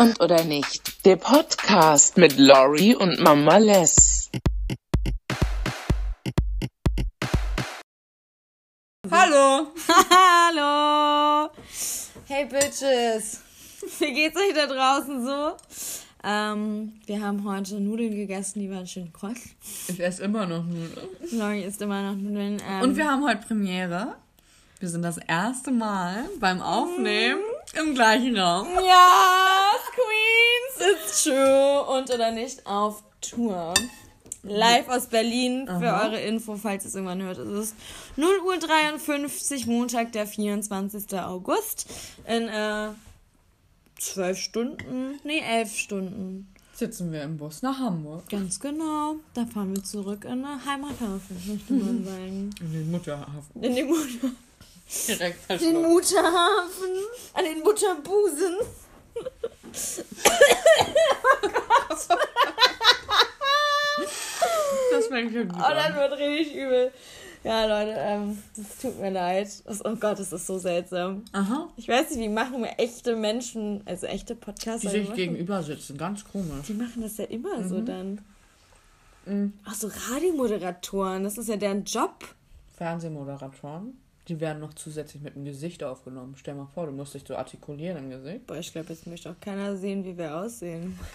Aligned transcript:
und 0.00 0.18
oder 0.20 0.44
nicht. 0.44 1.04
Der 1.04 1.16
Podcast 1.16 2.16
mit 2.16 2.38
Lori 2.38 2.94
und 2.94 3.20
Mama 3.20 3.58
Les. 3.58 4.30
Hallo! 9.10 9.66
Hallo! 10.10 11.50
Hey 12.26 12.46
Bitches! 12.46 13.40
Wie 13.98 14.12
geht's 14.14 14.38
euch 14.38 14.54
da 14.54 14.66
draußen 14.66 15.26
so? 15.26 15.52
Ähm, 16.24 16.94
wir 17.04 17.20
haben 17.20 17.44
heute 17.44 17.74
Nudeln 17.78 18.14
gegessen, 18.14 18.60
die 18.60 18.70
waren 18.70 18.86
schön 18.86 19.12
kross. 19.12 19.36
Ich 19.88 20.00
esse 20.00 20.22
immer 20.22 20.46
noch 20.46 20.64
Nudeln. 20.64 21.08
Lori 21.32 21.62
isst 21.62 21.82
immer 21.82 22.02
noch 22.02 22.16
Nudeln. 22.16 22.62
Ähm, 22.66 22.82
Und 22.82 22.96
wir 22.96 23.06
haben 23.06 23.22
heute 23.26 23.46
Premiere. 23.46 24.16
Wir 24.78 24.88
sind 24.88 25.02
das 25.02 25.18
erste 25.18 25.70
Mal 25.70 26.24
beim 26.40 26.62
Aufnehmen 26.62 27.42
im 27.78 27.94
gleichen 27.94 28.38
Raum. 28.38 28.66
Ja, 28.76 29.59
it's 30.80 31.24
true. 31.24 31.82
Und 31.82 32.10
oder 32.10 32.30
nicht 32.30 32.66
auf 32.66 33.02
Tour. 33.20 33.74
Live 34.42 34.88
aus 34.88 35.06
Berlin 35.06 35.66
für 35.66 35.92
Aha. 35.92 36.06
eure 36.06 36.20
Info, 36.20 36.56
falls 36.56 36.84
ihr 36.84 36.88
es 36.88 36.94
irgendwann 36.94 37.20
hört. 37.22 37.36
Es 37.38 37.68
ist 37.68 37.74
0 38.16 38.38
Uhr 38.46 38.56
53, 38.56 39.66
Montag, 39.66 40.12
der 40.12 40.26
24. 40.26 41.12
August. 41.20 41.86
In 42.26 42.48
äh, 42.48 42.88
12 43.98 44.38
Stunden, 44.38 45.20
nee, 45.24 45.40
11 45.40 45.76
Stunden. 45.76 46.54
Sitzen 46.74 47.12
wir 47.12 47.22
im 47.24 47.36
Bus 47.36 47.60
nach 47.60 47.78
Hamburg. 47.78 48.26
Ganz 48.30 48.58
genau. 48.58 49.16
Da 49.34 49.44
fahren 49.44 49.76
wir 49.76 49.84
zurück 49.84 50.24
in 50.24 50.42
den 50.42 50.64
Heimathafen, 50.64 51.36
möchte 51.46 51.72
man 51.74 52.04
sagen. 52.06 52.50
In 52.62 52.72
den 52.72 52.90
Mutterhafen. 52.90 53.62
In 53.62 53.74
den, 53.74 53.86
Mutter, 53.88 54.30
Direkt 55.06 55.50
den. 55.60 55.82
Mutterhafen, 55.82 56.90
an 57.34 57.44
den 57.44 57.58
Mutterbusen. 57.62 58.56
Das 64.90 65.06
fängt 65.06 65.32
schon 65.32 65.48
gut 65.48 65.58
Oh, 65.58 65.70
das 65.74 65.86
an. 65.86 65.94
wird 65.96 66.12
richtig 66.18 66.54
übel. 66.56 66.92
Ja, 67.42 67.64
Leute, 67.64 67.94
ähm, 67.96 68.38
das 68.54 68.78
tut 68.82 69.00
mir 69.00 69.10
leid. 69.10 69.48
Oh 69.66 69.94
Gott, 69.96 70.18
das 70.18 70.30
ist 70.32 70.46
so 70.46 70.58
seltsam. 70.58 71.24
Aha. 71.32 71.68
Ich 71.76 71.88
weiß 71.88 72.10
nicht, 72.10 72.18
wie 72.20 72.28
machen 72.28 72.62
wir 72.62 72.72
echte 72.78 73.16
Menschen, 73.16 73.82
also 73.86 74.06
echte 74.06 74.34
Podcaster. 74.34 74.88
Die 74.90 74.94
die 74.96 75.00
sich 75.00 75.04
machen, 75.08 75.16
gegenüber 75.16 75.62
sitzen. 75.62 75.96
Ganz 75.96 76.24
komisch. 76.24 76.66
Die 76.66 76.74
machen 76.74 77.00
das 77.00 77.16
ja 77.16 77.24
immer 77.24 77.66
so 77.66 77.80
dann. 77.80 78.20
Mhm. 79.24 79.54
Ach 79.64 79.74
so, 79.74 79.90
Radiomoderatoren, 80.12 81.24
das 81.24 81.38
ist 81.38 81.48
ja 81.48 81.56
deren 81.56 81.84
Job. 81.84 82.12
Fernsehmoderatoren. 82.76 83.98
Die 84.28 84.40
werden 84.40 84.60
noch 84.60 84.74
zusätzlich 84.74 85.22
mit 85.22 85.34
dem 85.34 85.44
Gesicht 85.44 85.82
aufgenommen. 85.82 86.34
Stell 86.36 86.54
mal 86.54 86.68
vor, 86.72 86.86
du 86.86 86.92
musst 86.92 87.14
dich 87.14 87.24
so 87.26 87.36
artikulieren 87.36 87.96
im 87.98 88.10
Gesicht. 88.10 88.46
Boah, 88.46 88.56
ich 88.56 88.72
glaube, 88.72 88.92
jetzt 88.92 89.06
möchte 89.06 89.30
auch 89.30 89.40
keiner 89.40 89.76
sehen, 89.76 90.04
wie 90.04 90.16
wir 90.16 90.36
aussehen. 90.36 90.98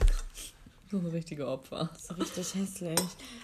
So 0.91 0.99
ein 0.99 1.07
richtige 1.07 1.47
Opfer. 1.47 1.89
So 1.97 2.13
richtig 2.13 2.53
hässlich. 2.53 2.99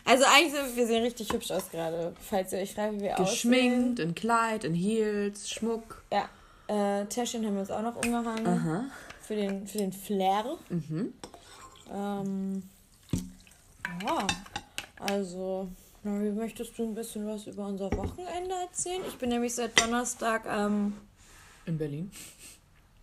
Also 0.05 0.25
eigentlich 0.25 0.53
sind 0.53 0.75
wir 0.77 0.85
sehen 0.85 1.03
richtig 1.03 1.33
hübsch 1.33 1.49
aus 1.49 1.71
gerade. 1.71 2.13
Falls 2.21 2.53
ihr 2.53 2.59
euch 2.59 2.73
fragt, 2.73 2.93
wie 2.93 3.01
wir 3.01 3.19
aussehen. 3.19 3.25
Geschminkt, 3.25 3.99
in 3.99 4.13
Kleid, 4.13 4.63
in 4.63 4.75
Heels, 4.75 5.49
Schmuck. 5.49 6.03
Ja. 6.13 6.29
Äh, 6.67 7.05
Täschchen 7.07 7.43
haben 7.45 7.55
wir 7.55 7.61
uns 7.61 7.71
auch 7.71 7.81
noch 7.81 7.95
umgehangen. 7.95 8.47
Aha. 8.47 8.85
Für 9.21 9.35
den, 9.35 9.65
für 9.65 9.79
den 9.79 9.91
Flair. 9.91 10.55
Mhm. 10.69 11.13
Ähm, 11.91 12.63
ja, 14.05 14.27
also, 14.99 15.67
Lori, 16.03 16.31
möchtest 16.31 16.77
du 16.77 16.83
ein 16.83 16.95
bisschen 16.95 17.27
was 17.27 17.45
über 17.47 17.67
unser 17.67 17.91
Wochenende 17.91 18.55
erzählen? 18.55 19.01
Ich 19.07 19.17
bin 19.17 19.29
nämlich 19.29 19.53
seit 19.53 19.79
Donnerstag 19.79 20.47
am 20.47 20.93
In 21.65 21.77
Berlin. 21.77 22.11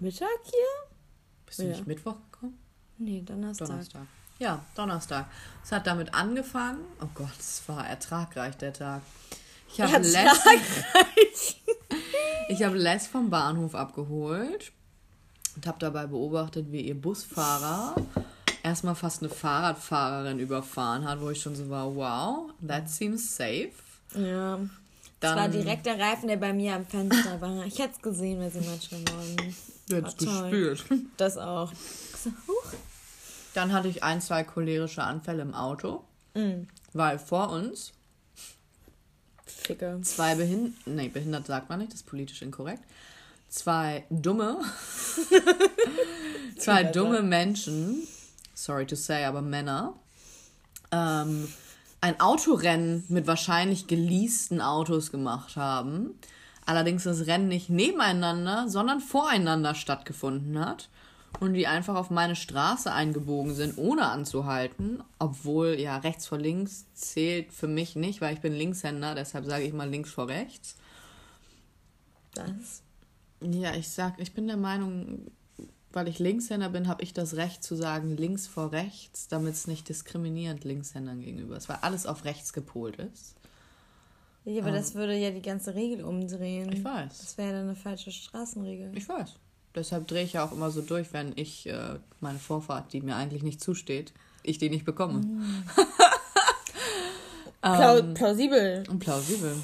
Mittag 0.00 0.28
hier? 0.44 0.88
Bist 1.46 1.60
du 1.60 1.62
Ja. 1.64 1.68
nicht 1.70 1.86
Mittwoch 1.86 2.16
gekommen? 2.32 2.58
Nee, 2.98 3.22
Donnerstag. 3.22 3.68
Donnerstag. 3.68 4.06
Ja, 4.40 4.64
Donnerstag. 4.74 5.26
Es 5.64 5.70
hat 5.72 5.86
damit 5.86 6.12
angefangen. 6.14 6.84
Oh 7.00 7.08
Gott, 7.14 7.38
es 7.38 7.62
war 7.68 7.86
ertragreich 7.88 8.56
der 8.56 8.72
Tag. 8.72 9.02
Ich 9.70 9.80
habe 9.80 9.98
Les, 9.98 10.14
ich 12.48 12.62
habe 12.64 12.76
Les 12.76 13.06
vom 13.06 13.30
Bahnhof 13.30 13.74
abgeholt 13.74 14.72
und 15.54 15.66
habe 15.66 15.78
dabei 15.78 16.06
beobachtet, 16.06 16.72
wie 16.72 16.80
ihr 16.82 17.00
Busfahrer 17.00 17.94
erstmal 18.68 18.94
fast 18.94 19.22
eine 19.22 19.30
Fahrradfahrerin 19.30 20.38
überfahren 20.38 21.06
hat, 21.08 21.20
wo 21.20 21.30
ich 21.30 21.40
schon 21.42 21.56
so 21.56 21.68
war, 21.68 21.94
wow, 21.94 22.50
that 22.66 22.88
seems 22.88 23.34
safe. 23.36 23.70
Ja. 24.14 24.58
Das 25.20 25.34
Dann 25.34 25.38
war 25.38 25.48
direkt 25.48 25.84
der 25.86 25.98
Reifen, 25.98 26.28
der 26.28 26.36
bei 26.36 26.52
mir 26.52 26.74
am 26.74 26.86
Fenster 26.86 27.40
war. 27.40 27.64
Ich 27.66 27.78
hätte 27.80 27.94
es 27.96 28.02
gesehen, 28.02 28.38
weil 28.40 28.52
sie 28.52 28.60
matsch 28.60 28.88
geworden 28.88 29.54
jetzt 29.88 30.18
gespürt. 30.18 30.84
Das 31.16 31.36
auch. 31.36 31.72
Dann 33.54 33.72
hatte 33.72 33.88
ich 33.88 34.04
ein, 34.04 34.20
zwei 34.20 34.44
cholerische 34.44 35.02
Anfälle 35.02 35.42
im 35.42 35.54
Auto, 35.54 36.04
Mm, 36.34 36.68
weil 36.92 37.18
vor 37.18 37.50
uns 37.50 37.92
Ficke. 39.46 39.98
zwei 40.02 40.34
behindert, 40.34 40.74
nee, 40.86 41.08
behindert 41.08 41.46
sagt 41.46 41.68
man 41.70 41.78
nicht, 41.80 41.92
das 41.92 42.00
ist 42.00 42.06
politisch 42.06 42.42
inkorrekt. 42.42 42.82
Zwei 43.48 44.04
dumme, 44.10 44.60
zwei 46.58 46.84
dumme 46.84 47.22
Menschen, 47.22 48.06
sorry 48.58 48.86
to 48.86 48.96
say, 48.96 49.24
aber 49.24 49.40
Männer, 49.40 49.94
ähm, 50.90 51.48
ein 52.00 52.20
Autorennen 52.20 53.04
mit 53.08 53.26
wahrscheinlich 53.26 53.86
geleasten 53.86 54.60
Autos 54.60 55.10
gemacht 55.10 55.56
haben. 55.56 56.18
Allerdings 56.66 57.04
das 57.04 57.26
Rennen 57.26 57.48
nicht 57.48 57.70
nebeneinander, 57.70 58.68
sondern 58.68 59.00
voreinander 59.00 59.74
stattgefunden 59.74 60.58
hat. 60.58 60.88
Und 61.40 61.54
die 61.54 61.66
einfach 61.66 61.94
auf 61.94 62.10
meine 62.10 62.34
Straße 62.34 62.90
eingebogen 62.92 63.54
sind, 63.54 63.76
ohne 63.76 64.06
anzuhalten. 64.06 65.02
Obwohl, 65.18 65.78
ja, 65.78 65.98
rechts 65.98 66.26
vor 66.26 66.38
links 66.38 66.86
zählt 66.94 67.52
für 67.52 67.68
mich 67.68 67.96
nicht, 67.96 68.20
weil 68.20 68.34
ich 68.34 68.40
bin 68.40 68.54
Linkshänder, 68.54 69.14
deshalb 69.14 69.44
sage 69.44 69.64
ich 69.64 69.72
mal 69.72 69.88
links 69.88 70.10
vor 70.10 70.28
rechts. 70.28 70.76
Das. 72.34 72.82
Ja, 73.40 73.74
ich 73.74 73.88
sag, 73.88 74.18
ich 74.18 74.32
bin 74.32 74.46
der 74.46 74.56
Meinung, 74.56 75.30
weil 75.92 76.08
ich 76.08 76.18
Linkshänder 76.18 76.68
bin, 76.68 76.88
habe 76.88 77.02
ich 77.02 77.12
das 77.12 77.36
Recht 77.36 77.62
zu 77.62 77.74
sagen 77.74 78.16
links 78.16 78.46
vor 78.46 78.72
rechts, 78.72 79.28
damit 79.28 79.54
es 79.54 79.66
nicht 79.66 79.88
diskriminierend 79.88 80.64
Linkshändern 80.64 81.20
gegenüber 81.20 81.56
ist, 81.56 81.68
weil 81.68 81.78
alles 81.80 82.06
auf 82.06 82.24
rechts 82.24 82.52
gepolt 82.52 82.96
ist. 82.96 83.34
Ja, 84.44 84.62
aber 84.62 84.72
das 84.72 84.94
würde 84.94 85.14
ja 85.14 85.30
die 85.30 85.42
ganze 85.42 85.74
Regel 85.74 86.04
umdrehen. 86.04 86.72
Ich 86.72 86.82
weiß. 86.82 87.18
Das 87.18 87.36
wäre 87.36 87.52
dann 87.52 87.64
eine 87.64 87.74
falsche 87.76 88.10
Straßenregel. 88.10 88.96
Ich 88.96 89.08
weiß. 89.08 89.34
Deshalb 89.74 90.08
drehe 90.08 90.24
ich 90.24 90.32
ja 90.34 90.44
auch 90.44 90.52
immer 90.52 90.70
so 90.70 90.80
durch, 90.80 91.12
wenn 91.12 91.32
ich 91.36 91.66
äh, 91.66 91.98
meine 92.20 92.38
Vorfahrt, 92.38 92.92
die 92.92 93.02
mir 93.02 93.16
eigentlich 93.16 93.42
nicht 93.42 93.60
zusteht, 93.60 94.12
ich 94.42 94.58
die 94.58 94.70
nicht 94.70 94.84
bekomme. 94.84 95.20
Plau 97.60 97.98
Ähm, 97.98 98.14
plausibel. 98.14 98.84
Und 98.88 99.00
plausibel. 99.00 99.56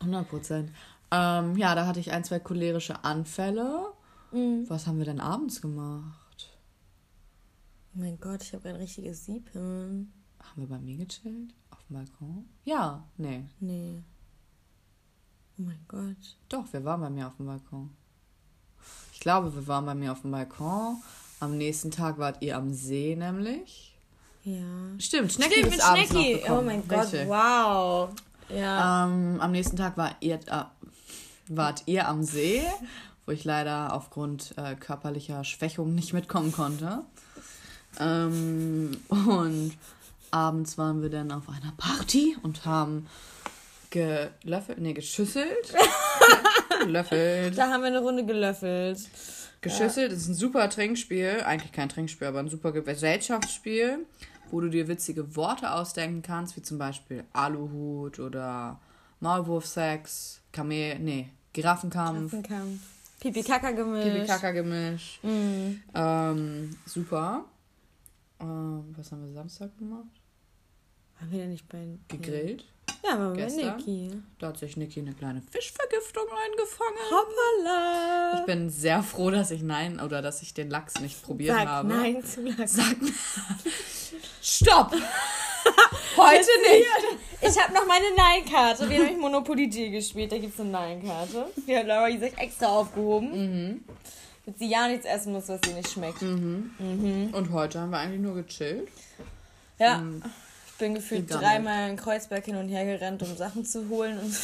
100 0.00 0.28
Prozent. 0.28 0.70
Ähm, 1.10 1.56
ja, 1.56 1.74
da 1.74 1.86
hatte 1.86 2.00
ich 2.00 2.10
ein, 2.10 2.24
zwei 2.24 2.40
cholerische 2.40 3.04
Anfälle. 3.04 3.91
Mhm. 4.32 4.64
Was 4.68 4.86
haben 4.86 4.98
wir 4.98 5.04
denn 5.04 5.20
abends 5.20 5.60
gemacht? 5.60 6.48
Oh 7.94 7.98
mein 8.00 8.18
Gott, 8.18 8.42
ich 8.42 8.54
habe 8.54 8.68
ein 8.70 8.76
richtiges 8.76 9.26
Siebhirn. 9.26 10.12
Haben 10.42 10.62
wir 10.62 10.68
bei 10.68 10.78
mir 10.78 10.96
gechillt? 10.96 11.54
Auf 11.70 11.78
dem 11.88 11.96
Balkon? 11.96 12.48
Ja, 12.64 13.04
nee. 13.18 13.44
Nee. 13.60 14.02
Oh 15.58 15.62
mein 15.62 15.84
Gott. 15.88 16.36
Doch, 16.48 16.64
wir 16.72 16.82
waren 16.84 17.00
bei 17.02 17.10
mir 17.10 17.26
auf 17.26 17.36
dem 17.36 17.46
Balkon. 17.46 17.90
Ich 19.12 19.20
glaube, 19.20 19.54
wir 19.54 19.66
waren 19.68 19.84
bei 19.86 19.94
mir 19.94 20.12
auf 20.12 20.22
dem 20.22 20.30
Balkon. 20.32 20.96
Am 21.40 21.56
nächsten 21.58 21.90
Tag 21.90 22.18
wart 22.18 22.42
ihr 22.42 22.56
am 22.56 22.72
See 22.72 23.14
nämlich. 23.14 23.94
Ja. 24.44 24.62
Stimmt, 24.98 25.32
Schnecki 25.32 25.54
Stimmt, 25.60 25.74
ist 25.74 25.84
abends 25.84 26.10
Schnecki. 26.10 26.32
noch 26.34 26.40
gekommen. 26.40 26.58
Oh 26.58 26.62
mein 26.62 26.88
Gott, 26.88 27.12
Richtig. 27.12 27.28
wow. 27.28 28.10
Ja. 28.48 29.04
Ähm, 29.06 29.40
am 29.40 29.52
nächsten 29.52 29.76
Tag 29.76 29.96
war 29.96 30.16
ihr, 30.20 30.34
äh, 30.46 30.64
wart 31.48 31.82
ihr 31.86 32.08
am 32.08 32.22
See, 32.24 32.62
wo 33.32 33.34
ich 33.34 33.44
leider 33.44 33.94
aufgrund 33.94 34.52
äh, 34.58 34.74
körperlicher 34.74 35.42
Schwächung 35.42 35.94
nicht 35.94 36.12
mitkommen 36.12 36.52
konnte. 36.52 37.00
Ähm, 37.98 38.94
und 39.08 39.72
abends 40.30 40.76
waren 40.76 41.00
wir 41.00 41.08
dann 41.08 41.32
auf 41.32 41.48
einer 41.48 41.72
Party 41.78 42.36
und 42.42 42.66
haben 42.66 43.06
gelöffelt, 43.88 44.80
nee, 44.80 44.92
geschüsselt. 44.92 45.74
gelöffelt. 46.84 47.56
Da 47.56 47.70
haben 47.70 47.80
wir 47.80 47.86
eine 47.86 48.00
Runde 48.00 48.26
gelöffelt. 48.26 48.98
Geschüsselt 49.62 50.12
ist 50.12 50.28
ein 50.28 50.34
super 50.34 50.68
Trinkspiel. 50.68 51.42
Eigentlich 51.46 51.72
kein 51.72 51.88
Trinkspiel, 51.88 52.28
aber 52.28 52.40
ein 52.40 52.50
super 52.50 52.72
Gesellschaftsspiel, 52.72 54.00
wo 54.50 54.60
du 54.60 54.68
dir 54.68 54.88
witzige 54.88 55.36
Worte 55.36 55.72
ausdenken 55.72 56.20
kannst, 56.20 56.54
wie 56.58 56.62
zum 56.62 56.76
Beispiel 56.76 57.24
Aluhut 57.32 58.18
oder 58.18 58.78
Maulwurfsex, 59.20 60.42
Kamel, 60.52 60.98
nee, 60.98 61.30
Giraffenkampf, 61.54 62.32
Kampf. 62.46 62.91
Pipi-Kaka-Gemisch. 63.22 64.04
Pipi-Kaka-Gemisch. 64.04 65.20
Mhm. 65.22 65.82
Ähm, 65.94 66.76
super. 66.86 67.44
Ähm, 68.40 68.94
was 68.96 69.12
haben 69.12 69.24
wir 69.24 69.32
Samstag 69.32 69.76
gemacht? 69.78 70.08
Waren 71.20 71.30
wir 71.30 71.38
denn 71.38 71.50
nicht 71.50 71.68
bei... 71.68 71.86
Gegrillt. 72.08 72.64
Ja, 73.04 73.16
bei 73.16 73.36
Gestern? 73.36 73.76
Niki. 73.76 74.10
Da 74.40 74.48
hat 74.48 74.58
sich 74.58 74.76
Niki 74.76 74.98
eine 75.00 75.14
kleine 75.14 75.40
Fischvergiftung 75.40 76.24
eingefangen. 76.24 76.98
Hoppala! 77.10 78.40
Ich 78.40 78.46
bin 78.46 78.70
sehr 78.70 79.04
froh, 79.04 79.30
dass 79.30 79.52
ich 79.52 79.62
nein 79.62 80.00
oder 80.00 80.20
dass 80.20 80.42
ich 80.42 80.52
den 80.52 80.68
Lachs 80.68 80.98
nicht 81.00 81.22
probiert 81.22 81.56
Sag 81.56 81.68
habe. 81.68 81.88
nein 81.88 82.24
zum 82.24 82.46
Lachs. 82.46 82.74
Sag 82.74 82.96
Stopp! 84.42 84.92
Heute 86.22 86.50
nicht! 86.62 87.20
Ich 87.40 87.60
habe 87.60 87.74
noch 87.74 87.84
meine 87.86 88.06
Nein-Karte. 88.16 88.88
Wir 88.88 88.98
haben 88.98 89.04
nämlich 89.06 89.20
Monopoly 89.20 89.66
G 89.66 89.90
gespielt. 89.90 90.30
Da 90.30 90.38
gibt 90.38 90.54
es 90.54 90.60
eine 90.60 90.70
Nein-Karte. 90.70 91.46
Die 91.66 91.76
hat 91.76 91.86
Laura 91.86 92.08
sich 92.10 92.38
extra 92.38 92.66
aufgehoben. 92.66 93.30
Mhm. 93.32 93.84
Damit 94.46 94.58
sie 94.60 94.68
ja 94.68 94.86
nichts 94.86 95.04
essen 95.04 95.32
muss, 95.32 95.48
was 95.48 95.60
ihr 95.68 95.74
nicht 95.74 95.90
schmeckt. 95.90 96.22
Und 96.22 97.48
heute 97.52 97.80
haben 97.80 97.90
wir 97.90 97.98
eigentlich 97.98 98.20
nur 98.20 98.36
gechillt. 98.36 98.88
Ja. 99.78 100.02
Ich 100.66 100.78
bin 100.78 100.94
gefühlt 100.94 101.32
dreimal 101.32 101.90
in 101.90 101.96
Kreuzberg 101.96 102.44
hin 102.44 102.56
und 102.56 102.68
her 102.68 102.84
gerannt, 102.84 103.22
um 103.22 103.36
Sachen 103.36 103.64
zu 103.64 103.88
holen 103.88 104.18
und 104.20 104.34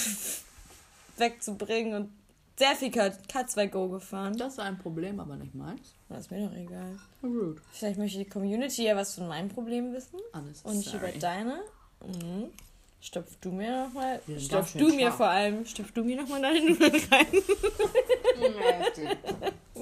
wegzubringen 1.17 1.95
und 1.95 2.11
sehr 2.59 2.75
viel 2.75 2.89
K2Go 2.91 3.89
gefahren. 3.91 4.37
Das 4.37 4.55
ist 4.55 4.59
ein 4.61 4.79
Problem, 4.79 5.21
aber 5.21 5.37
nicht 5.37 5.55
meins. 5.55 5.95
Das 6.09 6.21
ist 6.21 6.31
mir 6.31 6.47
doch 6.49 6.55
egal. 6.57 6.99
Rude. 7.23 7.61
Vielleicht 7.73 7.99
möchte 7.99 8.19
die 8.19 8.25
Community 8.29 8.85
ja 8.85 8.97
was 8.97 9.15
von 9.15 9.29
meinem 9.29 9.49
Problem 9.49 9.93
wissen 9.93 10.19
Alles 10.33 10.63
und 10.63 10.77
nicht 10.79 10.93
über 10.93 11.09
deine. 11.09 11.61
Mhm. 12.05 12.49
Stopf 13.01 13.37
du 13.41 13.53
mir 13.53 13.85
nochmal. 13.85 14.21
Stopf 14.39 14.73
du 14.73 14.89
mir 14.89 15.07
scharf. 15.07 15.17
vor 15.19 15.29
allem. 15.29 15.65
Stopf 15.67 15.93
du 15.93 16.03
mir 16.03 16.17
nochmal 16.21 16.43
deine 16.43 16.61
Nudeln 16.71 17.01
rein. 17.13 17.27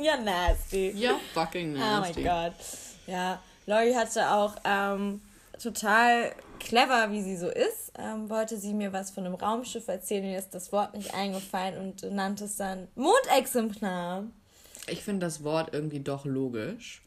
ja, 0.02 0.16
nasty. 0.18 0.90
Ja, 0.90 1.18
fucking 1.32 1.74
Oh 1.76 1.78
nasty. 1.78 2.22
mein 2.22 2.52
Gott. 2.52 2.66
Ja, 3.06 3.40
Lori 3.66 3.92
hatte 3.94 4.30
auch 4.30 4.54
ähm, 4.64 5.22
total 5.62 6.32
clever, 6.58 7.10
wie 7.10 7.22
sie 7.22 7.36
so 7.36 7.48
ist, 7.48 7.92
ähm, 7.98 8.28
wollte 8.28 8.56
sie 8.58 8.74
mir 8.74 8.92
was 8.92 9.10
von 9.10 9.24
einem 9.24 9.34
Raumschiff 9.34 9.88
erzählen. 9.88 10.24
Mir 10.24 10.38
ist 10.38 10.54
das 10.54 10.72
Wort 10.72 10.94
nicht 10.94 11.14
eingefallen 11.14 11.78
und 11.78 12.02
nannte 12.12 12.44
es 12.44 12.56
dann 12.56 12.88
Mondexemplar. 12.94 14.24
Ich 14.88 15.02
finde 15.02 15.26
das 15.26 15.42
Wort 15.42 15.70
irgendwie 15.72 16.00
doch 16.00 16.24
logisch, 16.24 17.02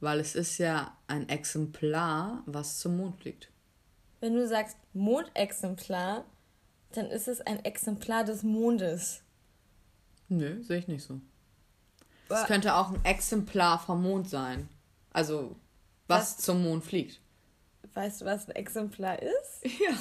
weil 0.00 0.20
es 0.20 0.34
ist 0.34 0.58
ja 0.58 0.96
ein 1.06 1.28
Exemplar, 1.28 2.42
was 2.46 2.78
zum 2.78 2.96
Mond 2.96 3.16
fliegt. 3.16 3.48
Wenn 4.20 4.34
du 4.34 4.46
sagst 4.46 4.76
Mondexemplar, 4.92 6.24
dann 6.92 7.06
ist 7.06 7.28
es 7.28 7.40
ein 7.40 7.64
Exemplar 7.64 8.24
des 8.24 8.42
Mondes. 8.42 9.22
Nö, 10.28 10.62
sehe 10.62 10.78
ich 10.78 10.88
nicht 10.88 11.04
so. 11.04 11.20
Es 12.28 12.44
könnte 12.46 12.74
auch 12.74 12.90
ein 12.90 13.04
Exemplar 13.04 13.78
vom 13.78 14.02
Mond 14.02 14.28
sein. 14.28 14.68
Also, 15.12 15.56
was, 16.06 16.36
Was? 16.36 16.38
zum 16.38 16.62
Mond 16.62 16.84
fliegt. 16.84 17.20
Weißt 17.94 18.20
du, 18.20 18.24
was 18.24 18.48
ein 18.48 18.56
Exemplar 18.56 19.18
ist? 19.20 19.64
Ja. 19.64 19.92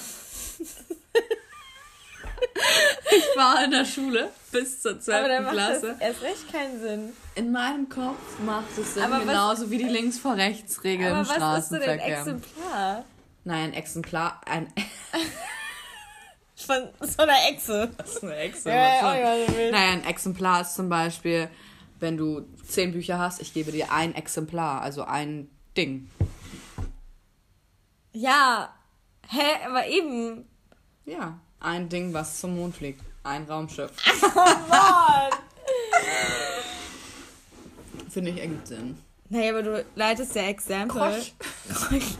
ich 3.12 3.38
war 3.38 3.64
in 3.64 3.72
der 3.72 3.86
Schule 3.86 4.30
bis 4.52 4.82
zur 4.82 5.00
12. 5.00 5.18
Aber 5.20 5.28
dann 5.28 5.44
macht 5.44 5.54
Klasse. 5.54 5.96
das 6.00 6.00
erst 6.00 6.22
recht 6.22 6.52
keinen 6.52 6.80
Sinn. 6.80 7.14
In 7.36 7.52
meinem 7.52 7.90
Kopf 7.90 8.40
macht 8.46 8.78
es 8.78 8.94
Sinn, 8.94 9.04
Aber 9.04 9.18
was- 9.18 9.26
genauso 9.26 9.72
wie 9.72 9.78
die 9.78 9.84
Links-vor-Rechts-Regel 9.86 11.08
im 11.08 11.14
Aber 11.14 11.22
was 11.22 11.30
ist 11.30 11.36
denn 11.72 11.82
Straßenverkehr. 11.82 12.20
Exemplar? 12.20 13.06
Nein, 13.44 13.70
ein 13.70 13.74
Exemplar, 13.74 14.42
ein 14.46 14.72
Von 16.56 16.90
so 17.02 17.24
einer 17.24 17.50
Echse. 17.50 17.90
Das 17.98 18.16
ist 18.18 18.24
eine 18.24 18.36
Echse. 18.36 18.70
Ja, 18.70 19.00
was 19.02 19.18
ja, 19.18 19.36
ja. 19.36 19.72
Naja, 19.72 19.92
ein 19.94 20.06
Exemplar 20.06 20.62
ist 20.62 20.76
zum 20.76 20.90
Beispiel, 20.90 21.50
wenn 22.00 22.18
du 22.18 22.46
zehn 22.68 22.92
Bücher 22.92 23.18
hast, 23.18 23.42
ich 23.42 23.54
gebe 23.54 23.72
dir 23.72 23.92
ein 23.92 24.14
Exemplar, 24.14 24.82
also 24.82 25.04
ein 25.04 25.50
Ding. 25.76 26.10
Ja. 28.14 28.74
Hä, 29.28 29.66
aber 29.68 29.88
eben. 29.88 30.46
Ja, 31.06 31.40
ein 31.60 31.88
Ding, 31.90 32.14
was 32.14 32.40
zum 32.40 32.56
Mond 32.58 32.76
fliegt. 32.76 33.02
Ein 33.24 33.44
Raumschiff. 33.46 33.92
Mann. 34.70 35.32
Finde 38.10 38.32
ich 38.32 38.40
ergibt 38.40 38.68
Sinn. 38.68 38.98
Naja, 39.30 39.52
aber 39.52 39.64
du 39.64 39.86
leitest 39.96 40.36
ja 40.36 40.44
Example. 40.44 41.00
Krosch. 41.00 42.02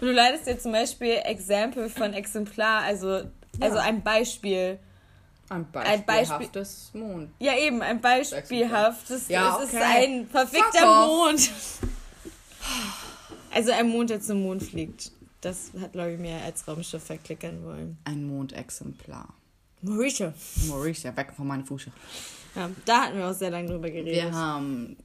Du 0.00 0.06
leitest 0.10 0.46
ja 0.46 0.58
zum 0.58 0.72
Beispiel 0.72 1.20
Example 1.24 1.88
von 1.90 2.12
Exemplar, 2.12 2.82
also, 2.82 3.22
also 3.60 3.78
ein 3.78 4.02
Beispiel. 4.02 4.78
Ein 5.50 5.56
Ein 5.60 5.72
Beispiel- 5.72 6.04
beispielhaftes 6.06 6.90
Mond. 6.94 7.30
Ja, 7.38 7.56
eben, 7.56 7.80
ein 7.82 8.00
beispielhaftes. 8.00 9.28
Ja, 9.28 9.56
es 9.58 9.68
ist 9.68 9.74
okay. 9.74 9.84
ein 9.84 10.26
verfickter 10.28 11.02
off. 11.04 11.06
Mond. 11.06 11.50
Also 13.54 13.72
ein 13.72 13.88
Mond, 13.88 14.10
der 14.10 14.20
zum 14.20 14.42
Mond 14.42 14.62
fliegt. 14.62 15.12
Das 15.40 15.70
hat 15.80 15.94
Laurie 15.94 16.16
mir 16.16 16.42
als 16.42 16.66
Raumschiff 16.66 17.04
verklickern 17.04 17.64
wollen. 17.64 17.98
Ein 18.04 18.26
Mondexemplar. 18.26 19.34
Mauritia. 19.82 20.34
Maurice, 20.66 21.16
weg 21.16 21.32
von 21.36 21.46
meinen 21.46 21.64
Fuße. 21.64 21.92
Ja, 22.56 22.70
da 22.84 23.02
hatten 23.02 23.18
wir 23.18 23.28
auch 23.28 23.34
sehr 23.34 23.50
lange 23.50 23.68
drüber 23.68 23.88
geredet. 23.88 24.14
Wir 24.14 24.32
haben 24.32 24.96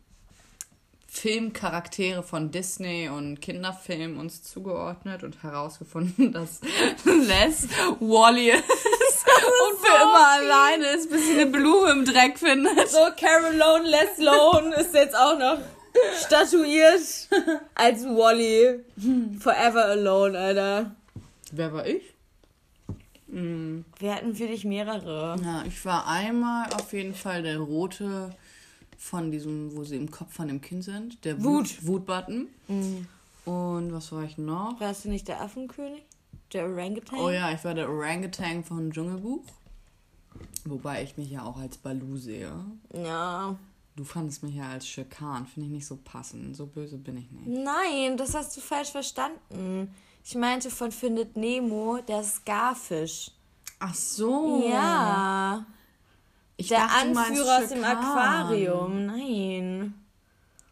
Filmcharaktere 1.07 2.23
von 2.23 2.49
Disney 2.49 3.07
und 3.07 3.39
Kinderfilmen 3.39 4.17
uns 4.17 4.41
zugeordnet 4.41 5.23
und 5.23 5.43
herausgefunden, 5.43 6.31
dass 6.33 6.61
Les 7.05 7.67
Wally 7.99 8.49
ist 8.49 8.63
und 8.63 9.79
für 9.79 9.95
immer 9.95 10.27
alleine 10.27 10.87
ist, 10.95 11.11
bis 11.11 11.27
sie 11.27 11.41
eine 11.41 11.45
Blume 11.51 11.91
im 11.91 12.05
Dreck 12.05 12.39
findet. 12.39 12.89
So, 12.89 12.97
Carol 13.15 13.55
Lone, 13.55 13.87
Les 13.87 14.17
Lone 14.17 14.75
ist 14.75 14.95
jetzt 14.95 15.15
auch 15.15 15.37
noch 15.37 15.59
statuiert 16.25 17.29
als 17.75 18.03
Wally. 18.05 18.79
Forever 19.39 19.85
alone, 19.85 20.37
Alter. 20.37 20.95
Wer 21.51 21.73
war 21.73 21.85
ich? 21.85 22.01
Hm, 23.29 23.85
Wir 23.99 24.15
hatten 24.15 24.35
für 24.35 24.47
dich 24.47 24.63
mehrere. 24.65 25.35
Ja, 25.43 25.63
ich 25.65 25.83
war 25.85 26.07
einmal 26.07 26.71
auf 26.73 26.93
jeden 26.93 27.13
Fall 27.15 27.41
der 27.43 27.59
rote 27.59 28.35
von 28.97 29.31
diesem, 29.31 29.75
wo 29.75 29.83
sie 29.83 29.97
im 29.97 30.09
Kopf 30.11 30.33
von 30.33 30.47
dem 30.47 30.61
Kind 30.61 30.83
sind. 30.83 31.23
Der 31.25 31.43
Wut. 31.43 31.85
Wut-Button. 31.85 32.47
Und 33.45 33.93
was 33.93 34.11
war 34.11 34.23
ich 34.23 34.37
noch? 34.37 34.79
Warst 34.79 35.05
du 35.05 35.09
nicht 35.09 35.27
der 35.27 35.41
Affenkönig? 35.41 36.03
Der 36.53 36.65
Orangutan? 36.65 37.19
Oh 37.19 37.29
ja, 37.29 37.51
ich 37.51 37.63
war 37.65 37.73
der 37.73 37.89
Orangutan 37.89 38.63
von 38.63 38.91
Dschungelbuch. 38.91 39.43
Wobei 40.65 41.03
ich 41.03 41.17
mich 41.17 41.29
ja 41.31 41.43
auch 41.43 41.57
als 41.57 41.77
Balu 41.77 42.15
sehe. 42.17 42.51
Ja. 42.93 43.55
Du 43.95 44.03
fandest 44.03 44.41
mich 44.41 44.55
ja 44.55 44.69
als 44.69 44.87
Schirkan, 44.87 45.45
finde 45.45 45.67
ich 45.67 45.73
nicht 45.73 45.85
so 45.85 45.97
passend. 46.03 46.55
So 46.57 46.65
böse 46.65 46.97
bin 46.97 47.17
ich 47.17 47.29
nicht. 47.31 47.47
Nein, 47.47 48.17
das 48.17 48.33
hast 48.33 48.57
du 48.57 48.61
falsch 48.61 48.89
verstanden. 48.89 49.93
Ich 50.25 50.35
meinte 50.35 50.71
von 50.71 50.91
Findet 50.91 51.37
Nemo, 51.37 51.99
der 52.07 52.23
Scarfish. 52.23 53.31
Ach 53.79 53.93
so. 53.93 54.63
Ja. 54.67 55.65
Ich 56.57 56.69
Der 56.69 56.79
dachte, 56.79 57.19
Anführer 57.19 57.63
aus 57.63 57.69
dem. 57.69 57.83
Aquarium. 57.83 59.05
Nein. 59.05 59.93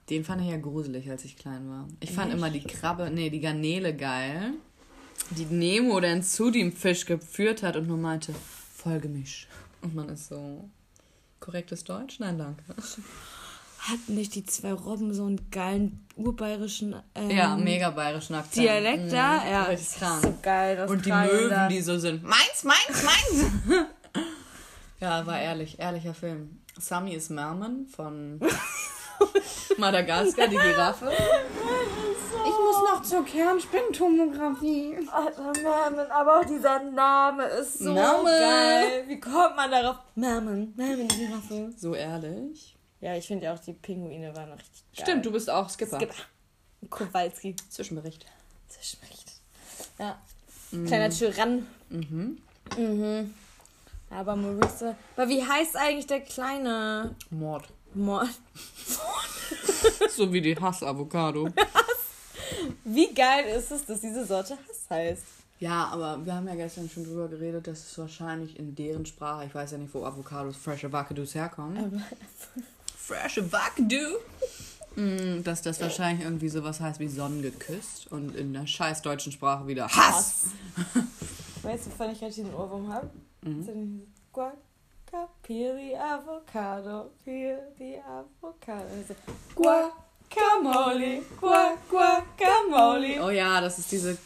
Den 0.09 0.23
fand 0.23 0.41
ich 0.41 0.49
ja 0.49 0.57
gruselig, 0.57 1.09
als 1.09 1.23
ich 1.25 1.37
klein 1.37 1.69
war. 1.69 1.87
Ich 1.99 2.11
fand 2.11 2.33
immer 2.33 2.49
die 2.49 2.63
Krabbe, 2.63 3.09
nee, 3.11 3.29
die 3.29 3.39
Garnele 3.39 3.95
geil. 3.95 4.53
Die 5.31 5.45
Nemo 5.45 5.99
dann 5.99 6.23
zu 6.23 6.49
dem 6.49 6.71
Fisch 6.71 7.05
geführt 7.05 7.63
hat 7.63 7.75
und 7.75 7.87
nur 7.87 7.97
meinte, 7.97 8.33
folge 8.75 9.07
mich. 9.07 9.47
Und 9.81 9.95
man 9.95 10.09
ist 10.09 10.27
so, 10.27 10.69
korrektes 11.41 11.83
Deutsch? 11.83 12.19
Nein, 12.19 12.37
danke. 12.37 12.63
Hatten 13.79 14.13
nicht 14.15 14.35
die 14.35 14.45
zwei 14.45 14.71
Robben 14.73 15.13
so 15.13 15.25
einen 15.25 15.49
geilen 15.51 16.05
urbayerischen 16.15 16.95
ähm, 17.15 17.29
Ja, 17.31 17.55
mega 17.57 17.89
bayerischen 17.89 18.35
Akzent. 18.35 18.63
Dialekt 18.65 19.05
Mhm, 19.05 19.09
da? 19.09 19.45
Ja, 19.49 19.71
das 19.71 19.95
krank. 19.95 20.23
ist 20.23 20.29
so 20.31 20.37
geil. 20.41 20.75
Das 20.77 20.89
Und 20.91 21.05
die 21.05 21.11
Möwen, 21.11 21.49
da. 21.49 21.67
die 21.67 21.81
so 21.81 21.97
sind, 21.97 22.23
meins, 22.23 22.63
meins, 22.63 23.03
meins. 23.03 23.51
ja, 24.99 25.25
war 25.25 25.39
ehrlich, 25.41 25.79
ehrlicher 25.79 26.13
Film. 26.13 26.59
Sami 26.77 27.13
ist 27.15 27.29
Merman 27.31 27.87
von 27.87 28.39
Madagaskar, 29.77 30.47
die 30.47 30.57
Giraffe. 30.57 31.11
Ich 32.43 32.57
muss 32.57 32.77
noch 32.89 33.01
zur 33.03 33.23
Kernspintomographie. 33.23 34.97
Alter, 35.11 35.53
Merman, 35.61 36.09
aber 36.11 36.39
auch 36.39 36.45
dieser 36.45 36.81
Name 36.81 37.43
ist 37.45 37.77
so 37.79 37.93
Merman. 37.93 38.25
geil. 38.25 39.03
Wie 39.07 39.19
kommt 39.19 39.55
man 39.55 39.69
darauf? 39.69 39.97
Merman, 40.15 40.73
Merman, 40.75 41.07
die 41.07 41.17
Giraffe. 41.27 41.71
So 41.77 41.93
ehrlich. 41.93 42.75
Ja, 42.99 43.15
ich 43.15 43.27
finde 43.27 43.45
ja 43.45 43.53
auch 43.53 43.59
die 43.59 43.73
Pinguine 43.73 44.35
waren 44.35 44.49
noch 44.49 44.57
richtig 44.57 44.83
geil. 44.95 45.05
Stimmt, 45.05 45.25
du 45.25 45.31
bist 45.31 45.49
auch 45.49 45.69
Skipper. 45.69 45.97
Skipper. 45.97 46.15
Kowalski. 46.89 47.55
Zwischenbericht. 47.69 48.25
Zwischenbericht. 48.69 49.31
Ja. 49.99 50.19
Kleiner 50.87 51.09
Tyrann. 51.09 51.67
Mhm. 51.89 52.41
Mhm. 52.77 53.33
Aber 54.09 54.35
Maurice. 54.35 54.95
Aber 55.15 55.29
wie 55.29 55.43
heißt 55.45 55.75
eigentlich 55.77 56.07
der 56.07 56.21
kleine 56.21 57.15
Mord. 57.29 57.65
Mord? 57.95 58.29
So 60.09 60.31
wie 60.31 60.41
die 60.41 60.55
Hass-Avocado. 60.55 61.49
Wie 62.83 63.13
geil 63.13 63.45
ist 63.57 63.71
es, 63.71 63.85
dass 63.85 64.01
diese 64.01 64.25
Sorte 64.25 64.53
Hass 64.53 64.85
heißt? 64.89 65.23
Ja, 65.59 65.85
aber 65.87 66.23
wir 66.25 66.35
haben 66.35 66.47
ja 66.47 66.55
gestern 66.55 66.89
schon 66.89 67.03
drüber 67.03 67.27
geredet, 67.27 67.67
dass 67.67 67.79
es 67.79 67.97
wahrscheinlich 67.97 68.57
in 68.57 68.75
deren 68.75 69.05
Sprache, 69.05 69.45
ich 69.45 69.55
weiß 69.55 69.71
ja 69.71 69.77
nicht, 69.77 69.93
wo 69.93 70.03
Avocados, 70.03 70.57
Fresh 70.57 70.85
Avocadus 70.85 71.35
herkommen. 71.35 72.03
Fresh 72.97 73.39
Avocado. 73.39 74.19
Mm, 74.95 75.43
Dass 75.43 75.61
das 75.61 75.79
wahrscheinlich 75.79 76.25
irgendwie 76.25 76.49
sowas 76.49 76.79
heißt 76.79 76.99
wie 76.99 77.07
Sonnen 77.07 77.41
geküsst 77.41 78.11
und 78.11 78.35
in 78.35 78.53
der 78.53 78.67
scheiß 78.67 79.01
deutschen 79.01 79.31
Sprache 79.31 79.67
wieder 79.67 79.87
Hass. 79.87 80.47
Weißt 81.61 81.85
du, 81.85 81.91
wovon 81.91 82.11
ich 82.11 82.19
gerade 82.19 82.33
diesen 82.33 82.53
Ohrwurm 82.53 82.91
habe? 82.91 83.09
Mhm. 83.43 84.01
Guaca, 84.33 84.57
peel 85.43 85.75
the 85.75 85.95
avocado, 85.95 87.11
peel 87.23 87.59
the 87.77 87.97
avocado. 87.99 88.85
Also, 88.95 89.15
Guacamole, 89.55 91.21
guac, 91.39 91.77
guacamole. 91.89 93.23
Oh 93.23 93.29
ja, 93.29 93.61
das 93.61 93.79
ist 93.79 93.91
diese. 93.91 94.17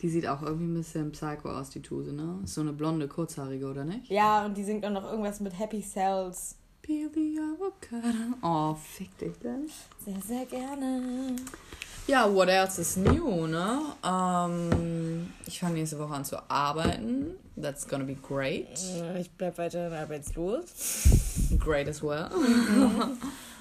Die 0.00 0.08
sieht 0.08 0.26
auch 0.26 0.40
irgendwie 0.40 0.72
ein 0.72 0.74
bisschen 0.74 1.12
psycho 1.12 1.50
aus, 1.50 1.68
die 1.70 1.82
Tuse, 1.82 2.12
ne? 2.14 2.40
Ist 2.44 2.54
so 2.54 2.62
eine 2.62 2.72
blonde, 2.72 3.06
kurzhaarige, 3.06 3.70
oder 3.70 3.84
nicht? 3.84 4.08
Ja, 4.08 4.46
und 4.46 4.56
die 4.56 4.64
singt 4.64 4.84
auch 4.86 4.90
noch 4.90 5.04
irgendwas 5.04 5.40
mit 5.40 5.58
Happy 5.58 5.82
Cells. 5.82 6.56
Peel 6.80 7.10
the 7.12 7.38
avocado. 7.38 8.36
Oh, 8.42 8.74
fick 8.74 9.16
dich 9.18 9.38
denn. 9.40 9.68
Sehr, 10.02 10.20
sehr 10.22 10.46
gerne. 10.46 11.36
Ja, 12.06 12.32
what 12.34 12.48
else 12.48 12.80
is 12.80 12.96
new, 12.96 13.46
ne? 13.46 13.78
Ähm, 14.04 15.32
ich 15.46 15.60
fange 15.60 15.74
nächste 15.74 15.98
Woche 15.98 16.14
an 16.14 16.24
zu 16.24 16.36
arbeiten. 16.50 17.36
That's 17.60 17.86
gonna 17.86 18.04
be 18.04 18.14
great. 18.16 18.68
Ich 19.20 19.30
bleib 19.30 19.58
weiterhin 19.58 19.92
arbeitslos. 19.92 20.64
Great 21.58 21.88
as 21.88 22.02
well. 22.02 22.28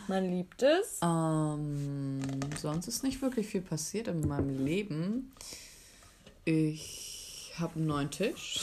Man 0.08 0.32
liebt 0.32 0.64
es. 0.64 0.98
Ähm, 1.04 2.22
sonst 2.60 2.88
ist 2.88 3.04
nicht 3.04 3.22
wirklich 3.22 3.46
viel 3.48 3.62
passiert 3.62 4.08
in 4.08 4.28
meinem 4.28 4.66
Leben. 4.66 5.32
Ich 6.46 7.54
habe 7.60 7.76
einen 7.76 7.86
neuen 7.88 8.10
Tisch. 8.10 8.62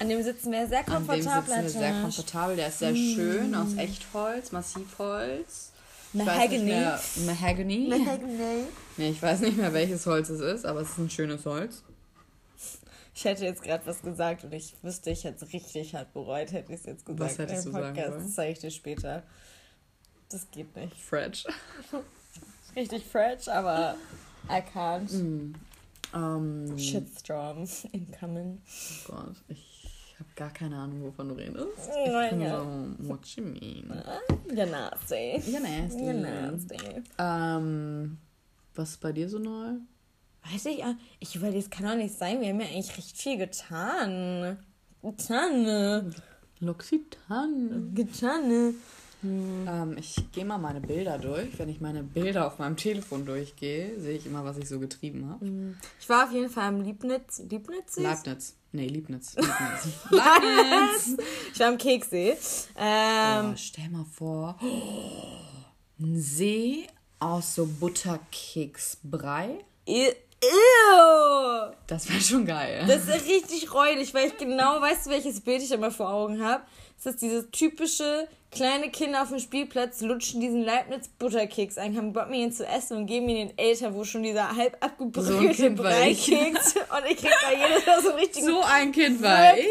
An 0.00 0.08
dem 0.08 0.20
sitzen 0.24 0.50
wir 0.50 0.66
sehr 0.66 0.80
An 0.80 0.84
dem 0.86 1.06
komfortabel. 1.06 1.42
sitzen 1.44 1.62
wir 1.62 1.68
sehr 1.70 2.00
komfortabel. 2.02 2.56
Der 2.56 2.68
ist 2.68 2.78
sehr 2.80 2.96
schön, 2.96 3.54
aus 3.54 3.74
Echtholz, 3.76 4.50
Massivholz. 4.50 5.71
Mehr, 6.12 7.00
Mahogany. 7.26 7.88
Mahogany. 7.88 8.66
Nee, 8.96 9.10
ich 9.10 9.22
weiß 9.22 9.40
nicht 9.40 9.56
mehr, 9.56 9.72
welches 9.72 10.06
Holz 10.06 10.28
es 10.28 10.40
ist, 10.40 10.66
aber 10.66 10.80
es 10.80 10.90
ist 10.90 10.98
ein 10.98 11.10
schönes 11.10 11.46
Holz. 11.46 11.82
Ich 13.14 13.24
hätte 13.24 13.44
jetzt 13.44 13.62
gerade 13.62 13.84
was 13.86 14.02
gesagt 14.02 14.44
und 14.44 14.52
ich 14.52 14.74
wüsste, 14.82 15.10
ich 15.10 15.24
hätte 15.24 15.44
es 15.44 15.52
richtig 15.52 15.94
hart 15.94 16.12
bereut, 16.12 16.52
hätte 16.52 16.72
ich 16.72 16.80
es 16.80 16.86
jetzt 16.86 17.04
gesagt. 17.04 17.20
Was 17.20 17.38
hättest 17.38 17.66
im 17.66 17.72
du 17.72 17.78
sagen 17.78 17.94
Podcast. 17.94 18.12
wollen? 18.12 18.22
Das 18.24 18.34
zeige 18.34 18.52
ich 18.52 18.58
dir 18.58 18.70
später. 18.70 19.22
Das 20.30 20.50
geht 20.50 20.74
nicht. 20.76 20.96
Fresh. 20.96 21.44
Richtig 22.76 23.04
fresh, 23.04 23.48
aber 23.48 23.96
I 24.48 24.62
can't. 24.74 25.12
Mm. 25.12 25.54
Ähm, 26.14 26.78
Shitstorm 26.78 27.68
incoming. 27.92 28.62
Oh 29.08 29.12
Gott, 29.12 29.36
ich 29.48 29.81
habe 30.22 30.34
gar 30.36 30.50
keine 30.50 30.76
Ahnung, 30.76 31.02
wovon 31.02 31.28
du 31.30 31.34
redest. 31.34 31.90
Ich 32.06 32.30
bin 32.30 32.40
Gott. 32.40 32.50
so, 32.50 33.08
what 33.08 33.26
you 33.36 33.44
mean? 33.44 34.02
You're 34.48 34.66
nasty. 34.66 35.42
Ja, 35.50 35.60
nasty. 35.60 36.00
You're 36.00 36.12
nasty. 36.12 37.02
Ähm, 37.18 38.18
was 38.74 38.90
ist 38.90 39.00
bei 39.00 39.12
dir 39.12 39.28
so 39.28 39.38
neu? 39.38 39.78
Weiß 40.50 40.66
ich, 40.66 40.82
äh, 40.82 40.94
ich 41.20 41.36
überlege, 41.36 41.58
es 41.58 41.70
kann 41.70 41.86
doch 41.86 41.94
nicht 41.94 42.16
sein. 42.16 42.40
Wir 42.40 42.48
haben 42.48 42.60
ja 42.60 42.66
eigentlich 42.66 42.96
recht 42.96 43.16
viel 43.16 43.38
getan. 43.38 44.58
Getan. 45.02 46.14
L'Occitane. 46.60 47.92
Getan. 47.94 48.74
Ähm, 49.24 49.96
ich 49.98 50.16
gehe 50.32 50.44
mal 50.44 50.58
meine 50.58 50.80
Bilder 50.80 51.18
durch. 51.18 51.58
Wenn 51.58 51.68
ich 51.68 51.80
meine 51.80 52.02
Bilder 52.02 52.46
auf 52.46 52.58
meinem 52.58 52.76
Telefon 52.76 53.24
durchgehe, 53.24 53.98
sehe 54.00 54.16
ich 54.16 54.26
immer, 54.26 54.44
was 54.44 54.56
ich 54.58 54.68
so 54.68 54.78
getrieben 54.80 55.28
habe. 55.30 55.74
Ich 56.00 56.08
war 56.08 56.24
auf 56.26 56.32
jeden 56.32 56.50
Fall 56.50 56.64
am 56.68 56.80
Liebnitz. 56.82 57.40
Liebnitz? 57.48 57.96
Leibniz. 57.98 58.56
Nee, 58.72 58.86
Liebniz. 58.88 59.34
Liebniz. 59.36 59.88
Leibniz. 60.10 61.16
Ich 61.52 61.60
war 61.60 61.68
am 61.68 61.78
Keksee. 61.78 62.36
Ähm, 62.76 63.50
Oh, 63.52 63.56
stell 63.56 63.88
mal 63.90 64.04
vor, 64.06 64.56
ein 66.00 66.20
See 66.20 66.86
aus 67.20 67.54
so 67.54 67.66
Butterkeksbrei. 67.66 69.58
ew. 69.86 70.10
ew. 70.42 71.72
Das 71.86 72.08
wäre 72.08 72.20
schon 72.20 72.44
geil. 72.46 72.84
Das 72.88 73.06
ist 73.08 73.26
richtig 73.28 73.72
räudig, 73.72 74.12
weil 74.14 74.28
ich 74.28 74.36
genau, 74.36 74.80
weißt 74.80 75.06
du, 75.06 75.10
welches 75.10 75.40
Bild 75.40 75.62
ich 75.62 75.70
immer 75.70 75.90
vor 75.90 76.10
Augen 76.12 76.42
habe? 76.42 76.62
Das 76.96 77.14
ist 77.14 77.22
dieses 77.22 77.50
typische, 77.50 78.26
kleine 78.52 78.90
Kinder 78.90 79.22
auf 79.22 79.30
dem 79.30 79.38
Spielplatz 79.38 80.00
lutschen 80.02 80.40
diesen 80.40 80.62
Leibniz-Butterkeks 80.62 81.78
ein, 81.78 81.96
haben 81.96 82.12
Bock, 82.12 82.30
mir 82.30 82.44
ihn 82.44 82.52
zu 82.52 82.66
essen 82.66 82.98
und 82.98 83.06
geben 83.06 83.28
ihn 83.28 83.48
den 83.48 83.58
Eltern, 83.58 83.94
wo 83.94 84.04
schon 84.04 84.22
dieser 84.22 84.54
halb 84.54 84.76
So 84.80 84.86
abgebrühte 84.86 85.66
ich. 85.68 85.74
Breikeks 85.74 86.74
und 86.76 87.10
ich 87.10 87.16
krieg 87.16 87.34
da 87.42 87.50
jedes 87.50 87.86
Mal 87.86 88.02
so 88.02 88.08
einen 88.10 88.18
richtigen 88.18 88.46
so 88.46 88.60
ein 88.62 88.92
Kind 88.92 89.22
war 89.22 89.56
ich. 89.58 89.66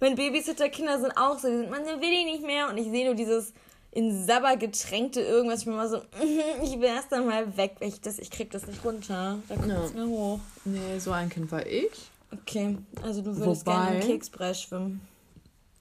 Meine 0.00 0.16
Babysitter-Kinder 0.16 1.00
sind 1.00 1.16
auch 1.16 1.38
so, 1.38 1.48
die 1.48 1.56
sind, 1.56 1.70
man 1.70 1.84
will 1.84 2.12
ich 2.12 2.24
nicht 2.24 2.44
mehr 2.44 2.68
und 2.68 2.76
ich 2.76 2.90
sehe 2.90 3.06
nur 3.06 3.14
dieses 3.14 3.54
in 3.92 4.26
Sabber 4.26 4.56
getränkte 4.56 5.20
irgendwas. 5.20 5.60
Ich 5.60 5.64
bin 5.66 5.74
immer 5.74 5.88
so, 5.88 5.98
ich 6.62 6.72
will 6.80 6.88
erst 6.88 7.12
dann 7.12 7.26
mal 7.26 7.56
weg, 7.56 7.76
weil 7.78 7.88
ich, 7.88 8.00
das, 8.00 8.18
ich 8.18 8.30
krieg 8.30 8.50
das 8.50 8.66
nicht 8.66 8.84
runter. 8.84 9.38
Da 9.48 9.54
kommt 9.54 9.70
es 9.70 9.94
mir 9.94 10.06
hoch. 10.06 10.40
Nee, 10.64 10.98
so 10.98 11.12
ein 11.12 11.28
Kind 11.30 11.50
war 11.52 11.64
ich. 11.64 11.90
Okay, 12.32 12.76
also 13.02 13.22
du 13.22 13.36
würdest 13.36 13.64
Wobei- 13.64 13.72
gerne 13.72 14.00
im 14.00 14.06
Keksbrei 14.08 14.52
schwimmen. 14.52 15.00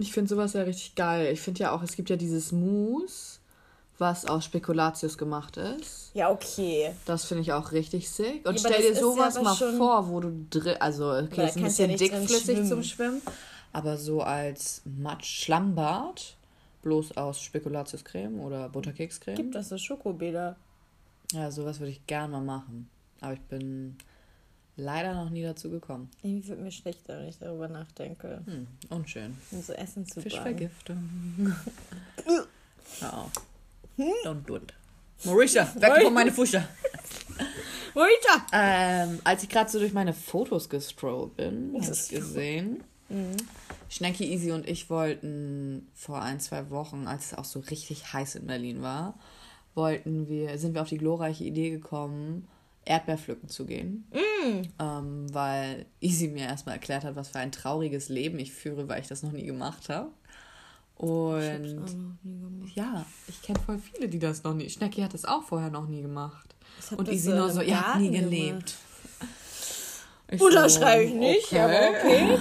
Ich 0.03 0.11
finde 0.13 0.29
sowas 0.29 0.53
ja 0.53 0.63
richtig 0.63 0.95
geil. 0.95 1.31
Ich 1.31 1.39
finde 1.41 1.61
ja 1.61 1.71
auch, 1.71 1.81
es 1.81 1.95
gibt 1.95 2.09
ja 2.09 2.15
dieses 2.17 2.51
Mousse, 2.51 3.39
was 3.97 4.25
aus 4.25 4.43
Spekulatius 4.45 5.17
gemacht 5.17 5.55
ist. 5.57 6.11
Ja, 6.13 6.29
okay. 6.29 6.91
Das 7.05 7.23
finde 7.25 7.41
ich 7.43 7.53
auch 7.53 7.71
richtig 7.71 8.09
sick. 8.09 8.45
Und 8.47 8.55
Ja, 8.61 8.69
stell 8.69 8.81
dir 8.81 8.93
ja 8.93 8.99
sowas 8.99 9.35
aber 9.37 9.45
mal 9.45 9.55
vor, 9.55 10.09
wo 10.09 10.19
du 10.19 10.45
drin, 10.49 10.75
also 10.79 11.11
okay, 11.11 11.27
da 11.35 11.43
ist 11.45 11.55
ein 11.55 11.61
ja 11.61 11.67
bisschen 11.67 11.87
drin 11.89 11.97
dickflüssig 11.97 12.43
schwimmen. 12.57 12.67
zum 12.67 12.83
Schwimmen, 12.83 13.21
aber 13.71 13.97
so 13.97 14.21
als 14.21 14.81
Matsch-Schlammbad, 14.85 16.35
bloß 16.81 17.15
aus 17.17 17.41
Spekulatiuscreme 17.41 18.39
oder 18.41 18.67
Butterkekscreme. 18.69 19.35
Gibt 19.37 19.55
das 19.55 19.69
so 19.69 19.77
Schokobäder? 19.77 20.57
Ja, 21.31 21.49
sowas 21.49 21.79
würde 21.79 21.91
ich 21.91 22.05
gern 22.05 22.31
mal 22.31 22.41
machen. 22.41 22.89
Aber 23.21 23.33
ich 23.33 23.41
bin 23.41 23.95
leider 24.75 25.13
noch 25.13 25.29
nie 25.29 25.43
dazu 25.43 25.69
gekommen. 25.69 26.09
Irgendwie 26.21 26.47
wird 26.49 26.59
mir 26.59 26.71
schlecht, 26.71 27.01
wenn 27.07 27.27
ich 27.27 27.37
darüber 27.37 27.67
nachdenke. 27.67 28.41
Hm, 28.45 28.67
unschön. 28.89 29.37
Um 29.51 29.61
so 29.61 29.73
Essen 29.73 30.05
zu. 30.05 30.21
Fischvergiftung. 30.21 31.55
Hör 32.99 33.13
auf. 33.17 33.31
Don't 33.97 34.43
do 34.45 34.57
it. 34.57 34.73
Mauricia, 35.23 35.73
weg 35.75 36.03
von 36.03 36.13
meine 36.13 36.31
Fusche. 36.31 36.67
Rita! 37.95 38.45
Ähm, 38.51 39.19
als 39.23 39.43
ich 39.43 39.49
gerade 39.49 39.69
so 39.69 39.79
durch 39.79 39.93
meine 39.93 40.13
Fotos 40.13 40.67
gestrollt 40.67 41.37
bin, 41.37 41.75
hast 41.79 42.11
du 42.11 42.15
gesehen. 42.15 42.83
Schnecki, 43.89 44.25
Easy 44.25 44.51
und 44.51 44.67
ich 44.67 44.89
wollten 44.89 45.87
vor 45.93 46.21
ein, 46.21 46.39
zwei 46.39 46.71
Wochen, 46.71 47.05
als 47.05 47.27
es 47.27 47.37
auch 47.37 47.45
so 47.45 47.59
richtig 47.59 48.11
heiß 48.11 48.35
in 48.35 48.47
Berlin 48.47 48.81
war, 48.81 49.13
wollten 49.75 50.27
wir, 50.27 50.57
sind 50.57 50.73
wir 50.73 50.81
auf 50.81 50.89
die 50.89 50.97
glorreiche 50.97 51.43
Idee 51.43 51.69
gekommen, 51.69 52.47
Erdbeerpflücken 52.85 53.49
zu 53.49 53.65
gehen. 53.65 54.07
Ähm, 54.79 55.33
weil 55.33 55.85
Easy 56.01 56.27
mir 56.27 56.45
erstmal 56.45 56.75
erklärt 56.75 57.03
hat, 57.03 57.15
was 57.15 57.29
für 57.29 57.39
ein 57.39 57.51
trauriges 57.51 58.09
Leben 58.09 58.39
ich 58.39 58.51
führe, 58.51 58.87
weil 58.87 59.01
ich 59.01 59.07
das 59.07 59.23
noch 59.23 59.31
nie 59.31 59.45
gemacht 59.45 59.89
habe. 59.89 60.09
Und 60.95 61.85
ja, 62.75 63.05
ich 63.27 63.41
kenne 63.41 63.59
voll 63.59 63.79
viele, 63.79 64.07
die 64.07 64.19
das 64.19 64.43
noch 64.43 64.53
nie. 64.53 64.69
Schnecki 64.69 65.01
hat 65.01 65.13
das 65.13 65.25
auch 65.25 65.43
vorher 65.43 65.69
noch 65.69 65.87
nie 65.87 66.01
gemacht. 66.01 66.55
Ich 66.79 66.97
Und 66.97 67.19
so 67.19 67.35
nur 67.35 67.49
so, 67.49 67.61
ihr 67.61 67.79
habt 67.79 67.99
nie 67.99 68.11
gelebt. 68.11 68.75
Ich 70.31 70.41
Unterschreibe 70.41 71.03
so, 71.03 71.13
ich 71.13 71.19
nicht, 71.19 71.47
okay. 71.47 71.59
aber 71.59 71.89
okay. 71.89 72.39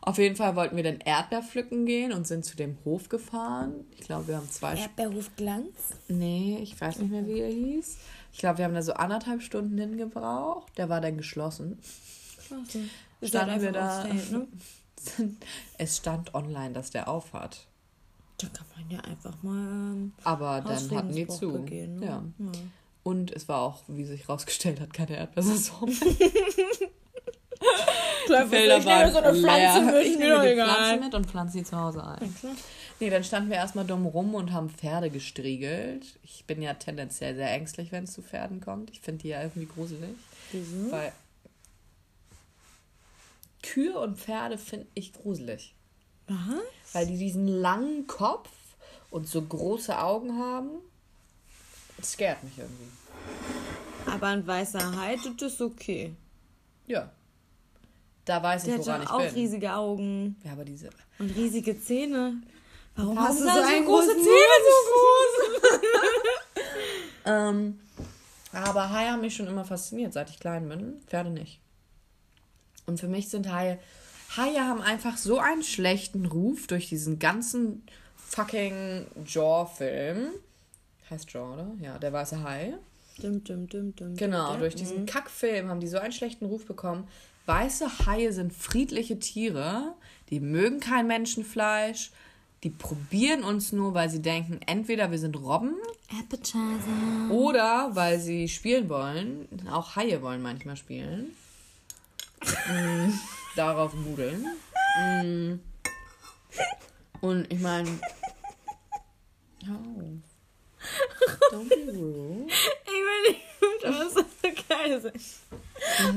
Auf 0.00 0.18
jeden 0.18 0.34
Fall 0.34 0.56
wollten 0.56 0.76
wir 0.76 0.82
dann 0.82 0.98
Erdbeer 0.98 1.42
pflücken 1.42 1.84
gehen 1.84 2.12
und 2.12 2.26
sind 2.26 2.44
zu 2.44 2.56
dem 2.56 2.78
Hof 2.84 3.08
gefahren. 3.08 3.84
Ich 3.96 4.00
glaube, 4.00 4.28
wir 4.28 4.36
haben 4.36 4.50
zwei. 4.50 4.74
Erdbeerhof 4.74 5.30
Glanz? 5.36 5.94
Nee, 6.08 6.58
ich 6.62 6.80
weiß 6.80 6.98
nicht 6.98 7.10
mehr, 7.10 7.26
wie 7.26 7.40
er 7.40 7.50
hieß. 7.50 7.98
Ich 8.36 8.40
glaube, 8.40 8.58
wir 8.58 8.66
haben 8.66 8.74
da 8.74 8.82
so 8.82 8.92
anderthalb 8.92 9.40
Stunden 9.40 9.78
hingebraucht. 9.78 10.76
Der 10.76 10.90
war 10.90 11.00
dann 11.00 11.16
geschlossen. 11.16 11.78
Ist 13.22 13.30
Standen 13.30 13.52
halt 13.52 13.62
wir 13.62 13.72
da. 13.72 14.02
Feld, 14.02 14.30
ne? 14.30 14.46
Es 15.78 15.96
stand 15.96 16.34
online, 16.34 16.74
dass 16.74 16.90
der 16.90 17.08
aufhat. 17.08 17.66
Da 18.36 18.48
kann 18.48 18.66
man 18.76 18.90
ja 18.90 19.00
einfach 19.00 19.42
mal 19.42 19.56
ähm, 19.56 20.12
Aber 20.22 20.60
dann 20.60 20.90
hatten 20.90 21.14
die 21.14 21.26
zu. 21.26 21.50
begehen. 21.50 21.96
Ne? 22.00 22.04
Ja. 22.04 22.22
Ja. 22.38 22.52
Und 23.04 23.30
es 23.30 23.48
war 23.48 23.62
auch, 23.62 23.84
wie 23.88 24.04
sich 24.04 24.28
rausgestellt 24.28 24.80
hat, 24.80 24.92
keine 24.92 25.16
Erdbeersaison. 25.16 25.90
Klar, 28.26 28.46
Felder 28.48 28.78
ich 28.78 28.84
nehme 28.84 29.12
so 29.12 29.18
eine 29.18 29.34
Pflanze 29.34 29.80
mit, 29.80 30.04
Ich 30.04 30.18
nehme 30.18 30.46
die 30.46 30.54
Pflanze 30.60 31.00
mit 31.02 31.14
und 31.14 31.26
pflanze 31.26 31.56
sie 31.56 31.64
zu 31.64 31.74
Hause 31.74 32.04
ein. 32.06 32.34
klar. 32.38 32.52
Nee, 32.98 33.10
dann 33.10 33.24
standen 33.24 33.50
wir 33.50 33.56
erstmal 33.56 33.84
dumm 33.84 34.06
rum 34.06 34.34
und 34.34 34.52
haben 34.52 34.70
Pferde 34.70 35.10
gestriegelt. 35.10 36.18
Ich 36.22 36.44
bin 36.46 36.62
ja 36.62 36.74
tendenziell 36.74 37.34
sehr 37.34 37.50
ängstlich, 37.50 37.92
wenn 37.92 38.04
es 38.04 38.12
zu 38.12 38.22
Pferden 38.22 38.60
kommt. 38.60 38.90
Ich 38.90 39.00
finde 39.00 39.22
die 39.22 39.28
ja 39.28 39.42
irgendwie 39.42 39.66
gruselig. 39.66 40.16
Wieso? 40.52 40.90
Weil 40.90 41.12
Kühe 43.62 43.98
und 43.98 44.18
Pferde 44.18 44.56
finde 44.58 44.86
ich 44.94 45.12
gruselig. 45.12 45.74
Was? 46.28 46.94
Weil 46.94 47.06
die 47.06 47.18
diesen 47.18 47.48
langen 47.48 48.06
Kopf 48.06 48.48
und 49.10 49.28
so 49.28 49.42
große 49.42 49.98
Augen 49.98 50.38
haben. 50.38 50.70
Das 51.98 52.12
scared 52.12 52.42
mich 52.44 52.56
irgendwie. 52.58 52.90
Aber 54.10 54.28
ein 54.28 54.46
weißer 54.46 54.96
Hai, 54.98 55.16
das 55.38 55.52
ist 55.52 55.60
okay. 55.60 56.14
Ja. 56.86 57.10
Da 58.24 58.42
weiß 58.42 58.62
ich, 58.64 58.68
Der 58.70 58.78
hat 58.78 58.86
woran 58.86 59.00
doch 59.02 59.06
ich 59.06 59.12
auch 59.14 59.32
bin. 59.32 59.34
riesige 59.34 59.74
Augen 59.74 60.36
Ja, 60.44 60.52
aber 60.52 60.64
diese. 60.64 60.90
und 61.18 61.30
riesige 61.36 61.80
Zähne. 61.80 62.40
Warum, 62.96 63.16
Warum 63.16 63.28
hast 63.28 63.40
du 63.40 63.44
so 63.44 63.50
so 63.50 63.84
große 63.84 64.16
Zähne 64.16 64.56
Mund? 64.92 65.72
Ähm, 67.28 67.80
aber 68.52 68.90
Haie 68.90 69.10
haben 69.10 69.20
mich 69.20 69.34
schon 69.34 69.48
immer 69.48 69.64
fasziniert, 69.64 70.12
seit 70.12 70.30
ich 70.30 70.38
klein 70.38 70.68
bin. 70.68 71.00
Pferde 71.08 71.30
nicht. 71.30 71.60
Und 72.86 73.00
für 73.00 73.08
mich 73.08 73.28
sind 73.28 73.50
Haie. 73.52 73.78
Haie 74.36 74.60
haben 74.60 74.80
einfach 74.80 75.16
so 75.16 75.38
einen 75.40 75.64
schlechten 75.64 76.26
Ruf 76.26 76.68
durch 76.68 76.88
diesen 76.88 77.18
ganzen 77.18 77.84
fucking 78.14 79.06
Jaw-Film. 79.26 80.28
Heißt 81.10 81.32
Jaw, 81.32 81.54
oder? 81.54 81.72
Ja, 81.80 81.98
der 81.98 82.12
weiße 82.12 82.42
Hai. 82.42 82.74
Dum, 83.18 83.42
dum, 83.44 83.68
dum, 83.68 83.96
dum, 83.96 84.14
Genau, 84.16 84.52
dum, 84.52 84.60
durch 84.60 84.74
diesen 84.74 85.06
Kackfilm 85.06 85.68
haben 85.68 85.80
die 85.80 85.88
so 85.88 85.98
einen 85.98 86.12
schlechten 86.12 86.46
Ruf 86.46 86.66
bekommen. 86.66 87.08
Weiße 87.46 88.06
Haie 88.06 88.32
sind 88.32 88.52
friedliche 88.52 89.18
Tiere, 89.18 89.94
die 90.30 90.40
mögen 90.40 90.80
kein 90.80 91.06
Menschenfleisch, 91.06 92.10
die 92.66 92.70
probieren 92.70 93.44
uns 93.44 93.70
nur, 93.70 93.94
weil 93.94 94.10
sie 94.10 94.20
denken, 94.20 94.58
entweder 94.66 95.12
wir 95.12 95.20
sind 95.20 95.36
Robben 95.36 95.76
Appetizer. 96.10 97.30
oder 97.30 97.90
weil 97.92 98.18
sie 98.18 98.48
spielen 98.48 98.88
wollen. 98.88 99.46
Auch 99.70 99.94
Haie 99.94 100.20
wollen 100.20 100.42
manchmal 100.42 100.76
spielen. 100.76 101.36
Mm, 102.42 103.12
darauf 103.54 103.94
nudeln. 103.94 104.46
Mm. 105.00 105.60
Und 107.20 107.52
ich 107.52 107.60
meine. 107.60 107.88
Auf. 109.62 110.18
Don't 111.52 111.68
be 111.68 111.92
rude. 111.92 112.46
Ich 112.48 112.90
will 112.90 113.30
nicht 113.30 113.42
gut, 113.60 113.84
aber 113.84 114.06
es 114.06 114.16
ist 114.16 114.42
so 114.42 114.64
geil. 114.68 115.00
So. 115.00 115.10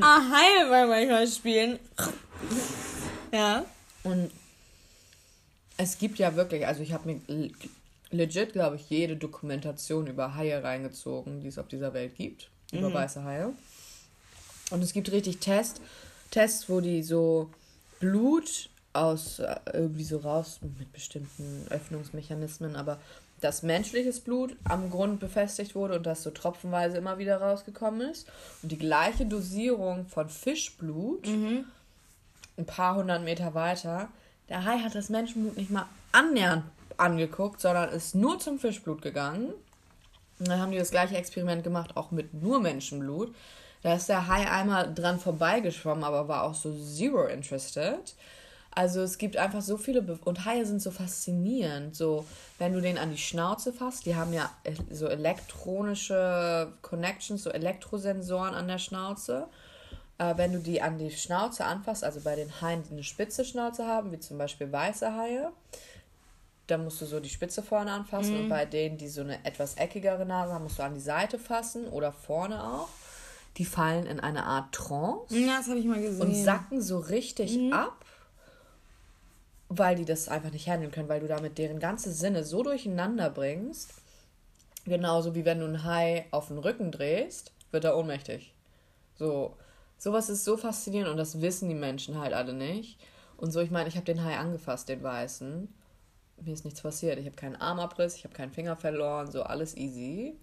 Ah, 0.01 0.19
Haie 0.31 0.67
wollen 0.67 0.89
manchmal 0.89 1.27
spielen. 1.27 1.77
Ja. 3.31 3.63
Und 4.03 4.31
es 5.79 5.97
gibt 5.97 6.19
ja 6.19 6.35
wirklich, 6.35 6.67
also 6.67 6.83
ich 6.83 6.91
habe 6.91 7.07
mir 7.07 7.49
legit, 8.11 8.51
glaube 8.51 8.75
ich, 8.75 8.89
jede 8.89 9.15
Dokumentation 9.15 10.07
über 10.07 10.35
Haie 10.35 10.61
reingezogen, 10.61 11.39
die 11.39 11.47
es 11.47 11.57
auf 11.57 11.69
dieser 11.69 11.93
Welt 11.93 12.15
gibt, 12.15 12.49
über 12.73 12.93
weiße 12.93 13.23
Haie. 13.23 13.53
Und 14.71 14.83
es 14.83 14.91
gibt 14.91 15.09
richtig 15.11 15.39
Tests, 15.39 15.79
Tests, 16.31 16.69
wo 16.69 16.81
die 16.81 17.01
so 17.01 17.49
Blut 18.01 18.69
aus 18.91 19.39
äh, 19.39 19.55
irgendwie 19.71 20.03
so 20.03 20.17
raus 20.17 20.59
mit 20.77 20.91
bestimmten 20.91 21.65
Öffnungsmechanismen, 21.69 22.75
aber 22.75 22.99
dass 23.39 23.63
menschliches 23.63 24.19
Blut 24.19 24.57
am 24.65 24.89
Grund 24.89 25.21
befestigt 25.21 25.75
wurde 25.75 25.95
und 25.95 26.05
das 26.05 26.23
so 26.23 26.29
tropfenweise 26.29 26.97
immer 26.97 27.19
wieder 27.19 27.37
rausgekommen 27.37 28.01
ist. 28.01 28.27
Und 28.61 28.73
die 28.73 28.77
gleiche 28.77 29.25
Dosierung 29.25 30.07
von 30.07 30.27
Fischblut 30.27 31.25
ein 32.57 32.65
paar 32.65 32.97
hundert 32.97 33.23
Meter 33.23 33.53
weiter. 33.53 34.09
Der 34.49 34.65
Hai 34.65 34.79
hat 34.79 34.95
das 34.95 35.09
Menschenblut 35.09 35.57
nicht 35.57 35.69
mal 35.69 35.85
annähernd 36.11 36.63
angeguckt, 36.97 37.61
sondern 37.61 37.89
ist 37.89 38.15
nur 38.15 38.39
zum 38.39 38.59
Fischblut 38.59 39.01
gegangen. 39.01 39.53
Und 40.39 40.47
dann 40.47 40.59
haben 40.59 40.71
die 40.71 40.77
das 40.77 40.91
gleiche 40.91 41.17
Experiment 41.17 41.63
gemacht, 41.63 41.95
auch 41.95 42.11
mit 42.11 42.33
nur 42.33 42.59
Menschenblut. 42.59 43.33
Da 43.83 43.93
ist 43.93 44.09
der 44.09 44.27
Hai 44.27 44.49
einmal 44.49 44.93
dran 44.93 45.19
vorbeigeschwommen, 45.19 46.03
aber 46.03 46.27
war 46.27 46.43
auch 46.43 46.53
so 46.53 46.73
zero 46.77 47.25
interested. 47.25 48.15
Also 48.71 49.01
es 49.01 49.17
gibt 49.17 49.35
einfach 49.37 49.61
so 49.61 49.77
viele 49.77 50.01
Be 50.01 50.19
und 50.25 50.45
Haie 50.45 50.65
sind 50.65 50.81
so 50.81 50.91
faszinierend. 50.91 51.95
So 51.95 52.25
wenn 52.57 52.73
du 52.73 52.81
den 52.81 52.97
an 52.97 53.11
die 53.11 53.17
Schnauze 53.17 53.73
fasst, 53.73 54.05
die 54.05 54.15
haben 54.15 54.31
ja 54.33 54.49
äh, 54.63 54.73
so 54.91 55.07
elektronische 55.07 56.71
Connections, 56.81 57.43
so 57.43 57.49
Elektrosensoren 57.49 58.53
an 58.53 58.67
der 58.67 58.77
Schnauze. 58.77 59.47
Äh, 60.19 60.37
wenn 60.37 60.53
du 60.53 60.59
die 60.59 60.81
an 60.81 60.97
die 60.99 61.09
Schnauze 61.11 61.65
anfasst, 61.65 62.03
also 62.03 62.19
bei 62.19 62.35
den 62.35 62.61
Haien, 62.61 62.83
die 62.83 62.91
eine 62.91 63.03
spitze 63.03 63.43
Schnauze 63.45 63.87
haben, 63.87 64.11
wie 64.11 64.19
zum 64.19 64.37
Beispiel 64.37 64.71
weiße 64.71 65.15
Haie, 65.15 65.51
dann 66.67 66.83
musst 66.83 67.01
du 67.01 67.05
so 67.05 67.19
die 67.19 67.29
Spitze 67.29 67.63
vorne 67.63 67.91
anfassen 67.91 68.37
und 68.41 68.49
bei 68.49 68.65
denen, 68.65 68.97
die 68.97 69.07
so 69.07 69.21
eine 69.21 69.43
etwas 69.43 69.75
eckigere 69.75 70.25
Nase 70.25 70.53
haben, 70.53 70.63
musst 70.63 70.77
du 70.77 70.83
an 70.83 70.93
die 70.93 70.99
Seite 70.99 71.39
fassen 71.39 71.87
oder 71.87 72.11
vorne 72.11 72.63
auch. 72.63 72.89
Die 73.57 73.65
fallen 73.65 74.05
in 74.05 74.19
eine 74.19 74.43
Art 74.43 74.71
Trance 74.73 75.35
Ja, 75.35 75.57
das 75.57 75.67
habe 75.67 75.79
ich 75.79 75.85
mal 75.85 75.99
gesehen. 75.99 76.21
und 76.21 76.35
sacken 76.35 76.81
so 76.81 76.99
richtig 76.99 77.73
ab, 77.73 78.05
weil 79.69 79.95
die 79.95 80.05
das 80.05 80.27
einfach 80.29 80.51
nicht 80.51 80.67
handeln 80.67 80.91
können, 80.91 81.09
weil 81.09 81.19
du 81.21 81.27
damit 81.27 81.57
deren 81.57 81.79
ganze 81.79 82.11
Sinne 82.11 82.43
so 82.43 82.61
durcheinander 82.61 83.29
bringst. 83.29 83.93
Genauso 84.85 85.33
wie 85.33 85.45
wenn 85.45 85.59
du 85.59 85.65
einen 85.65 85.83
Hai 85.83 86.25
auf 86.31 86.49
den 86.49 86.57
Rücken 86.59 86.91
drehst, 86.91 87.51
wird 87.71 87.83
er 87.85 87.97
ohnmächtig. 87.97 88.53
So, 89.17 89.55
sowas 89.99 90.29
ist 90.29 90.45
so 90.45 90.57
faszinierend 90.57 91.11
und 91.11 91.17
das 91.17 91.41
wissen 91.41 91.69
die 91.69 91.75
Menschen 91.75 92.19
halt 92.19 92.33
alle 92.33 92.53
nicht. 92.53 92.99
Und 93.37 93.51
so, 93.51 93.59
ich 93.59 93.69
meine, 93.69 93.87
ich 93.87 93.95
habe 93.95 94.05
den 94.05 94.23
Hai 94.23 94.37
angefasst, 94.37 94.89
den 94.89 95.03
weißen. 95.03 95.71
Mir 96.41 96.53
ist 96.53 96.65
nichts 96.65 96.81
passiert. 96.81 97.19
Ich 97.19 97.25
habe 97.25 97.35
keinen 97.35 97.57
Armabriss, 97.57 98.15
ich 98.15 98.23
habe 98.23 98.33
keinen 98.33 98.51
Finger 98.51 98.75
verloren, 98.75 99.29
so 99.29 99.43
alles 99.43 99.77
easy. 99.77 100.39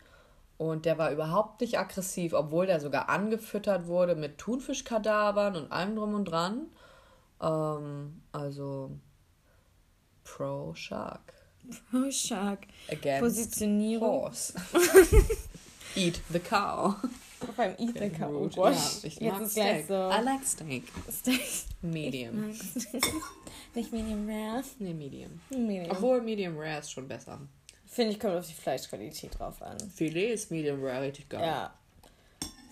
Und 0.58 0.84
der 0.86 0.96
war 0.96 1.10
überhaupt 1.10 1.60
nicht 1.60 1.78
aggressiv, 1.78 2.32
obwohl 2.32 2.66
der 2.66 2.80
sogar 2.80 3.08
angefüttert 3.08 3.86
wurde 3.86 4.14
mit 4.14 4.38
Thunfischkadavern 4.38 5.56
und 5.56 5.72
allem 5.72 5.96
drum 5.96 6.14
und 6.14 6.24
dran. 6.26 6.68
Ähm, 7.42 8.22
also 8.32 8.92
pro 10.24 10.74
Shark. 10.74 11.34
Oh, 11.92 12.10
Shark. 12.10 12.66
Against 12.88 13.22
Positionierung. 13.22 14.08
horse. 14.08 14.54
Eat 15.96 16.20
the 16.30 16.38
cow. 16.38 16.94
Beim 17.56 17.74
Ethan 17.78 18.12
K. 18.12 18.26
Rude. 18.26 18.54
Gott. 18.54 18.74
Ja, 18.74 18.80
ich 19.02 19.16
Jetzt 19.20 19.38
mag 19.38 19.48
Steak. 19.50 19.86
so. 19.86 19.94
I 19.94 20.22
like 20.22 20.44
steak. 20.44 20.84
Steak. 21.10 21.40
Medium. 21.82 22.50
Nicht 23.74 23.92
Medium 23.92 24.28
Rare. 24.28 24.62
Nee, 24.78 24.94
medium. 24.94 25.40
Medium. 25.50 25.90
Obwohl 25.90 26.22
Medium 26.22 26.56
Rare 26.56 26.78
ist 26.80 26.90
schon 26.92 27.06
besser. 27.06 27.40
Finde 27.86 28.12
ich, 28.12 28.20
kommt 28.20 28.34
auf 28.34 28.46
die 28.46 28.54
Fleischqualität 28.54 29.38
drauf 29.38 29.60
an. 29.62 29.78
Filet 29.94 30.32
ist 30.32 30.50
Medium 30.50 30.82
Rare 30.82 31.02
richtig 31.02 31.28
geil. 31.28 31.42
Ja. 31.46 31.74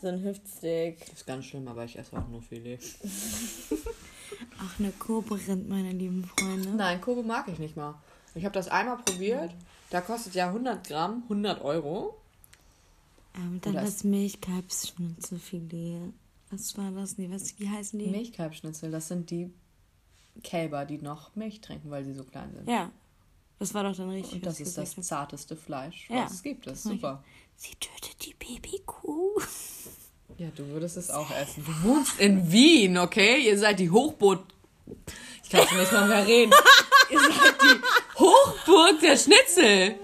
So 0.00 0.09
ein 0.09 0.22
Hüftsteak. 0.22 0.98
Ist 1.12 1.27
ganz 1.27 1.46
schlimm, 1.46 1.68
aber 1.68 1.85
ich 1.85 1.98
esse 1.98 2.16
auch 2.16 2.29
nur 2.29 2.42
Filet. 2.42 2.79
Ach, 4.59 4.79
eine 4.79 4.90
Kobe 4.92 5.38
rennt, 5.46 5.68
meine 5.68 5.92
lieben 5.92 6.24
Freunde. 6.24 6.70
Nein, 6.70 7.00
Kobe 7.00 7.22
mag 7.22 7.48
ich 7.48 7.59
nicht 7.59 7.77
mal. 7.77 7.94
Ich 8.35 8.44
habe 8.44 8.53
das 8.55 8.68
einmal 8.68 8.98
probiert. 8.98 9.50
Da 9.90 10.00
kostet 10.00 10.35
ja 10.35 10.48
100 10.48 10.87
Gramm 10.87 11.22
100 11.24 11.62
Euro. 11.62 12.18
Ähm, 13.35 13.61
dann 13.62 13.75
Oder 13.75 13.83
das 13.85 14.05
Milchkalbsschnitzelfilet. 14.05 16.12
Was 16.51 16.77
war 16.79 16.90
das? 16.92 17.18
Nee, 17.18 17.29
was, 17.31 17.59
wie 17.59 17.68
heißen 17.68 17.99
die? 17.99 18.07
Milchkalbschnitzel, 18.07 18.90
das 18.90 19.09
sind 19.09 19.31
die 19.31 19.51
Kälber, 20.42 20.85
die 20.85 20.99
noch 20.99 21.35
Milch 21.35 21.61
trinken, 21.61 21.90
weil 21.90 22.05
sie 22.05 22.14
so 22.14 22.25
klein 22.25 22.53
sind. 22.55 22.68
Ja. 22.68 22.90
Das 23.59 23.73
war 23.75 23.85
doch 23.85 23.97
dann 23.97 24.11
richtig. 24.11 24.35
Und 24.35 24.47
das 24.47 24.61
ist 24.61 24.77
das 24.77 24.97
hast. 24.97 25.05
zarteste 25.07 25.57
Fleisch, 25.57 26.09
Ja. 26.11 26.25
was 26.25 26.33
es 26.35 26.42
gibt. 26.42 26.66
Das 26.66 26.79
ist 26.79 26.85
super. 26.85 27.23
Sie 27.57 27.75
tötet 27.77 28.25
die 28.27 28.35
Babykuh. 28.35 29.40
Ja, 30.38 30.49
du 30.57 30.66
würdest 30.68 30.97
es 30.97 31.11
auch 31.11 31.31
essen. 31.31 31.64
Du 31.64 31.88
wohnst 31.88 32.18
in 32.18 32.51
Wien, 32.51 32.99
okay? 32.99 33.47
Ihr 33.47 33.57
seid 33.59 33.79
die 33.79 33.90
Hochburg. 33.90 34.42
Ich 35.44 35.51
kann 35.51 35.66
schon 35.68 35.79
nicht 35.79 35.92
mal 35.92 36.09
mehr 36.09 36.27
reden. 36.27 36.53
Ihr 37.11 37.20
seid 37.20 37.62
die 37.62 37.81
Hochburg 38.18 38.99
der 39.01 39.16
Schnitzel. 39.16 39.94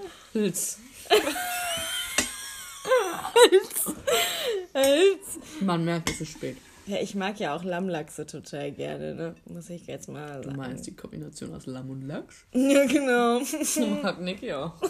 Man 5.61 5.85
merkt, 5.85 6.11
es 6.11 6.21
ist 6.21 6.33
spät. 6.33 6.57
Ja, 6.87 6.97
ich 7.01 7.15
mag 7.15 7.39
ja 7.39 7.55
auch 7.55 7.63
Lammlachse 7.63 8.27
total 8.27 8.73
gerne, 8.73 9.15
ne? 9.15 9.35
Muss 9.47 9.71
ich 9.71 9.87
jetzt 9.87 10.09
mal 10.09 10.39
Du 10.41 10.49
sagen. 10.49 10.57
meinst 10.57 10.87
die 10.87 10.95
Kombination 10.97 11.55
aus 11.55 11.67
Lamm 11.67 11.91
und 11.91 12.03
Lachs? 12.03 12.45
Ja, 12.53 12.85
genau. 12.87 13.41
Mag 14.03 14.21
Niki 14.21 14.53
auch. 14.53 14.73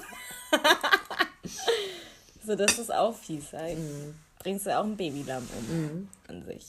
So, 2.42 2.54
das 2.56 2.78
ist 2.78 2.92
auch 2.92 3.14
fies 3.14 3.52
eigentlich. 3.54 4.14
Bringst 4.38 4.64
du 4.66 4.76
auch 4.76 4.84
ein 4.84 4.96
Babylamm 4.96 5.46
um 5.70 6.08
an 6.26 6.42
sich. 6.46 6.64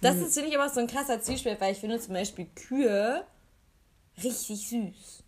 Das 0.00 0.16
ist, 0.16 0.34
finde 0.34 0.48
ich, 0.50 0.56
aber 0.56 0.66
auch 0.70 0.72
so 0.72 0.78
ein 0.80 0.86
krasser 0.86 1.20
Zwiespalt, 1.20 1.60
weil 1.60 1.72
ich 1.72 1.78
finde 1.78 1.98
zum 1.98 2.14
Beispiel 2.14 2.46
Kühe 2.54 3.24
richtig 4.22 4.68
süß. 4.68 5.22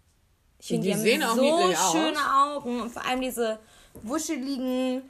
Ich 0.61 0.67
finde, 0.69 0.87
Die 0.87 0.93
die, 0.95 0.99
sehen 0.99 1.23
auch 1.25 1.31
haben 1.31 1.37
so 1.39 1.43
niedlich 1.59 1.79
aus. 1.79 1.93
schöne 1.93 2.19
Augen 2.19 2.81
und 2.83 2.91
vor 2.93 3.05
allem 3.05 3.21
diese 3.21 3.59
wuscheligen. 4.03 5.03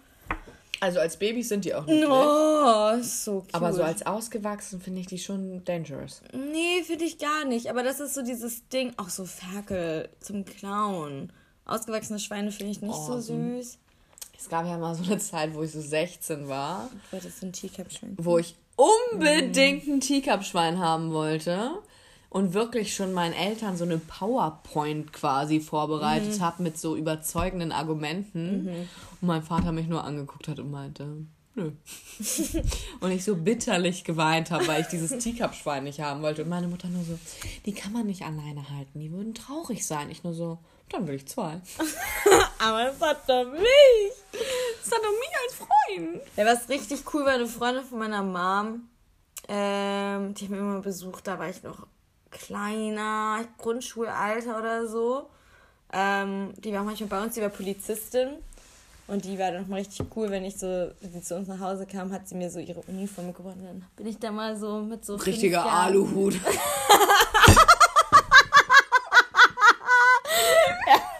Also 0.80 1.00
als 1.00 1.16
Babys 1.16 1.48
sind 1.48 1.64
die 1.64 1.74
auch 1.74 1.86
nicht. 1.86 2.06
Oh, 2.06 2.90
ist 3.00 3.24
so 3.24 3.40
cute. 3.40 3.54
Aber 3.54 3.72
so 3.72 3.82
als 3.82 4.06
ausgewachsen 4.06 4.80
finde 4.80 5.00
ich 5.00 5.06
die 5.06 5.18
schon 5.18 5.64
dangerous. 5.64 6.22
Nee, 6.32 6.82
finde 6.84 7.04
ich 7.04 7.18
gar 7.18 7.44
nicht. 7.44 7.68
Aber 7.68 7.82
das 7.82 8.00
ist 8.00 8.14
so 8.14 8.22
dieses 8.22 8.68
Ding, 8.68 8.92
auch 8.96 9.08
so 9.08 9.24
Ferkel 9.24 10.08
zum 10.20 10.44
Klauen. 10.44 11.32
Ausgewachsene 11.64 12.18
Schweine 12.18 12.52
finde 12.52 12.72
ich 12.72 12.80
nicht 12.80 12.94
Oh, 12.94 13.06
so 13.06 13.20
süß. 13.20 13.78
Es 14.38 14.48
gab 14.48 14.66
ja 14.66 14.78
mal 14.78 14.94
so 14.94 15.02
eine 15.04 15.18
Zeit, 15.18 15.52
wo 15.54 15.62
ich 15.64 15.72
so 15.72 15.80
16 15.80 16.48
war, 16.48 16.88
Gott, 17.10 17.24
das 17.24 17.40
sind 17.40 17.54
Teacup-Schweine. 17.54 18.14
wo 18.18 18.38
ich 18.38 18.54
unbedingt 18.76 19.88
ein 19.88 20.00
Teacup-Schwein 20.00 20.78
haben 20.78 21.12
wollte 21.12 21.72
und 22.30 22.52
wirklich 22.52 22.94
schon 22.94 23.12
meinen 23.12 23.32
Eltern 23.32 23.76
so 23.76 23.84
eine 23.84 23.98
PowerPoint 23.98 25.12
quasi 25.12 25.60
vorbereitet 25.60 26.40
habe 26.40 26.62
mit 26.62 26.78
so 26.78 26.94
überzeugenden 26.94 27.72
Argumenten. 27.72 28.68
Und 29.20 29.26
mein 29.26 29.42
Vater 29.42 29.72
mich 29.72 29.86
nur 29.86 30.04
angeguckt 30.04 30.46
hat 30.48 30.58
und 30.58 30.70
meinte, 30.70 31.24
nö. 31.54 31.72
und 33.00 33.10
ich 33.10 33.24
so 33.24 33.34
bitterlich 33.36 34.04
geweint 34.04 34.50
habe, 34.50 34.66
weil 34.66 34.82
ich 34.82 34.88
dieses 34.88 35.18
Teacup-Schwein 35.22 35.84
nicht 35.84 36.00
haben 36.00 36.22
wollte. 36.22 36.42
Und 36.42 36.50
meine 36.50 36.68
Mutter 36.68 36.88
nur 36.88 37.04
so, 37.04 37.18
die 37.64 37.72
kann 37.72 37.92
man 37.92 38.06
nicht 38.06 38.22
alleine 38.22 38.68
halten, 38.70 39.00
die 39.00 39.10
würden 39.10 39.34
traurig 39.34 39.86
sein. 39.86 40.10
Ich 40.10 40.22
nur 40.22 40.34
so, 40.34 40.58
dann 40.90 41.06
will 41.06 41.14
ich 41.14 41.26
zwei. 41.26 41.60
Aber 42.58 42.90
es 42.90 43.00
hat 43.00 43.26
doch 43.26 43.50
mich. 43.52 43.62
es 44.82 44.90
dann 44.90 45.00
um 45.00 45.18
mich 45.18 45.32
als 45.44 45.54
Freund. 45.54 46.20
Ja, 46.36 46.44
was 46.44 46.68
richtig 46.68 47.02
cool 47.14 47.24
war, 47.24 47.32
eine 47.32 47.46
Freundin 47.46 47.84
von 47.84 47.98
meiner 47.98 48.22
Mom, 48.22 48.88
ähm, 49.48 50.34
die 50.34 50.44
hat 50.44 50.50
mich 50.50 50.60
immer 50.60 50.80
besucht, 50.80 51.26
da 51.26 51.38
war 51.38 51.48
ich 51.48 51.62
noch 51.62 51.86
kleiner, 52.30 53.44
Grundschulalter 53.58 54.58
oder 54.58 54.86
so. 54.86 55.28
Ähm, 55.92 56.52
die 56.58 56.72
war 56.72 56.82
manchmal 56.84 57.08
bei 57.08 57.22
uns, 57.22 57.34
die 57.34 57.42
war 57.42 57.48
Polizistin. 57.48 58.30
Und 59.06 59.24
die 59.24 59.38
war 59.38 59.50
dann 59.52 59.66
mal 59.70 59.76
richtig 59.76 60.04
cool, 60.14 60.30
wenn 60.30 60.44
ich 60.44 60.58
so, 60.58 60.66
wenn 61.00 61.12
sie 61.12 61.22
zu 61.22 61.34
uns 61.34 61.48
nach 61.48 61.60
Hause 61.60 61.86
kam, 61.86 62.12
hat 62.12 62.28
sie 62.28 62.34
mir 62.34 62.50
so 62.50 62.58
ihre 62.58 62.80
Uniform. 62.88 63.28
Und 63.28 63.64
dann 63.64 63.86
bin 63.96 64.06
ich 64.06 64.18
da 64.18 64.30
mal 64.30 64.54
so 64.54 64.80
mit 64.80 65.02
so. 65.02 65.16
Richtiger 65.16 65.64
Aluhut. 65.64 66.34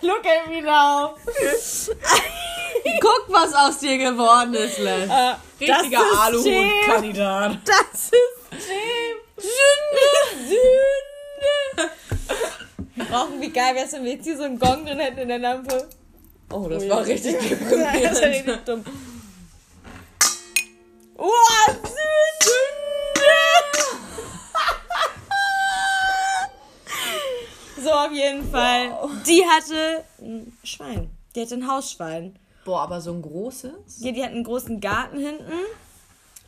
Look 0.03 0.27
at 0.27 0.49
me 0.49 0.61
now. 0.61 1.17
Guck, 3.01 3.25
was 3.29 3.55
aus 3.55 3.79
dir 3.79 3.97
geworden 3.97 4.53
ist, 4.55 4.79
Les. 4.79 5.09
Äh, 5.09 5.35
Richtiger. 5.61 6.01
Aluhut-Kandidat. 6.21 7.59
Das 7.65 8.11
System. 8.11 9.17
Sünde. 9.37 10.09
Sünde. 10.47 11.91
Brauchen, 13.11 13.41
wie 13.41 13.51
geil 13.51 13.75
wäre 13.75 13.87
es, 13.87 13.93
wenn 13.93 14.05
wir 14.05 14.13
jetzt 14.13 14.25
hier 14.25 14.37
so 14.37 14.43
einen 14.45 14.59
Gong 14.59 14.85
drin 14.85 14.99
hätten 14.99 15.19
in 15.19 15.29
der 15.29 15.39
Lampe. 15.39 15.89
Oh, 16.53 16.69
das 16.69 16.83
Oh, 16.85 16.89
war 16.89 16.97
ja. 17.07 17.13
richtig 17.15 17.33
Ja, 17.35 17.39
das 17.41 18.21
deprimierend. 18.21 18.25
richtig 18.25 18.65
dumm. 18.65 18.85
Oh, 21.17 21.31
Sünde! 21.67 21.99
So, 27.83 27.91
auf 27.93 28.13
jeden 28.13 28.51
Fall. 28.51 28.91
Die 29.27 29.45
hatte 29.47 30.05
ein 30.21 30.53
Schwein. 30.65 31.11
Die 31.35 31.43
hatte 31.43 31.55
ein 31.55 31.69
Hausschwein. 31.71 32.37
Boah, 32.65 32.83
aber 32.83 33.01
so 33.01 33.13
ein 33.13 33.23
großes? 33.23 34.01
Ja, 34.01 34.11
die 34.13 34.23
hat 34.23 34.33
einen 34.33 34.43
großen 34.45 34.81
Garten 34.81 35.19
hinten. 35.19 35.53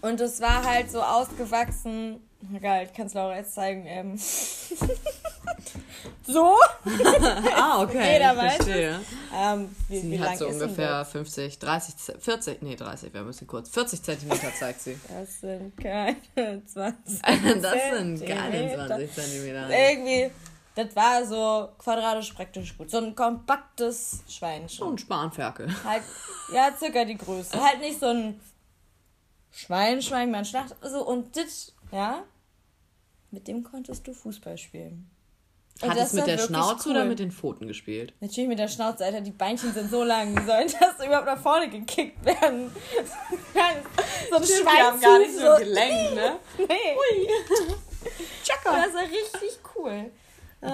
Und 0.03 0.21
es 0.21 0.41
war 0.41 0.65
halt 0.65 0.91
so 0.91 1.01
ausgewachsen. 1.03 2.21
Geil, 2.61 2.89
ich 2.91 2.97
kann 2.97 3.07
es 3.07 3.15
Laura 3.15 3.37
jetzt 3.37 3.55
zeigen. 3.55 3.85
Ähm. 3.87 4.17
so. 6.27 6.57
Ah, 7.55 7.83
okay. 7.83 8.15
Jeder 8.15 8.33
ich 8.33 8.39
weiß 8.39 8.55
verstehe. 8.57 9.01
Ähm, 9.37 9.75
wie, 9.89 10.01
Sie 10.01 10.11
wie 10.13 10.21
hat 10.21 10.39
so 10.39 10.49
ungefähr 10.49 11.05
50, 11.05 11.59
30, 11.59 11.97
Z- 11.97 12.23
40, 12.23 12.63
nee, 12.63 12.75
30 12.75 13.13
wäre 13.13 13.25
ein 13.25 13.27
bisschen 13.27 13.47
kurz. 13.47 13.69
40 13.71 14.03
Zentimeter 14.03 14.49
zeigt 14.59 14.81
sie. 14.81 14.99
das? 15.09 15.41
Sind 15.41 15.77
keine 15.77 16.17
20. 16.67 17.21
Das 17.23 17.73
sind 17.93 18.27
keine 18.27 18.51
Zentimeter. 18.51 18.87
20 18.87 19.13
Zentimeter. 19.13 19.69
Irgendwie, 19.71 20.31
das 20.75 20.97
war 20.97 21.25
so 21.27 21.69
quadratisch 21.79 22.33
praktisch 22.33 22.77
gut. 22.77 22.91
So 22.91 22.99
ein 22.99 23.15
kompaktes 23.15 24.21
Schweinchen. 24.29 24.69
Schon 24.71 24.95
ein 24.95 24.99
Spanferkel. 24.99 25.69
Halt, 25.85 26.03
ja, 26.55 26.71
circa 26.79 27.05
die 27.05 27.19
Größe. 27.19 27.63
Halt 27.63 27.81
nicht 27.81 28.01
so 28.01 28.07
ein 28.07 28.41
Schwein, 29.53 30.01
Schwein, 30.01 30.31
man 30.31 30.45
schlacht. 30.45 30.75
So, 30.83 31.07
und 31.07 31.37
das, 31.37 31.73
ja, 31.93 32.23
mit 33.31 33.49
dem 33.49 33.63
konntest 33.63 34.07
du 34.07 34.13
Fußball 34.13 34.59
spielen. 34.59 35.11
Hat 35.83 35.97
das 35.97 36.09
es 36.09 36.13
mit 36.13 36.21
war 36.23 36.27
der 36.27 36.39
wirklich 36.39 36.57
Schnauze 36.57 36.89
cool. 36.89 36.95
oder 36.97 37.05
mit 37.07 37.19
den 37.19 37.33
Pfoten 37.33 37.67
gespielt? 37.67 38.13
Natürlich 38.21 38.49
mit 38.49 38.59
der 38.59 38.69
Schnauze, 38.69 39.05
Alter, 39.05 39.23
die 39.23 39.31
Beinchen 39.31 39.73
sind 39.73 39.91
so 39.91 40.05
lang, 40.05 40.37
wie 40.37 40.45
sollen 40.45 40.71
das 40.81 41.07
überhaupt 41.07 41.27
nach 41.27 41.41
vorne 41.41 41.71
gekickt 41.71 42.23
werden? 42.25 42.71
so 44.31 44.37
ein 44.37 44.45
Schweinzug, 44.45 45.59
gelenkt, 45.59 46.15
ne? 46.15 46.37
Nee, 46.59 46.67
Chaka. 48.45 48.85
das 48.85 48.95
war 48.95 49.03
richtig 49.03 49.59
cool. 49.75 50.11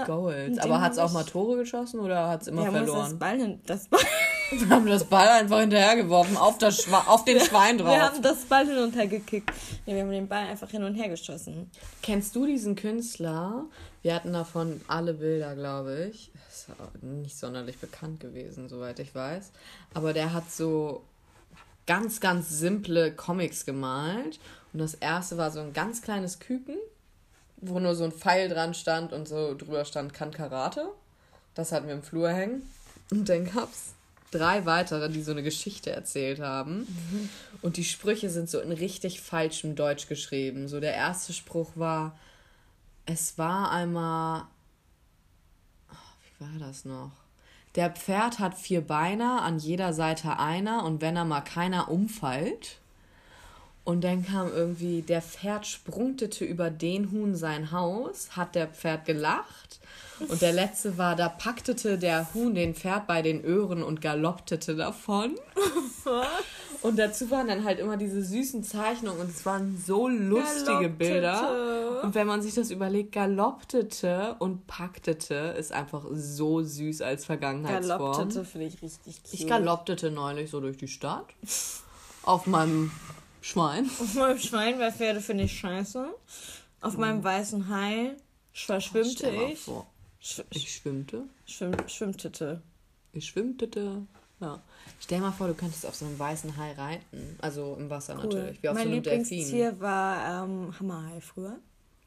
Gold. 0.07 0.51
Mit 0.51 0.61
Aber 0.61 0.81
hat 0.81 0.93
es 0.93 0.99
auch 0.99 1.13
mal 1.13 1.25
Tore 1.25 1.57
geschossen 1.57 2.01
oder 2.01 2.29
hat 2.29 2.43
es 2.43 2.49
immer 2.49 2.63
Wir 2.63 2.67
haben 2.69 2.77
uns 2.77 2.87
das 2.87 2.95
verloren? 2.95 3.19
Ball 3.19 3.39
hin, 3.39 3.61
das 3.67 3.89
Ball, 3.89 4.01
Wir 4.51 4.69
haben 4.69 4.87
das 4.87 5.05
Ball 5.05 5.29
einfach 5.29 5.61
hinterhergeworfen, 5.61 6.37
auf, 6.37 6.59
das 6.59 6.83
Schwa 6.83 7.05
auf 7.07 7.25
den 7.25 7.41
Schwein 7.41 7.79
drauf. 7.79 7.91
wir 7.91 8.03
haben 8.03 8.23
das 8.23 8.45
Ball 8.45 8.67
hin 8.67 8.79
und 8.79 8.95
her 8.95 9.07
gekickt. 9.07 9.51
Ja, 9.87 9.95
wir 9.95 10.03
haben 10.03 10.11
den 10.11 10.29
Ball 10.29 10.47
einfach 10.47 10.71
hin 10.71 10.85
und 10.85 10.95
her 10.95 11.09
geschossen. 11.09 11.71
Kennst 12.03 12.35
du 12.37 12.47
diesen 12.47 12.77
Künstler? 12.77 13.65
Wir 14.03 14.15
hatten 14.15 14.33
davon 14.33 14.81
alle 14.87 15.15
Bilder, 15.15 15.55
glaube 15.55 16.11
ich. 16.11 16.31
Ist 16.49 16.69
nicht 17.03 17.37
sonderlich 17.37 17.79
bekannt 17.79 18.21
gewesen, 18.21 18.69
soweit 18.69 18.99
ich 19.01 19.15
weiß. 19.15 19.51
Aber 19.95 20.13
der 20.13 20.33
hat 20.33 20.51
so 20.51 21.03
ganz, 21.87 22.21
ganz 22.21 22.49
simple 22.49 23.13
Comics 23.13 23.65
gemalt. 23.67 24.39
Und 24.73 24.81
das 24.81 24.95
erste 24.95 25.39
war 25.39 25.51
so 25.51 25.61
ein 25.61 25.73
ganz 25.73 26.03
kleines 26.03 26.39
Küken, 26.39 26.77
wo 27.59 27.79
nur 27.79 27.95
so 27.95 28.05
ein 28.05 28.13
Pfeil 28.13 28.49
dran 28.49 28.75
stand 28.75 29.13
und 29.13 29.29
so 29.29 29.55
drüber 29.55 29.85
stand, 29.85 30.13
kann 30.13 30.31
Karate. 30.31 30.89
Das 31.55 31.73
hatten 31.73 31.87
wir 31.87 31.95
im 31.95 32.03
Flur 32.03 32.31
hängen. 32.31 32.69
Und 33.11 33.29
dann 33.29 33.47
gab 33.47 33.71
es 33.73 33.95
drei 34.31 34.67
weitere, 34.67 35.09
die 35.09 35.23
so 35.23 35.31
eine 35.31 35.43
Geschichte 35.43 35.91
erzählt 35.91 36.41
haben. 36.41 36.87
Und 37.63 37.77
die 37.77 37.85
Sprüche 37.85 38.31
sind 38.31 38.51
so 38.51 38.61
in 38.61 38.73
richtig 38.73 39.21
falschem 39.21 39.75
Deutsch 39.75 40.09
geschrieben. 40.09 40.69
So 40.69 40.81
der 40.81 40.95
erste 40.95 41.33
Spruch 41.33 41.71
war, 41.75 42.19
es 43.07 43.39
war 43.39 43.71
einmal. 43.71 44.43
Oh, 45.91 45.95
wie 45.95 46.45
war 46.45 46.59
das 46.69 46.85
noch? 46.85 47.13
Der 47.77 47.91
Pferd 47.91 48.39
hat 48.39 48.59
vier 48.59 48.81
Beine, 48.81 49.43
an 49.43 49.59
jeder 49.59 49.93
Seite 49.93 50.39
einer, 50.39 50.85
und 50.85 51.03
wenn 51.03 51.17
er 51.17 51.25
mal 51.25 51.43
keiner 51.43 51.91
umfällt. 51.91 52.79
Und 53.87 54.03
dann 54.03 54.27
kam 54.27 54.53
irgendwie, 54.53 55.01
der 55.03 55.23
Pferd 55.23 55.65
sprungtete 55.65 56.45
über 56.45 56.71
den 56.71 57.13
Huhn 57.13 57.37
sein 57.37 57.71
Haus, 57.71 58.31
hat 58.37 58.57
der 58.57 58.67
Pferd 58.67 59.05
gelacht. 59.05 59.79
Und 60.29 60.43
der 60.43 60.53
letzte 60.53 60.99
war, 60.99 61.15
da 61.15 61.29
packte 61.29 61.97
der 61.97 62.35
Huhn 62.35 62.53
den 62.53 62.75
Pferd 62.75 63.07
bei 63.07 63.23
den 63.23 63.45
Öhren 63.45 63.85
und 63.85 64.01
galopptete 64.01 64.75
davon. 64.75 65.37
Und 66.83 66.99
dazu 66.99 67.31
waren 67.31 67.47
dann 67.47 67.63
halt 67.63 67.79
immer 67.79 67.97
diese 67.97 68.25
süßen 68.25 68.65
Zeichnungen 68.65 69.21
und 69.21 69.31
es 69.31 69.47
waren 69.47 69.81
so 69.87 70.09
lustige 70.09 70.89
Bilder. 70.89 72.03
Und 72.03 72.17
wenn 72.17 72.27
man 72.27 72.43
sich 72.43 72.55
das 72.55 72.73
überlegt, 72.73 73.13
galopptete 73.13 74.35
und 74.41 74.67
paktete 74.67 75.55
ist 75.57 75.71
einfach 75.71 76.05
so 76.13 76.61
süß 76.61 77.03
als 77.03 77.25
Vergangenheitsform. 77.25 77.99
Galopptete 77.99 78.45
finde 78.45 78.67
ich 78.67 78.83
richtig 78.83 79.23
cute. 79.23 79.35
Ich 79.35 79.47
galopptete 79.47 80.11
neulich 80.11 80.51
so 80.51 80.61
durch 80.61 80.77
die 80.77 80.89
Stadt. 80.89 81.27
Auf 82.25 82.49
meinem 82.49 82.91
Schwein. 83.47 83.87
Auf 84.01 84.15
meinem 84.15 84.39
Schwein 84.39 84.79
bei 84.79 84.91
Pferde 84.91 85.21
finde 85.21 85.45
ich 85.45 85.59
scheiße. 85.59 86.09
Auf 86.81 86.97
meinem 86.97 87.23
weißen 87.23 87.69
Hai 87.69 88.17
verschwimmte 88.53 89.31
ich. 89.31 89.61
vor, 89.61 89.87
Sch 90.21 90.43
Ich 90.51 90.73
schwimmte. 90.75 91.23
schwimm 91.47 91.73
schwimmtete. 91.89 92.61
Ich 93.13 93.27
schwimmtete. 93.27 94.03
Ja. 94.41 94.61
Stell 95.01 95.21
mal 95.21 95.31
vor, 95.33 95.47
du 95.47 95.55
könntest 95.55 95.87
auf 95.87 95.95
so 95.95 96.05
einem 96.07 96.19
weißen 96.19 96.57
Hai 96.57 96.73
reiten. 96.73 97.39
Also 97.41 97.77
im 97.79 97.89
Wasser 97.89 98.15
natürlich. 98.17 98.63
Wie 98.63 98.69
auf 98.69 98.75
mein 98.75 98.89
so 98.89 98.93
einem 98.93 99.03
Delfin. 99.03 99.23
Lieblingstier 99.23 99.81
war 99.81 100.45
ähm, 100.45 100.75
Hammerhai 100.79 101.21
früher. 101.21 101.57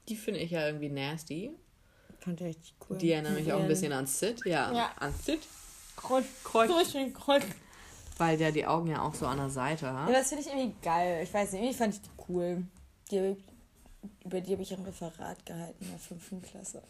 Die 0.09 0.15
finde 0.15 0.41
ich 0.41 0.51
ja 0.51 0.65
irgendwie 0.67 0.89
nasty. 0.89 1.51
Fand 2.19 2.41
ich 2.41 2.47
richtig 2.47 2.73
cool. 2.89 2.97
Die 2.97 3.11
erinnern 3.11 3.35
mich 3.35 3.51
auch 3.53 3.61
ein 3.61 3.67
bisschen 3.67 3.93
an 3.93 4.05
Sid. 4.05 4.41
Ja, 4.45 4.71
Ja. 4.73 4.91
an 4.97 5.13
Sid. 5.23 5.39
Kreuz, 5.95 6.25
Kreuz. 6.43 6.69
Durch 6.69 6.91
den 6.91 7.13
Kreuz. 7.13 7.43
Weil 8.19 8.37
der 8.37 8.51
die 8.51 8.65
Augen 8.67 8.87
ja 8.87 9.01
auch 9.01 9.15
so 9.15 9.25
an 9.25 9.37
der 9.37 9.49
Seite 9.49 9.85
Ja, 9.87 10.05
hat. 10.05 10.13
das 10.13 10.29
finde 10.29 10.43
ich 10.43 10.49
irgendwie 10.53 10.75
geil. 10.81 11.21
Ich 11.23 11.33
weiß 11.33 11.53
nicht, 11.53 11.61
irgendwie 11.61 11.77
fand 11.77 11.93
ich 11.95 12.01
die 12.01 12.09
cool. 12.29 12.63
Die, 13.11 13.35
über 14.23 14.41
die 14.41 14.51
habe 14.53 14.61
ich 14.61 14.73
ein 14.73 14.83
Referat 14.83 15.45
gehalten 15.45 15.77
in 15.83 15.89
der 15.89 15.99
fünften 15.99 16.41
Klasse. 16.41 16.83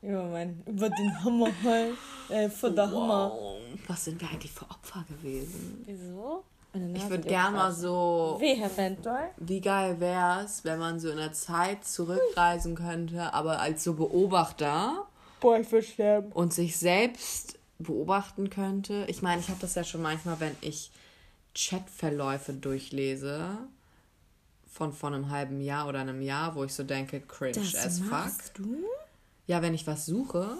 Über, 0.00 0.24
mein, 0.26 0.62
über 0.66 0.88
den 0.90 1.24
Hammerhai. 1.24 1.88
Äh, 2.28 2.48
von 2.48 2.74
der 2.76 2.86
Hammer. 2.90 3.32
Wow. 3.34 3.56
Was 3.88 4.04
sind 4.04 4.20
wir 4.20 4.28
eigentlich 4.30 4.52
für 4.52 4.64
Opfer 4.70 5.04
gewesen? 5.08 5.82
Wieso? 5.86 6.44
Ich 6.94 7.08
würde 7.08 7.26
gerne 7.26 7.56
mal 7.56 7.72
so. 7.72 8.36
Vehement 8.38 9.04
doll. 9.04 9.30
Wie 9.38 9.60
geil 9.60 9.98
wär's, 9.98 10.64
wenn 10.64 10.78
man 10.78 11.00
so 11.00 11.08
in 11.10 11.16
der 11.16 11.32
Zeit 11.32 11.84
zurückreisen 11.84 12.74
könnte, 12.76 13.32
aber 13.32 13.58
als 13.60 13.82
so 13.82 13.94
Beobachter 13.94 15.06
Boah, 15.40 15.58
ich 15.58 15.72
will 15.72 15.82
sterben. 15.82 16.30
und 16.32 16.52
sich 16.52 16.76
selbst 16.76 17.57
beobachten 17.78 18.50
könnte. 18.50 19.04
Ich 19.08 19.22
meine, 19.22 19.40
ich 19.40 19.48
habe 19.48 19.60
das 19.60 19.74
ja 19.74 19.84
schon 19.84 20.02
manchmal, 20.02 20.40
wenn 20.40 20.56
ich 20.60 20.90
Chatverläufe 21.54 22.52
durchlese 22.52 23.58
von 24.70 24.92
vor 24.92 25.10
einem 25.12 25.30
halben 25.30 25.60
Jahr 25.60 25.88
oder 25.88 26.00
einem 26.00 26.22
Jahr, 26.22 26.54
wo 26.54 26.64
ich 26.64 26.74
so 26.74 26.82
denke, 26.84 27.20
cringe 27.20 27.58
as 27.58 28.00
fuck. 28.00 28.32
du? 28.54 28.84
Ja, 29.46 29.62
wenn 29.62 29.74
ich 29.74 29.86
was 29.86 30.06
suche 30.06 30.56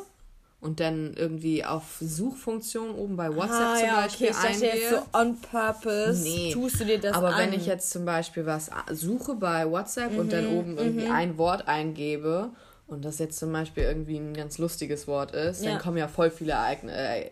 und 0.61 0.81
dann 0.81 1.15
irgendwie 1.15 1.65
auf 1.65 1.99
Suchfunktion 2.01 2.91
oben 2.95 3.17
bei 3.17 3.29
WhatsApp 3.35 3.51
Ah, 3.51 3.77
zum 3.79 3.87
ja, 3.87 4.01
Beispiel 4.01 4.27
okay, 4.29 4.37
ich 4.39 4.45
eingehe. 4.45 4.75
jetzt 4.75 4.91
so 4.91 5.19
on 5.19 5.41
purpose. 5.41 6.23
Nee. 6.23 6.53
Tust 6.53 6.81
du 6.81 6.85
dir 6.85 6.99
das 7.01 7.15
Aber 7.15 7.29
an? 7.29 7.39
wenn 7.39 7.53
ich 7.53 7.67
jetzt 7.67 7.91
zum 7.91 8.05
Beispiel 8.05 8.45
was 8.47 8.71
suche 8.91 9.35
bei 9.37 9.71
WhatsApp 9.71 10.17
und 10.17 10.27
Mhm, 10.27 10.31
dann 10.31 10.47
oben 10.49 10.79
irgendwie 10.79 11.07
ein 11.07 11.39
Wort 11.39 11.69
eingebe 11.69 12.51
und 12.89 13.05
das 13.05 13.19
jetzt 13.19 13.39
zum 13.39 13.53
Beispiel 13.53 13.83
irgendwie 13.85 14.17
ein 14.17 14.33
ganz 14.35 14.57
lustiges 14.57 15.07
Wort 15.07 15.33
ist, 15.33 15.63
Ja. 15.63 15.73
dann 15.73 15.81
kommen 15.81 15.99
ja 15.99 16.09
voll 16.09 16.31
viele 16.31 16.53
Ereign 16.53 16.89
äh, 16.89 17.27
äh, 17.27 17.31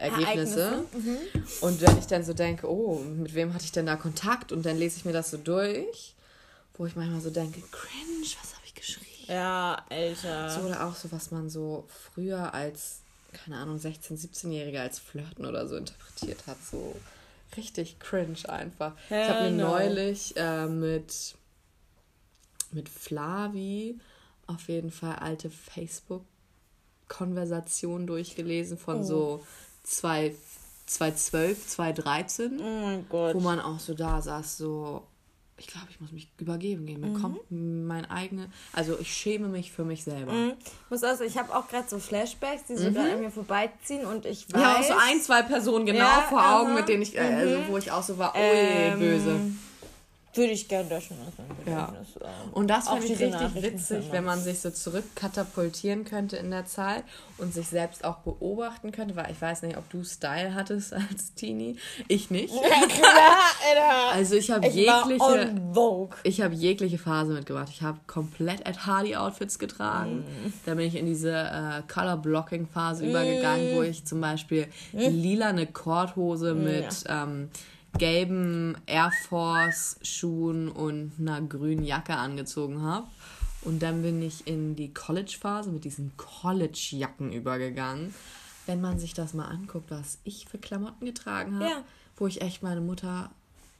Ergebnisse. 0.00 0.84
Mhm. 0.92 1.16
Und 1.62 1.80
wenn 1.80 1.98
ich 1.98 2.06
dann 2.06 2.22
so 2.22 2.34
denke, 2.34 2.70
oh, 2.70 2.98
mit 3.00 3.34
wem 3.34 3.54
hatte 3.54 3.64
ich 3.64 3.72
denn 3.72 3.86
da 3.86 3.96
Kontakt? 3.96 4.52
Und 4.52 4.66
dann 4.66 4.76
lese 4.76 4.98
ich 4.98 5.04
mir 5.06 5.12
das 5.14 5.30
so 5.30 5.38
durch, 5.38 6.14
wo 6.76 6.84
ich 6.86 6.94
manchmal 6.94 7.22
so 7.22 7.30
denke, 7.30 7.60
cringe, 7.72 8.26
was 8.42 8.52
habe 8.54 8.62
ich 8.66 8.74
geschrieben? 8.74 9.06
Ja, 9.28 9.82
Alter. 9.88 10.50
So, 10.50 10.60
oder 10.60 10.86
auch 10.86 10.94
so, 10.94 11.10
was 11.10 11.30
man 11.30 11.48
so 11.48 11.86
früher 11.88 12.52
als, 12.52 13.00
keine 13.32 13.56
Ahnung, 13.56 13.78
16-, 13.78 14.12
17-Jähriger 14.12 14.80
als 14.80 14.98
Flirten 14.98 15.46
oder 15.46 15.66
so 15.66 15.76
interpretiert 15.76 16.46
hat. 16.46 16.58
So 16.70 16.94
richtig 17.56 17.98
cringe 17.98 18.46
einfach. 18.46 18.92
ich 19.04 19.10
Hell 19.10 19.28
habe 19.28 19.50
mir 19.50 19.62
no. 19.64 19.70
neulich 19.70 20.34
äh, 20.36 20.66
mit, 20.66 21.34
mit 22.72 22.90
Flavi 22.90 23.98
auf 24.48 24.68
jeden 24.68 24.90
Fall 24.90 25.16
alte 25.16 25.50
Facebook-Konversationen 25.50 28.06
durchgelesen 28.06 28.78
von 28.78 29.04
so 29.04 29.44
zwei 29.84 30.34
2012, 30.86 31.66
2013, 31.66 32.60
Oh 32.60 32.62
mein 32.62 33.06
Gott. 33.10 33.34
wo 33.34 33.40
man 33.40 33.60
auch 33.60 33.78
so 33.78 33.92
da 33.92 34.22
saß, 34.22 34.56
so, 34.56 35.02
ich 35.58 35.66
glaube, 35.66 35.88
ich 35.90 36.00
muss 36.00 36.12
mich 36.12 36.30
übergeben 36.38 36.86
gehen. 36.86 37.02
Mhm. 37.02 37.12
Mir 37.12 37.20
kommt 37.20 37.40
mein 37.50 38.10
eigene, 38.10 38.50
also 38.72 38.98
ich 38.98 39.12
schäme 39.12 39.48
mich 39.48 39.70
für 39.70 39.84
mich 39.84 40.02
selber. 40.04 40.32
Ich 40.32 40.54
muss 40.90 41.00
sagen, 41.00 41.22
ich 41.26 41.36
habe 41.36 41.54
auch 41.54 41.68
gerade 41.68 41.86
so 41.90 41.98
Flashbacks, 41.98 42.64
die 42.70 42.76
so 42.76 42.90
gerade 42.90 43.12
an 43.12 43.20
mir 43.20 43.30
vorbeiziehen 43.30 44.06
und 44.06 44.24
ich 44.24 44.50
weiß... 44.50 44.62
Ja, 44.62 44.78
auch 44.78 44.82
so 44.82 44.94
ein, 44.94 45.20
zwei 45.20 45.42
Personen 45.42 45.84
genau 45.84 45.98
Ja, 45.98 46.24
vor 46.26 46.40
Augen, 46.40 46.70
aha. 46.70 46.76
mit 46.78 46.88
denen 46.88 47.02
ich, 47.02 47.14
äh, 47.14 47.20
also 47.20 47.58
wo 47.68 47.76
ich 47.76 47.92
auch 47.92 48.02
so 48.02 48.16
war, 48.16 48.34
ui, 48.34 48.40
Ähm, 48.42 48.98
böse. 48.98 49.40
Würde 50.38 50.52
ich 50.52 50.68
gerne 50.68 50.88
löschen. 50.88 51.16
aus 51.26 51.34
meinem 51.36 51.74
Ja. 51.74 51.86
Gedächtnis, 51.86 52.08
ähm. 52.22 52.52
Und 52.52 52.68
das 52.68 52.88
finde 52.88 53.06
ich 53.06 53.20
richtig 53.20 53.62
witzig, 53.62 54.04
wenn 54.12 54.24
man 54.24 54.40
sich 54.40 54.60
so 54.60 54.70
zurückkatapultieren 54.70 56.04
könnte 56.04 56.36
in 56.36 56.50
der 56.50 56.64
Zeit 56.64 57.02
und 57.38 57.52
sich 57.52 57.66
selbst 57.66 58.04
auch 58.04 58.18
beobachten 58.18 58.92
könnte, 58.92 59.16
weil 59.16 59.30
ich 59.32 59.40
weiß 59.40 59.62
nicht, 59.62 59.76
ob 59.76 59.90
du 59.90 60.04
Style 60.04 60.54
hattest 60.54 60.92
als 61.10 61.34
Teenie. 61.34 61.76
Ich 62.06 62.30
nicht. 62.30 62.54
Klar, 62.54 63.40
Alter. 63.68 64.12
Also 64.14 64.36
ich 64.36 64.50
habe 64.50 64.66
jegliche. 64.68 65.54
Ich 66.22 66.40
habe 66.40 66.54
jegliche 66.54 66.98
Phase 66.98 67.32
mitgemacht. 67.32 67.68
Ich 67.70 67.82
habe 67.82 67.98
komplett 68.06 68.66
Ed 68.66 68.86
Hardy 68.86 69.16
Outfits 69.16 69.58
getragen. 69.58 70.20
Mm. 70.20 70.52
Dann 70.66 70.76
bin 70.76 70.86
ich 70.86 70.94
in 70.94 71.06
diese 71.06 71.32
äh, 71.32 71.82
Color 71.92 72.18
Blocking 72.18 72.68
Phase 72.68 73.08
übergegangen, 73.08 73.76
wo 73.76 73.82
ich 73.82 74.04
zum 74.04 74.20
Beispiel 74.20 74.68
lila 74.92 75.48
eine 75.48 75.66
Korthose 75.66 76.54
mit 76.54 77.04
ähm, 77.08 77.50
gelben 77.96 78.76
Air 78.86 79.10
Force 79.28 79.96
Schuhen 80.02 80.68
und 80.68 81.12
einer 81.18 81.40
grünen 81.42 81.84
Jacke 81.84 82.16
angezogen 82.16 82.82
habe. 82.82 83.06
Und 83.62 83.82
dann 83.82 84.02
bin 84.02 84.22
ich 84.22 84.46
in 84.46 84.76
die 84.76 84.92
College 84.94 85.36
Phase 85.40 85.70
mit 85.70 85.84
diesen 85.84 86.12
College 86.16 86.88
Jacken 86.92 87.32
übergegangen. 87.32 88.14
Wenn 88.66 88.80
man 88.80 88.98
sich 88.98 89.14
das 89.14 89.34
mal 89.34 89.46
anguckt, 89.46 89.90
was 89.90 90.18
ich 90.24 90.46
für 90.46 90.58
Klamotten 90.58 91.06
getragen 91.06 91.54
habe, 91.56 91.64
Ja. 91.64 91.84
wo 92.16 92.26
ich 92.26 92.40
echt 92.42 92.62
meine 92.62 92.80
Mutter 92.80 93.30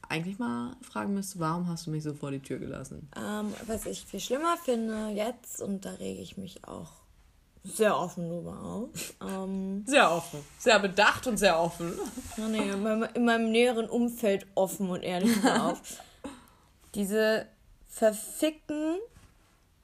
eigentlich 0.09 0.39
mal 0.39 0.75
fragen 0.81 1.13
müsste, 1.13 1.39
warum 1.39 1.67
hast 1.69 1.85
du 1.87 1.91
mich 1.91 2.03
so 2.03 2.13
vor 2.13 2.31
die 2.31 2.39
Tür 2.39 2.57
gelassen? 2.57 3.07
Ähm, 3.15 3.53
was 3.67 3.85
ich 3.85 4.03
viel 4.03 4.19
schlimmer 4.19 4.57
finde 4.57 5.09
jetzt, 5.09 5.61
und 5.61 5.85
da 5.85 5.91
rege 5.91 6.21
ich 6.21 6.35
mich 6.37 6.65
auch 6.67 6.89
sehr 7.63 7.97
offen 7.97 8.47
auf, 8.47 8.89
ähm, 9.21 9.83
Sehr 9.85 10.11
offen. 10.11 10.39
Sehr 10.57 10.79
bedacht 10.79 11.27
und 11.27 11.37
sehr 11.37 11.59
offen. 11.59 11.97
ja, 12.37 12.47
nee, 12.47 12.69
in, 12.69 12.81
meinem, 12.83 13.07
in 13.13 13.25
meinem 13.25 13.51
näheren 13.51 13.89
Umfeld 13.89 14.47
offen 14.55 14.89
und 14.89 15.03
ehrlich 15.03 15.35
auf. 15.45 15.81
Diese 16.95 17.47
verfickten 17.87 18.97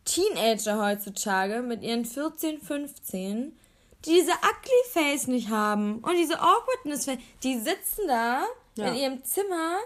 Teenager 0.05 0.79
heutzutage 0.83 1.61
mit 1.61 1.81
ihren 1.83 2.05
14, 2.05 2.61
15, 2.61 3.57
die 4.05 4.09
diese 4.11 4.31
Ugly 4.31 4.83
Face 4.91 5.27
nicht 5.27 5.49
haben 5.49 5.97
und 5.99 6.15
diese 6.15 6.39
Awkwardness 6.39 7.05
Face, 7.05 7.17
die 7.43 7.57
sitzen 7.59 8.07
da 8.07 8.43
Ja. 8.77 8.87
in 8.89 8.95
ihrem 8.95 9.23
Zimmer, 9.23 9.77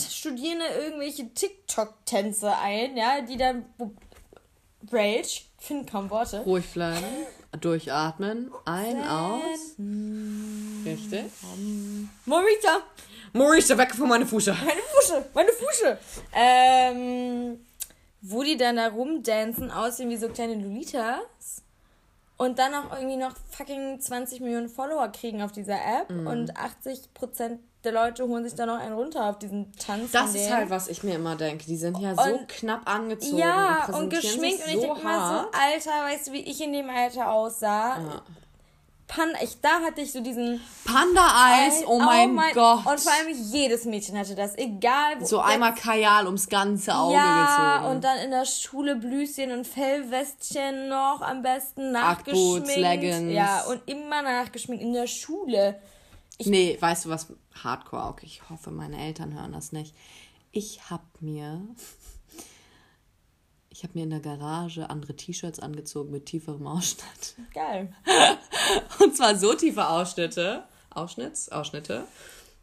studieren 0.00 0.58
da 0.60 0.74
irgendwelche 0.82 1.32
TikTok-Tänze 1.34 2.56
ein, 2.56 2.96
ja, 2.96 3.20
die 3.20 3.36
dann 3.36 3.66
Rage, 4.90 5.42
ich 5.62 5.68
finde 5.68 5.88
kaum 5.88 6.10
Worte. 6.10 6.40
Ruhig 6.40 6.68
bleiben. 6.72 7.04
Durchatmen. 7.60 8.50
Ein, 8.64 9.00
aus. 9.04 9.76
Richtig. 10.84 11.26
Morita, 12.24 12.82
Maurice, 13.32 13.78
weg 13.78 13.94
von 13.94 14.08
meiner 14.08 14.26
Fusche. 14.26 14.54
meine 14.54 14.80
Fusche, 14.92 15.24
meine 15.32 15.50
Fusche. 15.52 15.98
Ähm, 16.34 17.64
wo 18.22 18.42
die 18.42 18.56
dann 18.56 18.74
da 18.74 18.88
rumdancen, 18.88 19.70
aussehen 19.70 20.10
wie 20.10 20.16
so 20.16 20.28
kleine 20.30 20.56
Lolitas. 20.56 21.62
Und 22.38 22.58
dann 22.58 22.74
auch 22.74 22.96
irgendwie 22.96 23.18
noch 23.18 23.36
fucking 23.50 24.00
20 24.00 24.40
Millionen 24.40 24.68
Follower 24.68 25.12
kriegen 25.12 25.42
auf 25.42 25.52
dieser 25.52 25.76
App. 25.76 26.10
Mhm. 26.10 26.26
Und 26.26 26.56
80% 26.56 27.60
der 27.84 27.92
Leute 27.92 28.26
holen 28.26 28.44
sich 28.44 28.54
dann 28.54 28.68
noch 28.68 28.78
einen 28.78 28.94
runter 28.94 29.24
auf 29.28 29.38
diesen 29.38 29.72
Tanz. 29.76 30.12
Das 30.12 30.34
ist 30.34 30.50
halt, 30.50 30.70
was 30.70 30.88
ich 30.88 31.02
mir 31.02 31.16
immer 31.16 31.36
denke. 31.36 31.64
Die 31.66 31.76
sind 31.76 31.98
ja 31.98 32.14
so 32.14 32.22
Und- 32.22 32.48
knapp 32.48 32.82
angezogen. 32.84 33.38
Ja, 33.38 33.86
und, 33.88 33.94
und 33.94 34.10
geschminkt. 34.10 34.62
sich 34.62 34.74
Und 34.76 34.82
ich 34.82 34.88
so 34.88 34.94
denke 34.94 35.00
so. 35.00 35.08
Alter, 35.08 36.04
weißt 36.04 36.28
du, 36.28 36.32
wie 36.32 36.42
ich 36.42 36.60
in 36.60 36.72
dem 36.72 36.88
Alter 36.88 37.30
aussah? 37.30 37.98
Ja. 37.98 38.22
Pan, 39.08 39.28
ich, 39.42 39.60
da 39.60 39.80
hatte 39.80 40.00
ich 40.00 40.10
so 40.10 40.20
diesen... 40.20 40.58
Panda-Eis, 40.86 41.82
oh 41.86 41.98
mein, 41.98 42.34
Gott. 42.54 42.86
Und 42.86 42.98
vor 42.98 43.12
allem 43.12 43.28
jedes 43.50 43.84
Mädchen 43.84 44.18
hatte 44.18 44.34
das, 44.34 44.56
egal 44.56 45.16
wo. 45.20 45.26
so 45.26 45.40
einmal 45.40 45.74
Kajal 45.74 46.24
ums 46.24 46.48
ganze 46.48 46.94
Auge 46.94 47.14
ja, 47.14 47.76
gezogen. 47.76 47.94
und 47.94 48.04
dann 48.04 48.18
in 48.20 48.30
der 48.30 48.46
Schule 48.46 48.96
Blüschen 48.96 49.52
und 49.52 49.66
Fellwestchen 49.66 50.88
noch 50.88 51.20
am 51.20 51.42
besten 51.42 51.94
Ackboots, 51.94 52.32
nachgeschminkt. 52.32 52.76
Leggings. 52.76 53.32
Ja, 53.34 53.64
und 53.68 53.82
immer 53.86 54.22
nachgeschminkt 54.22 54.82
in 54.82 54.94
der 54.94 55.06
Schule. 55.06 55.78
Nee, 56.40 56.76
weißt 56.80 57.04
du 57.04 57.08
was? 57.08 57.32
Hardcore 57.62 58.04
auch. 58.04 58.20
Ich 58.22 58.48
hoffe, 58.48 58.70
meine 58.70 58.98
Eltern 58.98 59.34
hören 59.34 59.52
das 59.52 59.72
nicht. 59.72 59.94
Ich 60.50 60.90
hab 60.90 61.20
mir. 61.20 61.62
Ich 63.70 63.84
habe 63.84 63.94
mir 63.94 64.04
in 64.04 64.10
der 64.10 64.20
Garage 64.20 64.90
andere 64.90 65.16
T-Shirts 65.16 65.58
angezogen 65.58 66.10
mit 66.10 66.26
tieferem 66.26 66.66
Ausschnitt. 66.66 67.36
Geil. 67.54 67.92
Und 69.00 69.16
zwar 69.16 69.36
so 69.36 69.54
tiefe 69.54 69.88
Ausschnitte, 69.88 70.64
Ausschnitts, 70.90 71.48
Ausschnitte, 71.50 72.04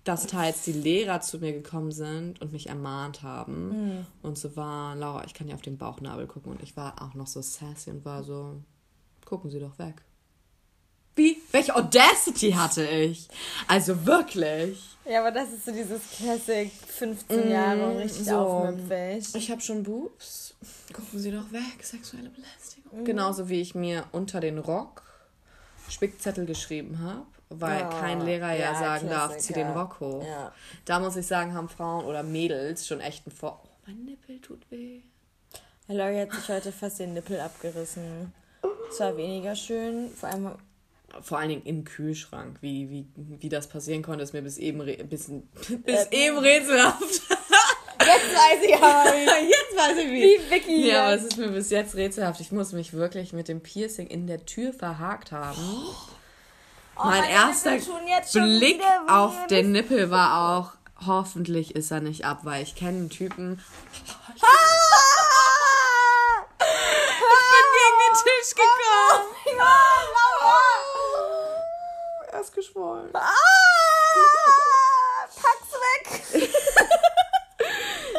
dass 0.04 0.28
teils 0.28 0.64
die 0.64 0.72
Lehrer 0.72 1.22
zu 1.22 1.40
mir 1.40 1.52
gekommen 1.52 1.92
sind 1.92 2.42
und 2.42 2.52
mich 2.52 2.70
ermahnt 2.70 3.24
haben. 3.24 4.06
Und 4.22 4.38
so 4.38 4.56
war, 4.56 4.96
Laura, 4.96 5.26
ich 5.26 5.34
kann 5.34 5.48
ja 5.48 5.56
auf 5.56 5.62
den 5.62 5.78
Bauchnabel 5.78 6.28
gucken. 6.28 6.52
Und 6.52 6.62
ich 6.62 6.78
war 6.78 7.02
auch 7.02 7.16
noch 7.16 7.28
so 7.28 7.42
sassy 7.42 7.90
und 7.90 8.06
war 8.06 8.24
so, 8.24 8.62
gucken 9.26 9.50
Sie 9.50 9.60
doch 9.60 9.78
weg. 9.80 10.04
Wie? 11.20 11.42
Welche 11.52 11.76
Audacity 11.76 12.52
hatte 12.52 12.86
ich? 12.88 13.28
Also 13.68 14.06
wirklich. 14.06 14.80
Ja, 15.06 15.20
aber 15.22 15.32
das 15.32 15.50
ist 15.52 15.66
so 15.66 15.72
dieses 15.72 16.02
Classic 16.18 16.72
15 16.72 17.50
Jahre 17.52 17.90
und 17.92 17.98
richtig 17.98 18.22
Mm, 18.22 18.30
so. 18.30 18.36
aufmüpfig. 18.38 19.36
Ich 19.36 19.52
habe 19.52 19.60
schon 19.62 19.84
Boobs. 19.84 20.54
Gucken 20.94 21.20
Sie 21.20 21.32
doch 21.32 21.52
weg. 21.52 21.82
Sexuelle 21.84 22.30
Mhm. 22.30 22.34
Belästigung. 22.34 23.06
Genauso 23.06 23.50
wie 23.50 23.60
ich 23.62 23.76
mir 23.76 24.06
unter 24.12 24.40
den 24.40 24.58
Rock 24.60 25.04
Spickzettel 25.90 26.46
geschrieben 26.46 27.00
habe, 27.04 27.26
weil 27.50 27.84
Ah, 27.84 28.00
kein 28.00 28.22
Lehrer 28.22 28.54
ja, 28.54 28.74
ja, 28.74 28.80
sagen 28.80 29.10
darf, 29.10 29.32
Klassiker. 29.32 29.42
zieh 29.42 29.54
den 29.54 29.72
Rock 29.72 30.00
hoch. 30.00 30.24
Ja. 30.26 30.54
Da 30.86 31.00
muss 31.00 31.16
ich 31.16 31.26
sagen, 31.26 31.54
haben 31.54 31.70
Frauen 31.70 32.06
oder 32.06 32.22
Mädels 32.24 32.86
schon 32.88 33.02
echt 33.02 33.26
ein 33.28 33.32
Vor... 33.32 33.62
Oh, 33.66 33.70
mein 33.88 34.06
Nippel 34.06 34.40
tut 34.40 34.70
weh. 34.70 35.02
Laurie 35.88 36.22
hat 36.22 36.32
sich 36.34 36.48
heute 36.50 36.72
fast 36.72 37.00
den 37.00 37.14
Nippel 37.14 37.40
abgerissen. 37.40 38.32
Es 38.92 39.00
war 39.00 39.18
weniger 39.18 39.56
schön, 39.56 40.12
vor 40.12 40.30
allem 40.30 40.52
Vor 41.22 41.40
allen 41.40 41.50
Dingen 41.50 41.64
im 41.66 41.84
Kühlschrank. 41.84 42.58
Wie, 42.62 42.90
wie, 42.90 43.06
wie 43.16 43.50
das 43.50 43.68
passieren 43.68 44.04
konnte, 44.04 44.24
ist 44.24 44.34
mir 44.34 44.42
bis 44.42 44.58
eben, 44.58 44.80
bis, 45.08 45.32
bis 45.86 46.08
eben 46.12 46.38
rätselhaft. 46.38 47.22
Jetzt 48.00 48.34
weiß 48.34 48.64
ich 48.66 48.76
aber, 48.76 49.12
wie, 49.12 49.50
Jetzt 49.50 49.78
weiß 49.78 49.98
ich 49.98 50.08
wie. 50.08 50.22
wie 50.22 50.52
Vicky 50.52 50.88
Ja, 50.88 51.04
aber 51.04 51.16
es 51.16 51.24
ist 51.24 51.38
mir 51.38 51.50
bis 51.50 51.70
jetzt 51.70 51.96
rätselhaft. 51.96 52.40
Ich 52.40 52.52
muss 52.52 52.72
mich 52.72 52.94
wirklich 52.94 53.34
mit 53.34 53.48
dem 53.48 53.62
Piercing 53.62 54.08
in 54.08 54.26
der 54.28 54.46
Tür 54.46 54.74
verhakt 54.74 55.32
haben. 55.32 55.60
Oh, 56.98 57.04
mein 57.04 57.24
erster 57.24 57.72
Blick 57.72 58.80
wieder 58.80 59.04
auf 59.08 59.48
den 59.48 59.72
Nippel 59.72 60.10
war 60.12 60.58
auch, 60.58 60.72
hoffentlich 61.06 61.76
ist 61.76 61.92
er 61.92 62.02
nicht 62.02 62.26
ab, 62.26 62.40
weil 62.44 62.64
ich 62.64 62.76
kenne 62.76 62.98
einen 62.98 63.10
Typen. 63.10 63.62
Ah! 64.42 64.46
gegen 67.80 67.98
den 68.00 68.14
Tisch 68.14 68.56
gekommen. 68.56 69.36
Ja, 69.58 69.76
Laura! 70.16 70.89
Er 72.32 72.42
ist 72.42 72.54
geschwollen. 72.54 73.10
Ah! 73.14 73.30
Pack's 75.36 75.74
weg! 75.74 76.50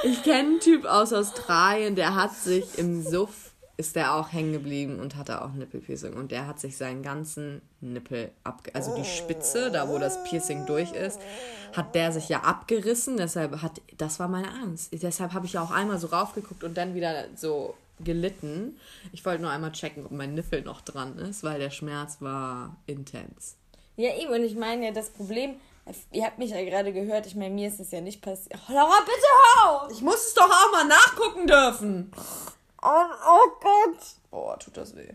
Ich 0.02 0.22
kenne 0.22 0.38
einen 0.38 0.60
Typ 0.60 0.86
aus 0.86 1.12
Australien, 1.12 1.94
der 1.94 2.14
hat 2.14 2.34
sich 2.34 2.78
im 2.78 3.02
Suff, 3.02 3.50
ist 3.76 3.96
der 3.96 4.14
auch 4.14 4.32
hängen 4.32 4.52
geblieben 4.52 4.98
und 4.98 5.14
hatte 5.14 5.42
auch 5.42 5.52
Nippelpiercing. 5.52 6.14
Und 6.14 6.30
der 6.30 6.46
hat 6.46 6.58
sich 6.58 6.78
seinen 6.78 7.02
ganzen 7.02 7.60
Nippel 7.82 8.30
abge... 8.42 8.74
Also 8.74 8.96
die 8.96 9.04
Spitze, 9.04 9.70
da 9.70 9.88
wo 9.88 9.98
das 9.98 10.24
Piercing 10.24 10.64
durch 10.64 10.92
ist, 10.92 11.20
hat 11.76 11.94
der 11.94 12.12
sich 12.12 12.30
ja 12.30 12.40
abgerissen. 12.40 13.18
Deshalb 13.18 13.60
hat... 13.60 13.82
Das 13.98 14.18
war 14.18 14.28
meine 14.28 14.50
Angst. 14.50 14.90
Deshalb 14.92 15.34
habe 15.34 15.44
ich 15.44 15.54
ja 15.54 15.62
auch 15.62 15.70
einmal 15.70 15.98
so 15.98 16.06
raufgeguckt 16.06 16.64
und 16.64 16.78
dann 16.78 16.94
wieder 16.94 17.26
so 17.36 17.74
gelitten. 18.02 18.78
Ich 19.12 19.24
wollte 19.26 19.42
nur 19.42 19.50
einmal 19.50 19.72
checken, 19.72 20.06
ob 20.06 20.12
mein 20.12 20.34
Nippel 20.34 20.62
noch 20.62 20.80
dran 20.80 21.18
ist, 21.18 21.44
weil 21.44 21.58
der 21.58 21.70
Schmerz 21.70 22.16
war 22.20 22.76
intens. 22.86 23.56
Ja, 24.00 24.16
eben, 24.16 24.32
und 24.32 24.44
ich 24.44 24.56
meine 24.56 24.86
ja, 24.86 24.92
das 24.92 25.10
Problem, 25.10 25.60
ihr 26.10 26.24
habt 26.24 26.38
mich 26.38 26.50
ja 26.50 26.64
gerade 26.64 26.92
gehört, 26.92 27.26
ich 27.26 27.34
meine, 27.34 27.54
mir 27.54 27.68
ist 27.68 27.80
das 27.80 27.90
ja 27.90 28.00
nicht 28.00 28.22
passiert. 28.22 28.58
Oh, 28.68 28.72
Laura, 28.72 28.98
bitte 29.00 29.26
hör 29.54 29.70
auf! 29.70 29.92
Ich 29.92 30.00
muss 30.00 30.28
es 30.28 30.34
doch 30.34 30.50
auch 30.50 30.72
mal 30.72 30.84
nachgucken 30.84 31.46
dürfen. 31.46 32.10
Oh, 32.82 33.04
oh 33.28 33.50
Gott! 33.60 33.98
Oh, 34.30 34.54
tut 34.58 34.76
das 34.76 34.96
weh. 34.96 35.12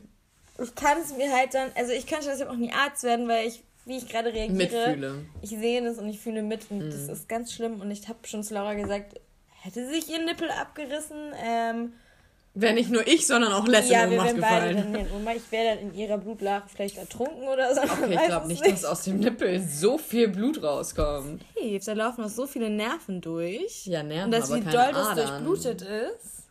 Ich 0.61 0.75
kann 0.75 0.99
es 1.01 1.17
mir 1.17 1.35
halt 1.35 1.53
dann, 1.55 1.71
also 1.73 1.93
ich 1.93 2.05
könnte 2.05 2.27
deshalb 2.27 2.49
auch 2.49 2.55
nie 2.55 2.71
Arzt 2.71 3.03
werden, 3.03 3.27
weil 3.27 3.47
ich 3.47 3.63
wie 3.85 3.97
ich 3.97 4.07
gerade 4.07 4.33
reagiere. 4.33 4.55
Mitfühle. 4.55 5.25
Ich 5.41 5.49
sehe 5.49 5.81
das 5.83 5.97
und 5.97 6.09
ich 6.09 6.19
fühle 6.19 6.41
mit 6.41 6.69
und 6.71 6.89
das 6.89 7.07
ist 7.07 7.29
ganz 7.29 7.53
schlimm. 7.53 7.81
Und 7.81 7.91
ich 7.91 8.07
habe 8.07 8.19
schon 8.27 8.43
zu 8.43 8.55
Laura 8.55 8.73
gesagt, 8.73 9.19
hätte 9.61 9.87
sich 9.87 10.09
ihr 10.09 10.23
Nippel 10.23 10.49
abgerissen. 10.49 11.33
Ähm, 11.43 11.93
Wäre 12.57 12.73
nicht 12.73 12.89
nur 12.89 13.05
ich, 13.05 13.27
sondern 13.27 13.51
auch 13.51 13.67
Les 13.67 13.89
ja, 13.89 14.05
in 14.05 14.11
wir 14.11 14.19
Ohnmacht 14.19 14.39
beide 14.39 14.73
gefallen. 14.73 14.93
dann 14.93 15.05
in 15.05 15.11
Ohnmacht. 15.11 15.35
Ich 15.35 15.51
wäre 15.51 15.75
dann 15.75 15.89
in 15.89 15.93
ihrer 15.93 16.17
Blutlache 16.17 16.63
vielleicht 16.73 16.97
ertrunken 16.97 17.47
oder 17.49 17.75
so. 17.75 17.81
Okay, 17.81 18.13
ich 18.13 18.25
glaube 18.27 18.47
nicht, 18.47 18.65
dass 18.65 18.85
aus 18.85 19.03
dem 19.03 19.19
Nippel 19.19 19.61
so 19.61 19.97
viel 19.97 20.29
Blut 20.29 20.63
rauskommt. 20.63 21.43
Hey, 21.55 21.79
da 21.85 21.91
laufen 21.93 22.21
noch 22.21 22.29
so 22.29 22.47
viele 22.47 22.69
Nerven 22.69 23.19
durch. 23.19 23.85
Ja, 23.87 24.03
Nerven, 24.03 24.25
Und 24.25 24.31
dass 24.31 24.49
aber 24.49 24.65
wie 24.65 24.69
doll 24.69 24.91
das 24.93 25.15
durchblutet 25.15 25.81
ist. 25.81 26.45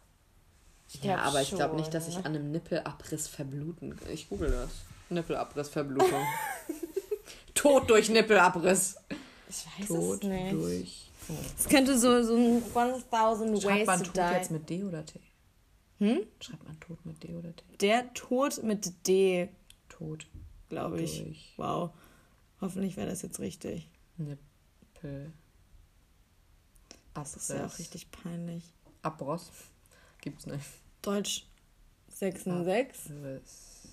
Ja, 1.03 1.17
aber 1.23 1.41
ich 1.41 1.49
glaube 1.49 1.71
schon. 1.71 1.77
nicht, 1.79 1.95
dass 1.95 2.07
ich 2.07 2.19
an 2.19 2.27
einem 2.27 2.51
Nippelabriss 2.53 3.27
verbluten. 3.27 3.99
Ich 4.13 4.29
google 4.29 4.51
das. 4.51 4.71
Nippelabrissverblutung. 5.09 6.21
Tod 7.55 7.89
durch 7.89 8.11
Nippelabriss. 8.11 8.97
Ich 9.49 9.65
weiß 9.81 9.89
Tod 9.89 10.23
es 10.23 10.29
nicht. 10.29 10.53
durch. 10.53 11.11
Es 11.59 11.69
könnte 11.69 11.99
so, 11.99 12.23
so 12.23 12.37
ein 12.37 12.63
1000 12.75 13.63
Schreibt 13.63 13.87
Ways 13.87 13.99
to 14.01 14.05
Tod 14.05 14.17
die. 14.17 14.35
jetzt 14.35 14.51
mit 14.51 14.69
D 14.69 14.85
oder 14.85 15.05
T? 15.07 15.19
Hm? 15.99 16.27
Schreibt 16.41 16.65
man 16.65 16.79
Tod 16.81 17.05
mit 17.07 17.23
D 17.23 17.35
oder 17.35 17.55
T? 17.55 17.65
Der 17.81 18.13
Tod 18.15 18.63
mit 18.63 19.07
D, 19.07 19.49
Tod 19.89 20.27
glaube 20.69 21.01
ich. 21.01 21.23
durch 21.23 21.55
Wow. 21.57 21.91
Hoffentlich 22.61 22.97
wäre 22.97 23.09
das 23.09 23.23
jetzt 23.23 23.39
richtig. 23.41 23.89
Nippel. 24.17 25.33
Das 27.15 27.37
ist 27.37 27.51
ja 27.51 27.67
auch 27.67 27.79
richtig 27.79 28.11
peinlich. 28.11 28.65
Abriss. 29.03 29.51
Gibt's 30.21 30.47
nicht. 30.47 30.67
Deutsch 31.03 31.47
606. 32.09 33.11
Abriss. 33.11 33.89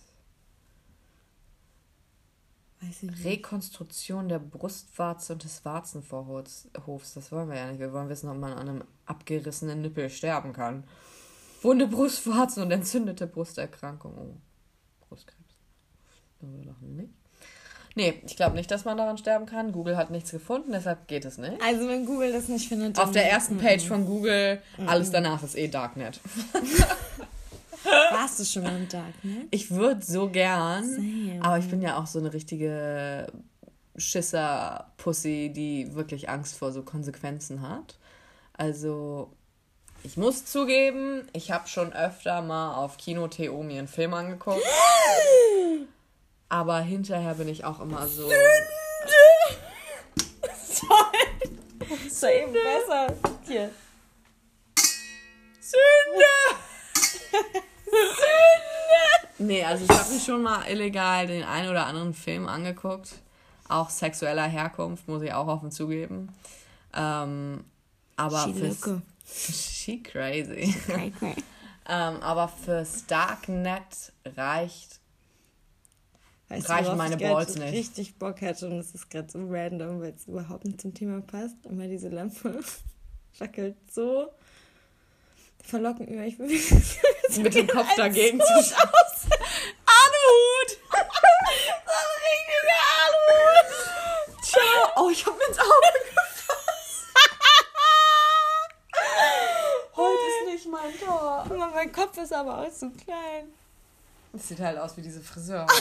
Weiß 2.81 3.03
ich 3.03 3.11
nicht. 3.11 3.25
Rekonstruktion 3.25 4.27
der 4.27 4.39
Brustwarze 4.39 5.33
und 5.33 5.43
des 5.43 5.63
Warzenvorhofs. 5.63 6.67
Das 7.13 7.31
wollen 7.31 7.49
wir 7.49 7.57
ja 7.57 7.69
nicht. 7.69 7.79
Wir 7.79 7.93
wollen 7.93 8.09
wissen, 8.09 8.29
ob 8.29 8.37
man 8.37 8.53
an 8.53 8.69
einem 8.69 8.83
abgerissenen 9.05 9.81
Nippel 9.81 10.09
sterben 10.09 10.53
kann. 10.53 10.83
Wunde 11.61 11.87
Brustwarzen 11.87 12.63
und 12.63 12.71
entzündete 12.71 13.27
Brusterkrankung. 13.27 14.17
Oh, 14.17 15.05
Brustkrebs. 15.07 15.37
Wir 16.41 16.65
lachen 16.65 16.95
nicht. 16.95 17.13
Nee, 17.95 18.21
ich 18.25 18.35
glaube 18.35 18.55
nicht, 18.55 18.71
dass 18.71 18.85
man 18.85 18.97
daran 18.97 19.17
sterben 19.17 19.45
kann. 19.45 19.73
Google 19.73 19.97
hat 19.97 20.11
nichts 20.11 20.31
gefunden, 20.31 20.71
deshalb 20.71 21.07
geht 21.07 21.25
es 21.25 21.37
nicht. 21.37 21.61
Also 21.61 21.87
wenn 21.87 22.05
Google 22.05 22.31
das 22.31 22.47
nicht 22.47 22.69
findet, 22.69 22.97
Auf 22.97 23.05
dann 23.05 23.13
der 23.13 23.29
ersten 23.29 23.57
Page 23.57 23.85
von 23.85 24.05
Google, 24.05 24.61
alles 24.87 25.11
danach 25.11 25.43
ist 25.43 25.57
eh 25.57 25.67
Darknet. 25.67 26.21
warst 28.11 28.39
du 28.39 28.45
schon 28.45 28.63
mal 28.63 28.75
im 28.75 28.87
Darknet. 28.87 29.47
Ich 29.51 29.71
würde 29.71 30.03
so 30.03 30.29
gern, 30.29 30.85
Same. 30.85 31.39
aber 31.41 31.57
ich 31.57 31.67
bin 31.67 31.81
ja 31.81 31.97
auch 31.97 32.07
so 32.07 32.19
eine 32.19 32.33
richtige 32.33 33.27
Schisser-Pussy, 33.97 35.51
die 35.53 35.93
wirklich 35.93 36.29
Angst 36.29 36.57
vor 36.57 36.71
so 36.71 36.83
Konsequenzen 36.83 37.61
hat. 37.67 37.97
Also, 38.53 39.33
ich 40.03 40.17
muss 40.17 40.45
zugeben, 40.45 41.27
ich 41.33 41.51
habe 41.51 41.67
schon 41.67 41.93
öfter 41.93 42.41
mal 42.41 42.75
auf 42.75 42.97
Kino.to 42.97 43.63
mir 43.63 43.79
einen 43.79 43.87
Film 43.87 44.13
angeguckt. 44.13 44.61
Aber 46.49 46.79
hinterher 46.79 47.35
bin 47.35 47.47
ich 47.47 47.63
auch 47.63 47.79
immer 47.79 48.07
so. 48.07 48.29
Das 51.89 52.21
war 52.21 52.31
eben 52.31 52.51
besser. 52.51 53.13
Hier. 53.47 53.71
Nee, 59.37 59.63
also 59.63 59.85
ich 59.85 59.89
habe 59.89 60.13
mir 60.13 60.19
schon 60.19 60.41
mal 60.43 60.67
illegal 60.69 61.25
den 61.25 61.43
einen 61.43 61.69
oder 61.69 61.87
anderen 61.87 62.13
Film 62.13 62.47
angeguckt. 62.47 63.13
Auch 63.67 63.89
sexueller 63.89 64.47
Herkunft, 64.47 65.07
muss 65.07 65.23
ich 65.23 65.33
auch 65.33 65.47
offen 65.47 65.71
zugeben. 65.71 66.29
Ähm, 66.93 67.63
aber 68.17 68.49
fürs. 68.53 69.01
She 69.33 70.01
crazy. 70.03 70.73
Cray, 70.85 71.11
cray. 71.11 71.35
ähm, 71.89 72.21
aber 72.21 72.47
fürs 72.47 73.05
Darknet 73.07 74.13
reicht. 74.25 74.99
Weißt 76.49 76.69
Reichen 76.69 76.85
worauf 76.85 76.97
meine 76.97 77.15
ich 77.15 77.21
Balls 77.21 77.55
nicht. 77.55 77.71
richtig 77.71 78.15
Bock 78.15 78.41
hätte 78.41 78.67
und 78.67 78.77
es 78.79 78.93
ist 78.93 79.09
gerade 79.09 79.31
so 79.31 79.39
random, 79.47 80.01
weil 80.01 80.13
es 80.13 80.27
überhaupt 80.27 80.65
nicht 80.65 80.81
zum 80.81 80.93
Thema 80.93 81.21
passt. 81.21 81.55
Aber 81.65 81.87
diese 81.87 82.09
Lampe 82.09 82.59
wackelt 83.39 83.77
so. 83.89 84.29
Verlocken 85.63 86.07
über. 86.07 86.23
Ich 86.23 86.37
will 86.39 86.49
Mit 87.41 87.53
dem 87.55 87.67
Kopf 87.67 87.87
dagegen 87.95 88.39
zu 88.39 88.53
Aluhut! 88.53 88.71
so 90.81 90.97
ein 90.97 92.19
richtiger 92.27 92.81
Aluhut! 93.01 94.43
Ciao. 94.43 94.89
Oh, 94.97 95.09
ich 95.09 95.25
habe 95.25 95.37
mir 95.37 95.47
ins 95.47 95.59
Auge 95.59 95.91
gefasst. 96.03 96.43
Heute 99.95 100.17
ist 100.17 100.45
nicht 100.53 100.60
mein 100.71 100.97
Tor. 100.99 101.45
Guck 101.47 101.57
mal, 101.57 101.71
mein 101.71 101.91
Kopf 101.91 102.17
ist 102.17 102.33
aber 102.33 102.59
auch 102.59 102.71
so 102.71 102.89
klein. 102.89 103.45
Das 104.33 104.47
sieht 104.47 104.59
halt 104.59 104.77
aus 104.77 104.95
wie 104.97 105.01
diese 105.01 105.21
Friseur. 105.21 105.67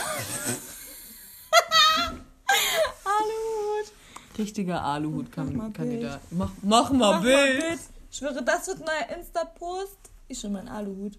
Aluhut! 3.05 3.92
Richtiger 4.37 4.83
Aluhut-Kandidat. 4.83 5.61
Mach 5.70 5.79
mal 5.79 5.85
Bild. 5.85 6.20
Mach, 6.31 6.50
mach 6.62 6.90
mal 6.90 6.98
Mach 6.98 7.20
mal 7.20 7.20
Bild. 7.20 7.61
Bild. 7.61 7.81
Ich 8.11 8.18
schwöre, 8.18 8.42
das 8.42 8.66
wird 8.66 8.81
ein 8.81 8.87
neuer 8.87 9.09
Insta-Post. 9.16 9.98
Ich 10.29 10.40
schon 10.40 10.53
mein 10.53 10.68
Aluhut. 10.68 11.16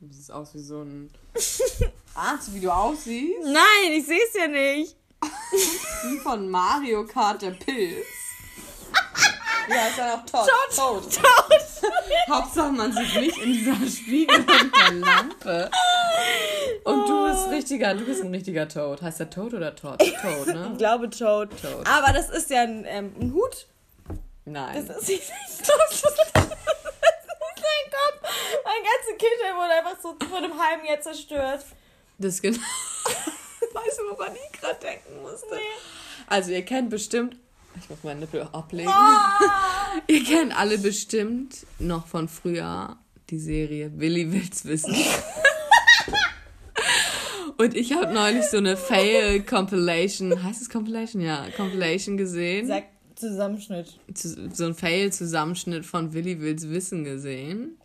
Du 0.00 0.08
siehst 0.10 0.32
aus 0.32 0.54
wie 0.54 0.60
so 0.60 0.82
ein. 0.82 1.10
Ahnst 2.14 2.48
du, 2.48 2.54
wie 2.54 2.60
du 2.60 2.70
aussiehst? 2.74 3.44
Nein, 3.44 3.92
ich 3.92 4.06
sehe 4.06 4.18
es 4.26 4.34
ja 4.34 4.48
nicht. 4.48 4.96
Wie 6.04 6.18
von 6.18 6.48
Mario 6.48 7.06
Kart 7.06 7.42
der 7.42 7.52
Pilz. 7.52 8.06
Ja, 9.68 9.86
ist 9.88 9.98
dann 9.98 10.10
auch 10.20 10.26
tot. 10.26 10.48
Tot. 10.76 11.04
Hauptsache, 12.28 12.72
man 12.72 12.92
sieht 12.92 13.20
nicht 13.20 13.38
in 13.38 13.52
dieser 13.52 13.74
Spiegelung 13.86 14.46
der 14.46 14.92
Lampe. 14.92 15.70
Und 16.84 17.08
du 17.08 17.28
bist 17.28 17.50
richtiger, 17.50 17.94
du 17.94 18.04
bist 18.04 18.22
ein 18.22 18.30
richtiger 18.34 18.68
Toad. 18.68 19.02
Heißt 19.02 19.20
der 19.20 19.30
Toad 19.30 19.54
oder 19.54 19.74
Toad? 19.74 19.98
Toad, 19.98 20.46
Ich 20.48 20.54
ne? 20.54 20.74
glaube 20.78 21.10
Toad. 21.10 21.50
Toad. 21.60 21.86
Aber 21.86 22.12
das 22.12 22.30
ist 22.30 22.50
ja 22.50 22.62
ein, 22.62 22.84
ähm, 22.86 23.14
ein 23.20 23.32
Hut. 23.32 23.66
Nein. 24.44 24.86
Das 24.86 24.96
ist 24.98 25.08
nicht 25.08 25.30
das 25.30 25.92
ist 25.92 26.04
nicht 26.04 26.34
sein 26.34 27.90
Kopf. 27.90 28.30
Mein 28.64 28.82
ganze 28.82 29.16
Kindheit 29.18 29.54
wurde 29.56 29.72
einfach 29.72 29.96
so 30.02 30.16
vor 30.28 30.38
einem 30.38 30.58
halben 30.58 30.84
Jahr 30.84 31.00
zerstört. 31.00 31.64
Das 32.18 32.34
ist 32.34 32.42
genau. 32.42 32.58
weißt 33.72 33.98
du, 33.98 34.16
woran 34.16 34.32
ich 34.34 34.60
gerade 34.60 34.78
denken 34.80 35.22
musste? 35.22 35.58
Also, 36.28 36.50
ihr 36.52 36.64
kennt 36.64 36.90
bestimmt. 36.90 37.36
Ich 37.80 37.88
muss 37.90 38.02
meinen 38.04 38.20
Nippel 38.20 38.42
ablegen. 38.52 38.90
Ihr 40.06 40.24
kennt 40.24 40.56
alle 40.56 40.78
bestimmt 40.78 41.66
noch 41.78 42.06
von 42.06 42.28
früher 42.28 42.96
die 43.30 43.38
Serie 43.38 43.90
Willi 43.96 44.30
will's 44.32 44.64
wissen. 44.64 44.94
Und 47.58 47.74
ich 47.76 47.92
habe 47.92 48.12
neulich 48.12 48.44
so 48.46 48.56
eine 48.56 48.76
Fail-Compilation, 48.76 50.42
heißt 50.42 50.62
es 50.62 50.68
Compilation? 50.70 51.22
Ja, 51.22 51.46
Compilation 51.56 52.16
gesehen. 52.16 52.66
Sag 52.66 52.84
Zusammenschnitt. 53.14 53.98
zu- 54.14 54.50
so 54.52 54.64
ein 54.66 54.74
Fail-Zusammenschnitt 54.74 55.86
von 55.86 56.12
Willi 56.12 56.40
Wills 56.40 56.68
Wissen 56.68 57.04
gesehen. 57.04 57.76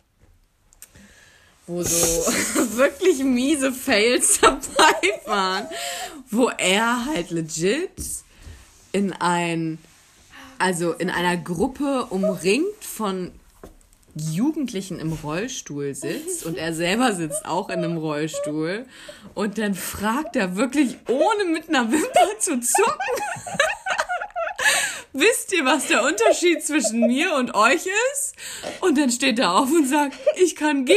Wo 1.66 1.82
so 1.82 1.96
wirklich 2.76 3.22
miese 3.22 3.70
Fails 3.72 4.40
dabei 4.40 5.20
waren. 5.26 5.66
Wo 6.30 6.48
er 6.48 7.04
halt 7.04 7.30
legit 7.30 7.92
in 8.98 9.12
ein, 9.12 9.78
also 10.58 10.92
in 10.92 11.08
einer 11.08 11.36
Gruppe 11.36 12.06
umringt 12.10 12.82
von 12.82 13.30
Jugendlichen 14.16 14.98
im 14.98 15.12
Rollstuhl 15.12 15.94
sitzt 15.94 16.44
und 16.44 16.58
er 16.58 16.74
selber 16.74 17.12
sitzt 17.12 17.46
auch 17.46 17.68
in 17.68 17.84
einem 17.84 17.98
Rollstuhl 17.98 18.86
und 19.34 19.58
dann 19.58 19.76
fragt 19.76 20.34
er 20.34 20.56
wirklich 20.56 20.96
ohne 21.06 21.44
mit 21.52 21.68
einer 21.68 21.92
Wimper 21.92 22.38
zu 22.40 22.58
zucken 22.58 23.22
wisst 25.12 25.52
ihr, 25.52 25.64
was 25.64 25.86
der 25.86 26.02
Unterschied 26.02 26.64
zwischen 26.64 27.06
mir 27.06 27.34
und 27.34 27.54
euch 27.54 27.86
ist? 28.12 28.34
Und 28.80 28.98
dann 28.98 29.10
steht 29.10 29.38
er 29.38 29.54
auf 29.54 29.70
und 29.70 29.86
sagt, 29.86 30.16
ich 30.36 30.56
kann 30.56 30.84
gehen. 30.84 30.96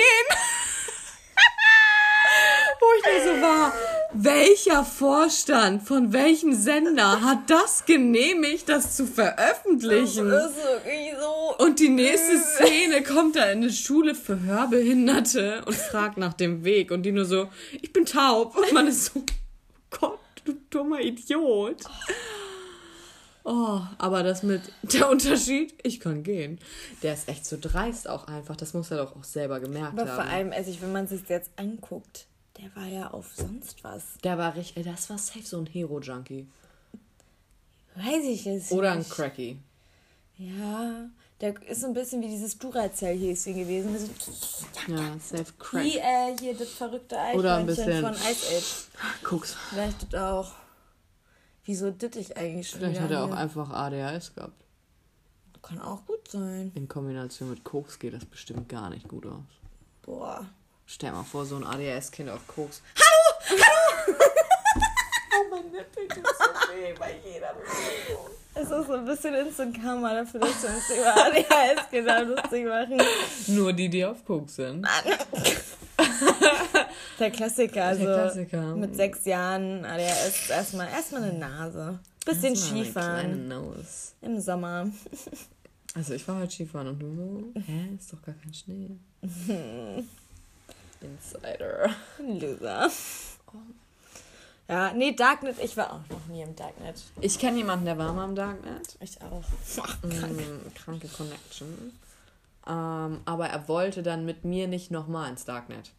Wo 2.82 2.88
ich 2.98 3.04
da 3.04 3.36
so 3.36 3.42
war, 3.42 3.74
welcher 4.14 4.84
Vorstand 4.84 5.84
von 5.84 6.12
welchem 6.14 6.54
Sender 6.54 7.22
hat 7.22 7.48
das 7.48 7.86
genehmigt, 7.86 8.68
das 8.70 8.96
zu 8.96 9.06
veröffentlichen? 9.06 10.28
Das 10.30 10.52
ist 10.52 10.58
wirklich 10.58 11.14
so. 11.20 11.64
Und 11.64 11.80
die 11.80 11.90
nächste 11.90 12.40
Szene 12.40 13.04
kommt 13.04 13.36
da 13.36 13.52
in 13.52 13.60
eine 13.60 13.72
Schule 13.72 14.16
für 14.16 14.40
Hörbehinderte 14.42 15.64
und 15.66 15.76
fragt 15.76 16.18
nach 16.18 16.34
dem 16.34 16.64
Weg. 16.64 16.90
Und 16.90 17.04
die 17.04 17.12
nur 17.12 17.26
so, 17.26 17.50
ich 17.82 17.94
bin 17.94 18.06
taub. 18.06 18.58
Und 18.58 18.74
man 18.74 18.88
ist 18.88 19.06
so, 19.14 19.24
Gott, 19.92 20.20
du 20.46 20.54
dummer 20.72 21.02
Idiot. 21.02 21.84
Oh, 23.44 23.82
aber 23.98 24.24
das 24.24 24.44
mit 24.44 24.62
der 24.82 25.10
Unterschied, 25.10 25.74
ich 25.84 26.00
kann 26.00 26.24
gehen. 26.24 26.60
Der 27.02 27.14
ist 27.14 27.28
echt 27.28 27.46
so 27.46 27.58
dreist 27.60 28.10
auch 28.10 28.28
einfach. 28.28 28.56
Das 28.56 28.74
muss 28.74 28.92
er 28.92 28.98
doch 28.98 29.16
auch 29.16 29.24
selber 29.24 29.60
gemerkt 29.60 30.00
Aber 30.00 30.10
haben. 30.10 30.16
vor 30.16 30.32
allem, 30.32 30.52
also 30.52 30.70
ich, 30.72 30.82
wenn 30.82 30.92
man 30.92 31.08
sich 31.08 31.22
jetzt 31.28 31.52
anguckt, 31.58 32.28
Der 32.62 32.76
war 32.76 32.86
ja 32.88 33.09
auf 33.12 33.32
sonst 33.36 33.84
was. 33.84 34.03
Der 34.24 34.38
war 34.38 34.55
richtig, 34.55 34.86
das 34.86 35.09
war 35.09 35.18
safe 35.18 35.43
so 35.43 35.57
ein 35.59 35.66
Hero-Junkie. 35.66 36.47
Weiß 37.95 38.24
ich 38.26 38.45
jetzt 38.45 38.72
Oder 38.72 38.91
ein 38.93 38.99
nicht. 38.99 39.09
Cracky. 39.09 39.59
Ja, 40.38 41.09
der 41.41 41.62
ist 41.64 41.82
so 41.82 41.88
ein 41.88 41.93
bisschen 41.93 42.22
wie 42.22 42.28
dieses 42.30 42.57
Duracell-Häschen 42.57 43.55
gewesen. 43.55 43.97
So, 44.20 44.66
Ja, 44.93 45.18
safe 45.20 45.51
Crack. 45.59 45.84
wie 45.84 45.97
äh, 45.97 46.38
hier 46.39 46.55
das 46.55 46.70
verrückte 46.70 47.16
Oder 47.36 47.57
ein 47.57 47.70
Eichhörnchen 47.70 47.76
bisschen- 47.76 48.01
von 48.01 48.14
Ice 48.32 48.57
Age. 48.57 49.24
Guck's. 49.24 49.55
Vielleicht 49.70 50.16
auch. 50.16 50.51
Wieso 51.66 51.91
dit 51.91 52.16
ich 52.16 52.36
eigentlich 52.38 52.70
schon 52.70 52.80
Vielleicht 52.80 53.01
hat 53.01 53.12
er 53.12 53.24
auch 53.24 53.28
hier? 53.28 53.38
einfach 53.38 53.70
ADHS 53.72 54.34
gehabt. 54.36 54.64
Kann 55.62 55.80
auch 55.80 56.03
gut 56.07 56.28
sein. 56.28 56.72
In 56.74 56.88
Kombination 56.88 57.49
mit 57.51 57.64
Koks 57.64 57.99
geht 57.99 58.14
das 58.16 58.26
bestimmt 58.26 58.68
gar 58.68 58.89
nicht 58.89 59.07
gut 59.07 59.28
aus. 59.28 59.43
Boah. 60.01 60.47
Stell 60.94 61.14
mal 61.14 61.24
vor, 61.24 61.46
so 61.46 61.56
ein 61.56 61.64
ADHS-Kind 61.64 62.30
auf 62.30 62.46
Koks. 62.48 62.82
Es 68.54 68.64
ist 68.70 68.88
so 68.88 68.94
ein 68.94 69.06
bisschen 69.06 69.34
Instant 69.34 69.82
Karma 69.82 70.14
dafür, 70.14 70.42
dass 70.42 70.62
wir 70.62 70.70
uns 70.70 70.89
über 70.89 71.16
ADHS 71.26 71.89
genau 71.89 72.24
lustig 72.24 72.66
machen. 72.66 73.02
Nur 73.48 73.72
die, 73.72 73.88
die 73.88 74.04
auf 74.04 74.26
Koks 74.26 74.58
sind. 74.58 74.86
Der 77.20 77.32
Klassiker, 77.32 77.86
also 77.86 78.04
Klassiker. 78.04 78.76
mit 78.76 78.94
sechs 78.96 79.24
Jahren 79.24 79.86
ADHS 79.86 80.50
erstmal 80.50 80.89
erstmal 80.89 81.24
eine 81.24 81.39
Nase. 81.39 82.00
Bisschen 82.26 82.54
Erstmal 82.54 82.84
Skifahren 82.84 83.48
Nose. 83.48 84.12
im 84.22 84.42
Sommer. 84.42 84.89
Also 85.96 86.14
ich 86.16 86.28
war 86.28 86.39
heute 86.42 86.52
Skifahren 86.52 86.89
und 86.89 87.00
du 87.00 87.16
so, 87.16 87.62
hä, 87.62 87.96
ist 87.98 88.12
doch 88.12 88.22
gar 88.22 88.36
kein 88.36 88.54
Schnee. 88.54 88.89
Insider. 91.02 91.89
Loser. 92.20 92.89
Ja, 94.68 94.93
nee, 94.93 95.12
Darknet, 95.14 95.58
ich 95.62 95.76
war 95.76 95.91
auch 95.91 95.99
noch 96.10 96.26
nie 96.28 96.41
im 96.41 96.56
Darknet. 96.56 97.02
Ich 97.20 97.38
kenne 97.39 97.58
jemanden, 97.58 97.86
der 97.86 97.97
war 97.97 98.14
mal 98.14 98.26
im 98.26 98.36
Darknet. 98.36 98.95
Ich 99.02 99.18
auch. 99.22 99.43
Mm, 100.04 100.74
kranke 100.76 101.08
Connection. 101.10 101.99
Ähm, 102.68 103.20
aber 103.26 103.47
er 103.49 103.68
wollte 103.68 104.02
dann 104.04 104.24
mit 104.24 104.45
mir 104.45 104.68
nicht 104.68 104.91
nochmal 104.91 105.30
ins 105.30 105.43
Darknet. 105.45 105.91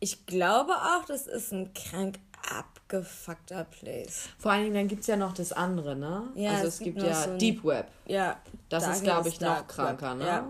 Ich 0.00 0.26
glaube 0.26 0.72
auch, 0.74 1.04
das 1.06 1.26
ist 1.26 1.52
ein 1.52 1.72
krank 1.72 2.18
abgefuckter 2.50 3.64
Place. 3.64 4.28
Vor 4.38 4.52
allen 4.52 4.64
Dingen, 4.64 4.74
dann 4.74 4.88
gibt 4.88 5.00
es 5.02 5.06
ja 5.06 5.16
noch 5.16 5.32
das 5.32 5.52
andere, 5.52 5.96
ne? 5.96 6.24
Ja, 6.34 6.50
also 6.56 6.66
es 6.66 6.74
es, 6.74 6.80
gibt 6.80 6.98
gibt, 6.98 7.08
ja 7.08 7.14
so 7.22 7.38
Deep 7.38 7.64
Web. 7.64 7.86
Ja. 8.04 8.38
Das 8.68 8.82
ist, 8.82 8.88
Darknet 8.88 9.04
glaube 9.04 9.28
ich, 9.30 9.40
noch 9.40 9.48
Dark 9.48 9.68
Web. 9.68 9.76
kranker, 9.98 10.14
ne? 10.16 10.26
Ja. 10.26 10.48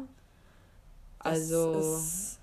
Das 1.22 1.32
Also, 1.35 1.99
ist- 1.99 2.39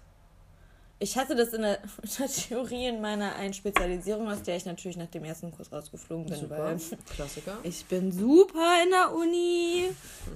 Ich 1.01 1.17
hatte 1.17 1.35
das 1.35 1.49
in 1.49 1.63
der, 1.63 1.79
in 2.03 2.09
der 2.19 2.27
Theorie 2.27 2.85
in 2.85 3.01
meiner 3.01 3.35
einen 3.35 3.55
Spezialisierung, 3.55 4.29
aus 4.29 4.43
der 4.43 4.55
ich 4.55 4.65
natürlich 4.65 4.97
nach 4.97 5.07
dem 5.07 5.23
ersten 5.23 5.51
Kurs 5.51 5.71
rausgeflogen 5.71 6.27
bin. 6.27 6.39
super. 6.39 6.59
Weil 6.59 6.79
Klassiker. 7.15 7.57
ich 7.63 7.83
bin 7.85 8.11
super 8.11 8.83
in 8.83 8.91
der 8.91 9.11
Uni. 9.11 9.89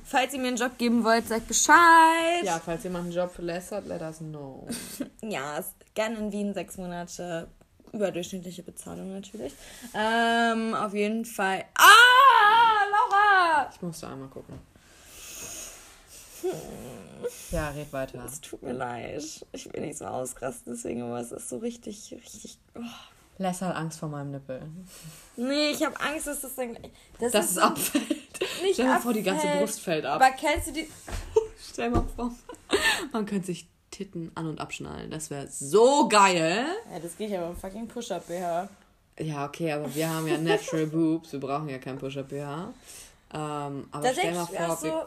Falls 0.03 0.33
ihr 0.33 0.39
mir 0.39 0.47
einen 0.47 0.57
Job 0.57 0.75
geben 0.79 1.03
wollt, 1.03 1.27
sagt 1.27 1.47
Bescheid. 1.47 2.43
Ja, 2.43 2.59
falls 2.63 2.83
jemand 2.83 3.05
einen 3.05 3.13
Job 3.13 3.31
verlässt 3.31 3.71
hat, 3.71 3.85
let 3.85 4.01
us 4.01 4.17
know. 4.17 4.67
Ja, 5.21 5.63
gerne 5.93 6.17
in 6.17 6.31
Wien 6.31 6.53
sechs 6.53 6.77
Monate 6.77 7.47
überdurchschnittliche 7.91 8.61
Bezahlung 8.63 9.11
natürlich. 9.13 9.53
Ähm, 9.93 10.73
auf 10.73 10.93
jeden 10.93 11.25
Fall. 11.25 11.63
Ah, 11.75 12.83
Laura! 12.91 13.69
Ich 13.73 13.81
musste 13.81 14.07
einmal 14.07 14.29
gucken. 14.29 14.59
Ja, 17.51 17.69
red 17.69 17.91
weiter. 17.93 18.23
Es 18.25 18.41
tut 18.41 18.61
mir 18.63 18.73
leid. 18.73 19.23
Ich 19.51 19.73
will 19.73 19.81
nicht 19.81 19.97
so 19.97 20.05
ausrasten, 20.05 20.73
deswegen, 20.73 21.01
aber 21.03 21.19
es 21.19 21.31
ist 21.31 21.49
so 21.49 21.57
richtig, 21.57 22.13
richtig. 22.13 22.57
Oh. 22.75 22.81
Les 23.37 23.61
hat 23.61 23.75
Angst 23.75 23.99
vor 23.99 24.09
meinem 24.09 24.31
Nippel. 24.31 24.61
Nee, 25.35 25.71
ich 25.71 25.83
habe 25.83 25.99
Angst, 25.99 26.27
dass 26.27 26.41
das 26.41 26.55
dann. 26.55 26.77
Das 27.19 27.31
Dass 27.33 27.51
es 27.51 27.57
abfällt. 27.57 28.05
Nicht 28.61 28.75
Stell 28.75 28.85
dir 28.85 28.99
vor, 28.99 29.13
die 29.13 29.23
ganze. 29.23 29.47
Brust 29.59 29.81
fällt 29.81 30.05
ab. 30.05 30.21
Aber 30.21 30.31
kennst 30.31 30.67
du 30.67 30.71
die. 30.71 30.87
Stell 31.71 31.89
mal 31.89 32.05
vor, 32.15 32.31
man 33.11 33.25
könnte 33.25 33.47
sich 33.47 33.67
Titten 33.91 34.31
an- 34.35 34.47
und 34.47 34.59
abschnallen. 34.61 35.11
Das 35.11 35.29
wäre 35.29 35.47
so 35.47 36.07
geil. 36.07 36.65
Ja, 36.91 36.99
das 36.99 37.17
geht 37.17 37.29
ja 37.29 37.41
beim 37.41 37.55
fucking 37.55 37.87
Push-Up-BH. 37.87 38.69
Ja, 39.19 39.45
okay, 39.45 39.71
aber 39.71 39.93
wir 39.93 40.09
haben 40.09 40.27
ja 40.27 40.37
Natural 40.37 40.87
Boobs. 40.87 41.31
Wir 41.33 41.39
brauchen 41.39 41.69
ja 41.69 41.77
kein 41.77 41.97
Push-Up-BH. 41.97 42.73
Ähm, 43.33 43.87
aber 43.91 44.13
stell 44.13 44.33
mal, 44.33 44.45
vor, 44.45 44.77
so. 44.77 45.03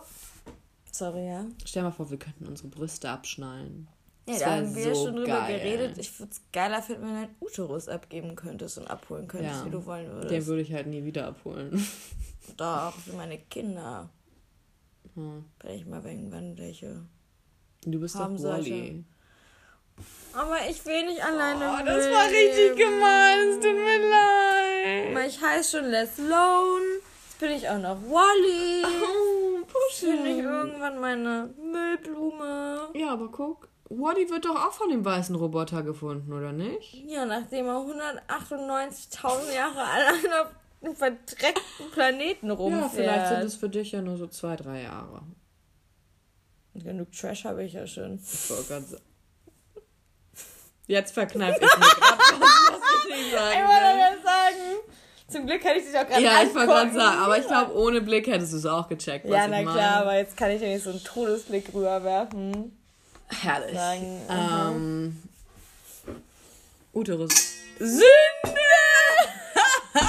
Sorry, 0.93 1.27
ja. 1.29 1.45
stell 1.65 1.83
mal 1.83 1.91
vor, 1.91 2.11
wir 2.11 2.19
könnten 2.19 2.47
unsere 2.47 2.69
Brüste 2.69 3.09
abschnallen. 3.11 3.89
Ja, 4.27 4.39
da 4.39 4.57
haben 4.57 4.75
wir 4.75 4.95
so 4.95 5.07
schon 5.07 5.17
drüber 5.17 5.27
geil. 5.39 5.59
geredet. 5.59 5.97
Ich 5.99 6.19
würde 6.19 6.33
es 6.33 6.43
geiler 6.53 6.83
finden, 6.83 7.03
wenn 7.03 7.09
du 7.15 7.21
deinen 7.23 7.37
Uterus 7.41 7.89
abgeben 7.89 8.37
könntest 8.37 8.77
und 8.79 8.87
abholen 8.87 9.27
könntest, 9.27 9.61
Ja. 9.61 9.65
wie 9.67 9.71
du 9.71 9.87
wollen 9.87 10.07
würdest. 10.11 10.31
Den 10.31 10.47
würde 10.47 10.63
ich 10.63 10.73
halt 10.73 10.87
nie 10.87 11.03
wieder 11.05 11.27
abholen. 11.29 11.87
Doch, 12.59 12.95
für 12.95 13.13
meine 13.15 13.39
Kinder. 13.39 14.11
Hm. 15.15 15.45
Wenn 15.61 15.75
ich 15.75 15.87
mal 15.87 16.05
irgendwann 16.05 16.59
welche. 16.59 17.05
Du 17.85 18.01
bist 18.01 18.17
Haben 18.17 18.37
doch. 18.37 18.45
Wally. 18.45 19.05
Aber 20.35 20.57
ich 20.69 20.85
will 20.85 21.07
nicht 21.07 21.25
alleine. 21.25 21.65
Oh, 21.81 21.85
das 21.85 22.05
war 22.11 22.27
richtig 22.27 22.77
gemein. 22.77 23.49
Es 23.49 23.55
tut 23.57 23.75
mir 23.75 23.99
leid. 24.11 25.11
Aber 25.17 25.27
ich 25.27 25.41
heiße 25.41 25.79
schon 25.79 25.91
Les 25.91 26.19
Lone. 26.19 26.85
Jetzt 27.29 27.41
bin 27.41 27.51
ich 27.53 27.69
auch 27.69 27.79
noch 27.79 27.97
Wally. 28.03 28.85
Oh, 29.03 29.38
Bin 30.01 30.27
ich 30.27 30.39
irgendwann 30.39 31.01
meine 31.01 31.55
Müllblume. 31.61 32.91
Ja, 32.95 33.13
aber 33.13 33.31
guck. 33.31 33.69
Wally 33.91 34.29
wird 34.29 34.45
doch 34.45 34.57
auch 34.67 34.73
von 34.73 34.91
dem 34.91 35.05
weißen 35.05 35.35
Roboter 35.35 35.83
gefunden, 35.83 36.33
oder 36.33 36.53
nicht? 36.53 36.93
Ja, 37.07 37.25
nachdem 37.25 37.67
er 37.67 37.77
198.000 37.77 39.55
Jahre 39.55 39.83
allein 39.83 40.33
auf 40.43 40.49
einem 40.83 40.95
verdreckten 40.95 41.91
Planeten 41.93 42.51
rumfährt. 42.51 42.83
Ja, 42.83 42.89
vielleicht 43.13 43.29
sind 43.29 43.43
es 43.45 43.55
für 43.57 43.69
dich 43.71 43.93
ja 43.93 44.03
nur 44.03 44.17
so 44.19 44.27
zwei, 44.27 44.57
drei 44.57 44.83
Jahre. 44.83 45.23
Genug 46.75 47.11
Trash 47.13 47.45
habe 47.45 47.65
ich 47.65 47.73
ja 47.73 47.87
schon. 47.87 48.17
Ich 48.17 48.49
gerade 48.69 48.85
sagen. 48.85 49.03
Jetzt 50.87 51.13
verkneife 51.13 51.57
ich 51.57 51.61
mir 51.63 51.69
gerade 51.69 52.41
was, 52.41 52.71
was 52.71 53.05
ich 53.05 53.11
nicht 53.11 53.27
Ich 53.27 53.33
sagen 53.33 53.61
wollte 53.61 53.83
will. 53.83 53.99
ja 53.99 54.11
sagen, 54.23 54.81
zum 55.29 55.47
Glück 55.47 55.63
kann 55.63 55.77
ich 55.77 55.85
dich 55.85 55.97
auch 55.99 56.07
gerade 56.09 56.23
Ja, 56.23 56.43
ich 56.43 56.55
wollte 56.55 56.67
gerade 56.69 56.93
sagen, 56.93 57.19
aber 57.19 57.39
ich 57.39 57.47
glaube, 57.47 57.75
ohne 57.77 58.01
Blick 58.01 58.27
hättest 58.27 58.53
du 58.53 58.57
es 58.59 58.67
auch 58.67 58.89
gecheckt. 58.89 59.27
Was 59.29 59.37
Ja, 59.37 59.47
na 59.49 59.63
klar, 59.63 59.97
aber 60.03 60.17
jetzt 60.17 60.37
kann 60.37 60.51
ich 60.51 60.61
ja 60.63 60.69
nicht 60.69 60.83
so 60.83 60.91
einen 60.91 61.03
Todesblick 61.05 61.73
rüberwerfen. 61.75 62.77
Herrlich. 63.43 63.75
Sagen, 63.77 64.21
Ähm, 64.31 65.23
Uterus. 66.95 67.31
Sünde! 67.79 68.05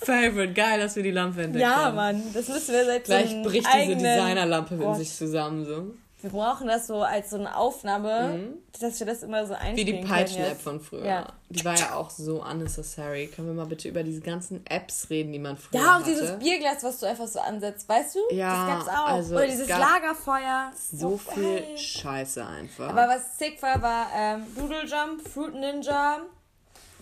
Favorite. 0.00 0.52
Geil, 0.52 0.80
dass 0.80 0.96
wir 0.96 1.02
die 1.02 1.10
Lampe 1.10 1.42
entdeckt 1.42 1.62
Ja, 1.62 1.76
haben. 1.86 1.96
Mann, 1.96 2.22
das 2.34 2.48
müssen 2.48 2.74
wir 2.74 2.84
seit 2.84 3.04
Gleich 3.04 3.30
einem 3.30 3.42
bricht 3.42 3.66
diese 3.66 3.70
eigenen- 3.70 3.98
Designerlampe 4.02 4.74
in 4.74 4.94
sich 4.96 5.14
zusammen 5.14 5.64
so. 5.64 5.94
Wir 6.22 6.30
brauchen 6.30 6.66
das 6.66 6.86
so 6.86 7.02
als 7.02 7.28
so 7.30 7.36
eine 7.36 7.56
Aufnahme, 7.56 8.54
dass 8.80 8.98
wir 8.98 9.06
das 9.06 9.22
immer 9.22 9.46
so 9.46 9.52
Wie 9.52 9.58
einspielen 9.58 9.86
die 9.86 9.92
können 9.98 10.08
Peitschen-App 10.08 10.60
von 10.60 10.80
früher. 10.80 11.04
Ja. 11.04 11.26
Die 11.50 11.64
war 11.64 11.78
ja 11.78 11.94
auch 11.94 12.08
so 12.10 12.42
unnecessary. 12.42 13.26
Können 13.28 13.48
wir 13.48 13.54
mal 13.54 13.66
bitte 13.66 13.88
über 13.88 14.02
diese 14.02 14.22
ganzen 14.22 14.64
Apps 14.66 15.08
reden, 15.10 15.32
die 15.32 15.38
man 15.38 15.56
früher 15.58 15.78
Ja, 15.80 15.90
auch 15.90 16.00
hatte? 16.00 16.10
dieses 16.10 16.38
Bierglas, 16.38 16.82
was 16.82 16.98
du 17.00 17.06
einfach 17.06 17.28
so 17.28 17.38
ansetzt, 17.38 17.86
weißt 17.88 18.14
du? 18.16 18.34
Ja, 18.34 18.66
das 18.78 18.86
gab's 18.86 18.98
auch. 18.98 19.08
also 19.08 19.34
Oder 19.34 19.44
es 19.44 19.50
dieses 19.52 19.68
Lagerfeuer. 19.68 20.72
So 20.92 21.08
Oh, 21.08 21.18
viel 21.34 21.60
geil. 21.60 21.78
Scheiße 21.78 22.44
einfach. 22.46 22.88
Aber 22.88 23.08
was 23.08 23.38
sick 23.38 23.62
war, 23.62 23.80
war 23.82 24.06
ähm, 24.16 24.46
Doodle 24.56 24.84
Jump, 24.86 25.28
Fruit 25.28 25.54
Ninja, 25.54 26.20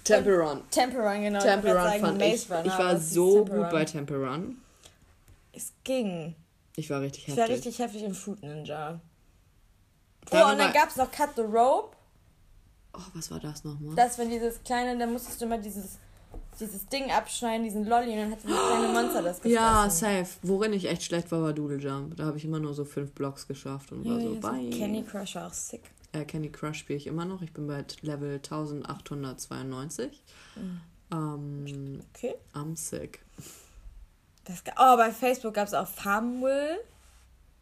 Temple 0.03 0.39
Run. 0.39 0.61
Temple 0.71 1.01
Run, 1.01 1.23
genau. 1.23 1.39
ich 1.39 1.45
Temple 1.45 1.71
wollte 1.71 1.83
Run 1.83 1.91
sagen 1.91 2.05
fand 2.05 2.23
ich. 2.23 2.51
Runner, 2.51 2.65
Ich 2.67 2.79
war 2.79 2.99
so 2.99 3.45
gut 3.45 3.71
bei 3.71 3.85
Temple 3.85 4.17
Run. 4.19 4.57
Es 5.53 5.73
ging. 5.85 6.35
Ich 6.77 6.91
war 6.91 7.01
richtig 7.01 7.29
Ich 7.29 7.37
war 7.37 7.45
heftig. 7.45 7.57
richtig 7.67 7.79
heftig 7.79 8.03
in 8.03 8.15
Fruit 8.15 8.43
Ninja. 8.43 9.01
Oh, 9.01 10.29
Darüber- 10.31 10.53
und 10.53 10.59
dann 10.59 10.73
gab's 10.73 10.97
noch 10.97 11.11
Cut 11.11 11.31
the 11.37 11.43
Rope. 11.43 11.97
Oh, 12.95 13.01
was 13.15 13.31
war 13.31 13.41
das 13.41 13.65
nochmal? 13.65 13.95
Das, 13.97 14.19
wenn 14.19 14.31
dieses 14.31 14.63
kleine, 14.63 14.97
da 14.99 15.07
musstest 15.07 15.41
du 15.41 15.45
immer 15.47 15.59
dieses, 15.59 15.99
dieses 16.59 16.87
Ding 16.87 17.11
abschneiden, 17.11 17.65
diesen 17.65 17.85
Lolli, 17.87 18.11
und 18.13 18.17
dann 18.19 18.31
hat 18.33 18.43
dieses 18.43 18.57
kleine 18.59 18.89
Monster 18.89 19.23
das 19.23 19.37
gefressen. 19.43 19.53
Ja, 19.55 19.91
safe. 19.91 20.27
Worin 20.43 20.73
ich 20.73 20.87
echt 20.87 21.03
schlecht 21.03 21.31
war, 21.33 21.43
war 21.43 21.53
Doodle 21.53 21.79
Jump. 21.79 22.17
Da 22.17 22.25
habe 22.27 22.39
ich 22.39 22.45
immer 22.45 22.61
nur 22.61 22.73
so 22.75 22.85
fünf 22.85 23.13
Blocks 23.13 23.47
geschafft 23.47 23.93
und 23.93 24.05
war 24.05 24.21
so, 24.21 24.35
bye. 24.41 24.71
Candy 24.71 25.03
Crush 25.03 25.35
war 25.37 25.49
auch 25.49 25.53
sick. 25.53 25.83
Äh, 26.13 26.25
Candy 26.25 26.51
Crush 26.51 26.79
spiele 26.79 26.97
ich 26.97 27.07
immer 27.09 27.25
noch. 27.25 27.43
Ich 27.43 27.53
bin 27.53 27.67
bei 27.67 27.85
Level 28.03 28.35
1892. 28.37 30.23
Mhm. 30.57 30.81
Ähm, 31.13 32.01
Okay. 32.15 32.35
I'm 32.55 32.77
sick. 32.77 33.21
Das, 34.45 34.63
oh, 34.79 34.97
bei 34.97 35.11
Facebook 35.11 35.55
gab 35.55 35.67
es 35.69 35.75
auch 35.75 35.89
Farmville. 35.89 36.79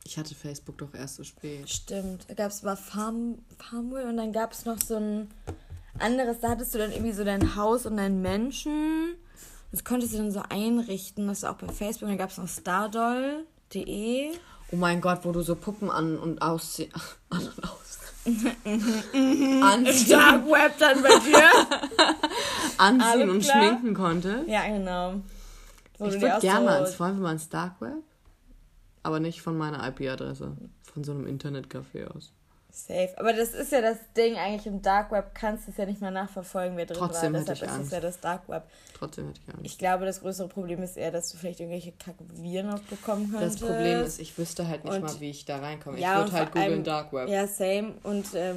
Ich 0.05 0.19
hatte 0.19 0.35
Facebook 0.35 0.79
doch 0.79 0.95
erst 0.95 1.17
so 1.17 1.25
spät. 1.25 1.69
Stimmt. 1.71 2.25
Da 2.29 2.35
gab 2.35 2.51
es 2.51 2.63
mal 2.63 2.77
Farm, 2.77 3.39
Farmville 3.59 4.09
und 4.09 4.17
dann 4.17 4.33
gab 4.33 4.53
es 4.53 4.65
noch 4.65 4.81
so 4.81 4.97
ein 4.97 5.31
anderes, 5.99 6.41
da 6.41 6.51
hattest 6.51 6.75
du 6.75 6.79
dann 6.79 6.91
irgendwie 6.91 7.13
so 7.13 7.23
dein 7.25 7.55
Haus 7.55 7.87
und 7.87 7.97
deinen 7.99 8.21
Menschen. 8.21 9.15
Das 9.71 9.85
konntest 9.85 10.13
du 10.15 10.19
dann 10.19 10.33
so 10.33 10.43
einrichten. 10.49 11.29
Das 11.29 11.43
war 11.43 11.53
auch 11.53 11.57
bei 11.57 11.69
Facebook. 11.69 12.03
Und 12.03 12.11
dann 12.11 12.19
gab 12.19 12.31
es 12.31 12.39
noch 12.39 12.49
stardoll.de. 12.49 14.33
Oh 14.73 14.77
mein 14.77 15.01
Gott, 15.01 15.21
wo 15.23 15.33
du 15.33 15.43
so 15.43 15.55
Puppen 15.55 15.91
an 15.91 16.19
und 16.19 16.43
ausziehen. 16.43 16.93
An 17.31 17.43
und 17.43 17.65
aus. 17.65 17.99
Anziehen, 18.65 20.11
Dark 20.11 20.47
Web 20.47 20.79
dann 20.79 21.03
bei 21.03 21.09
dir. 21.09 21.51
anziehen 22.79 23.31
und 23.31 23.45
schminken 23.45 23.95
konnte. 23.95 24.45
ja, 24.47 24.67
genau. 24.67 25.21
Ich 26.07 26.21
würde 26.21 26.41
gerne 26.41 26.65
mal 26.65 26.81
ins, 26.85 26.99
wollen 27.01 27.17
wir 27.17 27.23
mal 27.23 27.33
ins 27.33 27.49
Dark 27.49 27.81
Web? 27.81 27.95
Aber 29.03 29.19
nicht 29.21 29.43
von 29.43 29.57
meiner 29.59 29.87
IP-Adresse, 29.89 30.57
von 30.85 31.05
so 31.05 31.13
einem 31.13 31.27
Internetcafé 31.27 32.07
aus. 32.07 32.33
Safe. 32.75 33.11
Aber 33.19 33.35
das 33.35 33.53
ist 33.53 33.71
ja 33.71 33.83
das 33.83 33.99
Ding, 34.17 34.37
eigentlich 34.37 34.67
im 34.67 34.81
Dark 34.81 35.13
Web 35.13 35.35
kannst 35.35 35.67
du 35.67 35.73
es 35.73 35.77
ja 35.77 35.85
nicht 35.85 36.01
mal 36.01 36.11
nachverfolgen, 36.11 36.75
wer 36.79 36.87
drin 36.87 36.97
Trotzdem 36.97 37.35
war. 37.35 37.41
hätte 37.41 37.51
Deshalb 37.53 37.71
ich 37.73 37.79
ist 37.81 37.87
es 37.87 37.93
ja 37.93 38.01
das 38.01 38.21
Dark 38.21 38.49
Web. 38.49 38.63
Trotzdem 38.97 39.27
hätte 39.27 39.41
ich 39.43 39.49
Angst. 39.53 39.67
Ich 39.67 39.77
glaube, 39.79 40.07
das 40.07 40.21
größere 40.21 40.49
Problem 40.49 40.83
ist 40.83 40.97
eher, 40.97 41.11
dass 41.11 41.31
du 41.31 41.37
vielleicht 41.37 41.61
irgendwelche 41.61 41.93
Kacke-Viren 41.93 42.69
noch 42.71 42.79
bekommen 42.81 43.31
Das 43.33 43.41
könntest. 43.41 43.61
Problem 43.67 44.01
ist, 44.01 44.21
ich 44.21 44.39
wüsste 44.39 44.67
halt 44.69 44.85
nicht 44.85 44.95
Und- 44.95 45.03
mal, 45.03 45.21
wie 45.21 45.29
ich 45.31 45.45
da 45.45 45.59
reinkomme. 45.59 45.97
Ich 45.99 46.03
Ja, 46.03 46.15
würde 46.17 46.31
und 46.31 46.33
halt 46.33 46.49
vor 46.51 46.61
allem- 46.63 46.69
googeln 46.71 46.85
Dark 46.85 47.13
Web. 47.13 47.29
Ja, 47.29 47.47
same. 47.47 47.93
Und 48.05 48.27
ähm, 48.35 48.57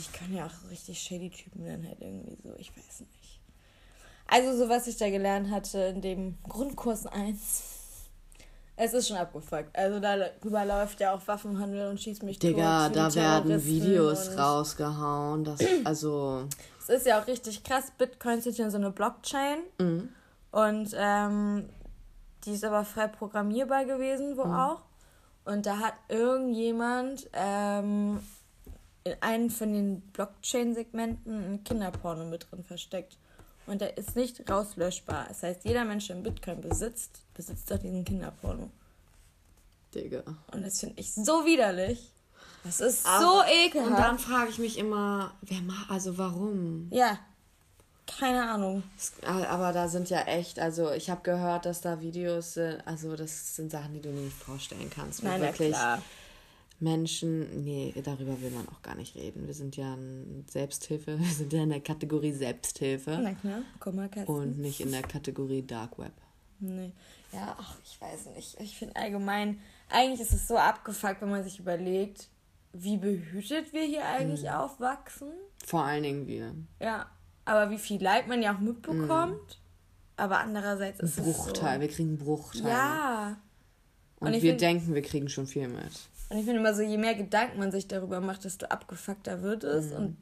ich 0.00 0.10
kann 0.12 0.32
ja 0.32 0.46
auch 0.46 0.70
richtig 0.70 0.98
shady 1.00 1.28
Typen 1.28 1.66
dann 1.66 1.86
halt 1.86 2.00
irgendwie 2.00 2.38
so, 2.42 2.54
ich 2.56 2.70
weiß 2.74 3.00
nicht. 3.00 3.12
Also, 4.26 4.56
so 4.56 4.68
was 4.68 4.86
ich 4.86 4.96
da 4.96 5.10
gelernt 5.10 5.50
hatte 5.50 5.78
in 5.78 6.00
dem 6.00 6.38
Grundkurs 6.42 7.06
1. 7.06 7.62
Es 8.76 8.92
ist 8.92 9.06
schon 9.06 9.16
abgefuckt. 9.16 9.76
Also 9.76 10.00
da 10.00 10.16
überläuft 10.42 10.98
ja 10.98 11.14
auch 11.14 11.20
Waffenhandel 11.28 11.88
und 11.88 12.00
schießt 12.00 12.24
mich 12.24 12.40
Digga, 12.40 12.88
tot. 12.88 12.96
da 12.96 13.10
viele 13.10 13.22
werden 13.24 13.64
Videos 13.64 14.36
rausgehauen. 14.36 15.44
Das, 15.44 15.60
also, 15.84 16.48
Es 16.80 16.88
ist 16.88 17.06
ja 17.06 17.20
auch 17.22 17.26
richtig 17.28 17.62
krass. 17.62 17.92
Bitcoin 17.96 18.38
ist 18.40 18.58
ja 18.58 18.70
so 18.70 18.76
eine 18.78 18.90
Blockchain. 18.90 19.58
Mhm. 19.78 20.08
Und 20.50 20.90
ähm, 20.96 21.68
die 22.44 22.52
ist 22.52 22.64
aber 22.64 22.84
frei 22.84 23.06
programmierbar 23.06 23.84
gewesen, 23.84 24.36
wo 24.36 24.44
Mhm. 24.44 24.54
auch. 24.54 24.80
Und 25.44 25.66
da 25.66 25.78
hat 25.78 25.94
irgendjemand 26.08 27.28
ähm, 27.32 28.18
in 29.04 29.14
einem 29.20 29.50
von 29.50 29.72
den 29.72 30.00
Blockchain-Segmenten 30.12 31.52
ein 31.54 31.64
Kinderporno 31.64 32.24
mit 32.24 32.50
drin 32.50 32.64
versteckt. 32.64 33.18
Und 33.66 33.80
der 33.80 33.96
ist 33.96 34.14
nicht 34.16 34.48
rauslöschbar. 34.50 35.26
Das 35.28 35.42
heißt, 35.42 35.64
jeder 35.64 35.84
Mensch, 35.84 36.08
der 36.08 36.14
Bitcoin 36.16 36.60
besitzt, 36.60 37.10
besitzt 37.34 37.72
auch 37.72 37.78
diesen 37.78 38.04
Kinderporno. 38.04 38.70
Digga. 39.94 40.22
Und 40.52 40.64
das 40.64 40.80
finde 40.80 41.00
ich 41.00 41.12
so 41.14 41.44
widerlich. 41.46 42.10
Das 42.64 42.80
ist 42.80 43.04
so 43.04 43.08
Aber- 43.08 43.46
ekelhaft. 43.48 43.90
Und 43.90 43.98
dann 43.98 44.18
frage 44.18 44.50
ich 44.50 44.58
mich 44.58 44.78
immer, 44.78 45.32
wer 45.42 45.60
macht, 45.62 45.90
also 45.90 46.16
warum? 46.18 46.88
ja, 46.90 47.18
keine 48.18 48.50
Ahnung. 48.50 48.82
Aber 49.22 49.72
da 49.72 49.88
sind 49.88 50.10
ja 50.10 50.20
echt, 50.22 50.58
also 50.58 50.90
ich 50.92 51.08
habe 51.10 51.22
gehört, 51.22 51.64
dass 51.64 51.80
da 51.80 52.00
Videos 52.00 52.54
sind, 52.54 52.86
also 52.86 53.16
das 53.16 53.56
sind 53.56 53.70
Sachen, 53.70 53.94
die 53.94 54.00
du 54.02 54.10
dir 54.12 54.20
nicht 54.20 54.36
vorstellen 54.36 54.90
kannst. 54.94 55.22
Nein, 55.22 55.40
wirklich 55.40 55.70
klar. 55.72 56.02
Menschen, 56.84 57.64
nee, 57.64 57.92
darüber 58.04 58.40
will 58.40 58.50
man 58.50 58.68
auch 58.68 58.82
gar 58.82 58.94
nicht 58.94 59.16
reden. 59.16 59.46
Wir 59.46 59.54
sind 59.54 59.76
ja 59.76 59.94
ein 59.94 60.44
Selbsthilfe, 60.48 61.18
wir 61.18 61.26
sind 61.26 61.52
ja 61.52 61.62
in 61.64 61.70
der 61.70 61.80
Kategorie 61.80 62.32
Selbsthilfe 62.32 63.18
Na 63.22 63.32
klar, 63.34 64.08
Katzen. 64.08 64.26
und 64.34 64.58
nicht 64.58 64.80
in 64.80 64.92
der 64.92 65.02
Kategorie 65.02 65.62
Dark 65.62 65.98
Web. 65.98 66.12
Nee. 66.60 66.92
Ja, 67.32 67.56
ach, 67.58 67.76
ich 67.84 68.00
weiß 68.00 68.26
nicht. 68.36 68.56
Ich 68.60 68.78
finde 68.78 68.94
allgemein, 68.96 69.58
eigentlich 69.90 70.20
ist 70.20 70.32
es 70.32 70.46
so 70.46 70.56
abgefuckt, 70.56 71.20
wenn 71.22 71.30
man 71.30 71.42
sich 71.42 71.58
überlegt, 71.58 72.28
wie 72.72 72.96
behütet 72.96 73.72
wir 73.72 73.82
hier 73.82 74.04
eigentlich 74.06 74.42
Mhm. 74.42 74.48
aufwachsen. 74.48 75.28
Vor 75.66 75.82
allen 75.82 76.02
Dingen 76.04 76.26
wir. 76.26 76.54
Ja, 76.80 77.06
aber 77.44 77.70
wie 77.70 77.78
viel 77.78 78.00
Leid 78.02 78.28
man 78.28 78.40
ja 78.42 78.54
auch 78.54 78.60
mitbekommt. 78.60 79.58
Aber 80.16 80.38
andererseits 80.38 81.00
ist 81.00 81.18
Mhm. 81.18 81.24
Bruchteil, 81.24 81.80
wir 81.80 81.88
kriegen 81.88 82.14
es 82.14 82.20
so. 82.20 82.24
Bruchteile. 82.26 82.68
Ja. 82.68 83.36
und 84.20 84.32
und 84.34 84.42
wir 84.42 84.56
denken, 84.56 84.94
wir 84.94 85.02
kriegen 85.02 85.28
schon 85.28 85.46
viel 85.46 85.66
mit. 85.68 85.90
Und 86.34 86.40
ich 86.40 86.46
finde 86.46 86.58
immer 86.58 86.74
so, 86.74 86.82
je 86.82 86.98
mehr 86.98 87.14
Gedanken 87.14 87.60
man 87.60 87.70
sich 87.70 87.86
darüber 87.86 88.20
macht, 88.20 88.44
desto 88.44 88.66
abgefuckter 88.66 89.42
wird 89.42 89.62
es. 89.62 89.90
Mhm. 89.90 89.96
Und 89.96 90.16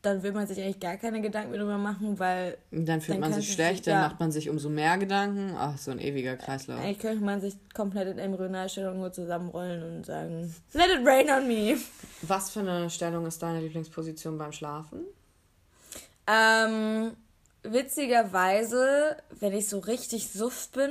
dann 0.00 0.22
will 0.22 0.32
man 0.32 0.46
sich 0.46 0.58
eigentlich 0.58 0.80
gar 0.80 0.96
keine 0.96 1.20
Gedanken 1.20 1.50
mehr 1.50 1.58
darüber 1.58 1.76
machen, 1.76 2.18
weil 2.18 2.56
Und 2.70 2.86
dann 2.88 3.02
fühlt 3.02 3.16
Dann 3.16 3.30
man 3.30 3.34
sich 3.34 3.52
schlecht, 3.52 3.86
dann 3.86 3.96
ja. 4.00 4.08
macht 4.08 4.18
man 4.18 4.32
sich 4.32 4.48
umso 4.48 4.70
mehr 4.70 4.96
Gedanken. 4.96 5.54
Ach, 5.58 5.76
so 5.76 5.90
ein 5.90 5.98
ewiger 5.98 6.36
Kreislauf. 6.36 6.80
eigentlich 6.80 6.98
könnte 6.98 7.22
man 7.22 7.42
sich 7.42 7.56
komplett 7.74 8.08
in 8.08 8.18
Embryonalstellung 8.18 9.00
nur 9.00 9.12
zusammenrollen 9.12 9.82
und 9.82 10.06
sagen, 10.06 10.54
let 10.72 10.86
it 10.88 11.06
rain 11.06 11.28
on 11.28 11.46
me. 11.46 11.76
Was 12.22 12.48
für 12.48 12.60
eine 12.60 12.88
Stellung 12.88 13.26
ist 13.26 13.42
deine 13.42 13.60
Lieblingsposition 13.60 14.38
beim 14.38 14.52
Schlafen? 14.52 15.00
Ähm, 16.26 17.10
witzigerweise, 17.64 19.18
wenn 19.38 19.52
ich 19.52 19.68
so 19.68 19.80
richtig 19.80 20.30
suff 20.30 20.70
bin, 20.70 20.90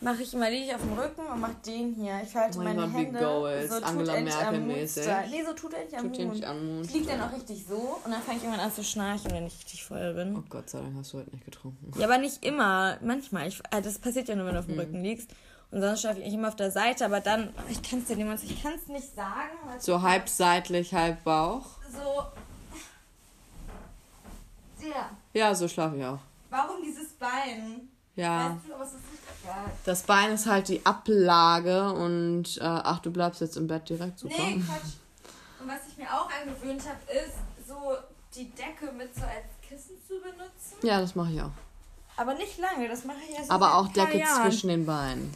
mache 0.00 0.22
ich 0.22 0.32
immer 0.34 0.48
liege 0.50 0.66
ich 0.66 0.74
auf 0.74 0.80
dem 0.80 0.92
Rücken 0.92 1.26
und 1.26 1.40
mache 1.40 1.56
den 1.66 1.94
hier. 1.94 2.20
Ich 2.22 2.34
halte 2.36 2.58
Oh 2.58 2.62
mein 2.62 2.76
meine 2.76 2.88
Gott, 2.92 3.00
Hände 3.00 3.18
goals. 3.18 3.68
so 3.70 3.74
tut 3.76 3.84
Angela 3.88 4.20
Merkel 4.20 4.60
Mund 4.60 4.66
mäßig. 4.68 5.06
Nee, 5.30 5.44
so 5.44 5.52
tut 5.54 5.74
endlich 5.74 5.98
am 5.98 6.02
Tut 6.04 6.10
Mund. 6.12 6.20
endlich 6.20 6.46
am 6.46 6.66
Mund 6.76 6.86
Ich 6.86 6.94
liege 6.94 7.06
dann 7.06 7.20
auch 7.22 7.32
richtig 7.32 7.64
so 7.68 7.98
und 8.04 8.10
dann 8.10 8.22
fange 8.22 8.38
ich 8.38 8.44
irgendwann 8.44 8.64
an 8.66 8.72
zu 8.72 8.84
schnarchen, 8.84 9.30
wenn 9.32 9.46
ich 9.46 9.58
richtig 9.58 9.84
voll 9.84 10.14
bin. 10.14 10.36
Oh 10.36 10.44
Gott 10.48 10.70
sei 10.70 10.80
Dank 10.80 10.94
hast 10.98 11.12
du 11.12 11.18
heute 11.18 11.30
nicht 11.30 11.44
getrunken. 11.44 11.92
Ja, 11.98 12.06
aber 12.06 12.18
nicht 12.18 12.44
immer. 12.44 12.98
Manchmal. 13.02 13.48
Ich, 13.48 13.60
äh, 13.70 13.82
das 13.82 13.98
passiert 13.98 14.28
ja 14.28 14.36
nur, 14.36 14.46
wenn 14.46 14.54
du 14.54 14.60
auf 14.60 14.66
dem 14.66 14.74
Mhm. 14.74 14.80
Rücken 14.80 15.02
liegst. 15.02 15.30
Und 15.70 15.82
sonst 15.82 16.00
schlafe 16.00 16.20
ich 16.20 16.32
immer 16.32 16.48
auf 16.48 16.56
der 16.56 16.70
Seite, 16.70 17.04
aber 17.04 17.20
dann, 17.20 17.52
ich 17.68 17.82
kann 17.82 17.98
es 17.98 18.06
dir 18.06 18.16
niemals, 18.16 18.42
ich 18.42 18.62
kann 18.62 18.72
es 18.74 18.86
nicht 18.88 19.14
sagen. 19.14 19.50
So 19.80 20.00
halb 20.00 20.26
seitlich, 20.28 20.94
halb 20.94 21.22
Bauch. 21.24 21.66
So. 21.92 22.24
Ja. 24.88 25.10
Ja, 25.34 25.54
so 25.54 25.68
schlafe 25.68 25.96
ich 25.96 26.04
auch. 26.04 26.20
Warum 26.50 26.82
dieses 26.82 27.08
Bein? 27.14 27.88
Ja. 28.16 28.50
Weißt 28.56 28.68
du, 28.68 28.74
aber 28.74 28.84
es 28.84 28.90
ist 28.92 29.10
nicht. 29.10 29.22
Das 29.84 30.02
Bein 30.02 30.32
ist 30.32 30.46
halt 30.46 30.68
die 30.68 30.84
Ablage 30.84 31.92
und 31.92 32.58
äh, 32.58 32.64
ach, 32.64 32.98
du 33.00 33.10
bleibst 33.10 33.40
jetzt 33.40 33.56
im 33.56 33.66
Bett 33.66 33.88
direkt 33.88 34.18
super. 34.18 34.34
Nee, 34.38 34.56
Quatsch. 34.64 34.94
Und 35.60 35.68
was 35.68 35.80
ich 35.88 35.96
mir 35.96 36.06
auch 36.12 36.28
angewöhnt 36.30 36.82
habe, 36.88 37.18
ist, 37.18 37.34
so 37.66 37.96
die 38.34 38.50
Decke 38.50 38.92
mit 38.96 39.14
so 39.14 39.22
als 39.22 39.46
Kissen 39.66 39.96
zu 40.06 40.14
benutzen. 40.20 40.86
Ja, 40.86 41.00
das 41.00 41.14
mache 41.14 41.32
ich 41.32 41.42
auch. 41.42 41.50
Aber 42.16 42.34
nicht 42.34 42.58
lange, 42.58 42.88
das 42.88 43.04
mache 43.04 43.18
ich 43.28 43.36
erst 43.36 43.50
Aber 43.50 43.66
seit 43.66 43.74
auch 43.74 43.88
Decke 43.92 44.18
Jahren. 44.18 44.42
zwischen 44.50 44.68
den 44.68 44.86
Beinen. 44.86 45.32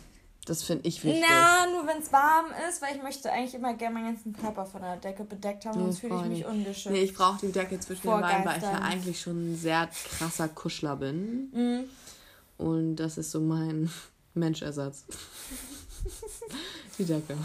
Das 0.46 0.64
finde 0.64 0.88
ich 0.88 1.04
wichtig. 1.04 1.24
Na, 1.28 1.66
nur 1.70 1.86
wenn 1.86 2.02
es 2.02 2.12
warm 2.12 2.46
ist, 2.68 2.82
weil 2.82 2.96
ich 2.96 3.02
möchte 3.02 3.30
eigentlich 3.30 3.54
immer 3.54 3.74
gerne 3.74 3.94
meinen 3.94 4.14
ganzen 4.14 4.32
Körper 4.32 4.66
von 4.66 4.82
der 4.82 4.96
Decke 4.96 5.22
bedeckt 5.22 5.64
haben, 5.66 5.78
Nee, 5.78 5.84
sonst 5.84 6.00
fühle 6.00 6.16
ich 6.16 6.26
mich 6.26 6.44
ungeschützt. 6.44 6.90
Nee, 6.90 7.02
ich 7.02 7.14
brauche 7.14 7.38
die 7.46 7.52
Decke 7.52 7.78
zwischen 7.78 8.10
den 8.10 8.20
Beinen, 8.20 8.44
weil 8.44 8.56
ich 8.56 8.62
ja 8.64 8.80
eigentlich 8.80 9.20
schon 9.20 9.52
ein 9.52 9.56
sehr 9.56 9.88
krasser 10.18 10.48
Kuschler 10.48 10.96
bin. 10.96 11.50
Mhm. 11.52 11.84
Und 12.62 12.96
das 12.96 13.18
ist 13.18 13.30
so 13.30 13.40
mein 13.40 13.90
Menschersatz. 14.34 15.04
die 16.98 17.04
Decke. 17.04 17.36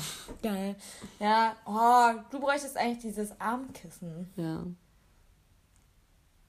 Geil. 0.42 0.76
Ja, 1.20 1.56
oh, 1.66 2.20
du 2.32 2.40
bräuchtest 2.40 2.78
eigentlich 2.78 3.00
dieses 3.00 3.40
Armkissen, 3.40 4.30
Ja. 4.36 4.64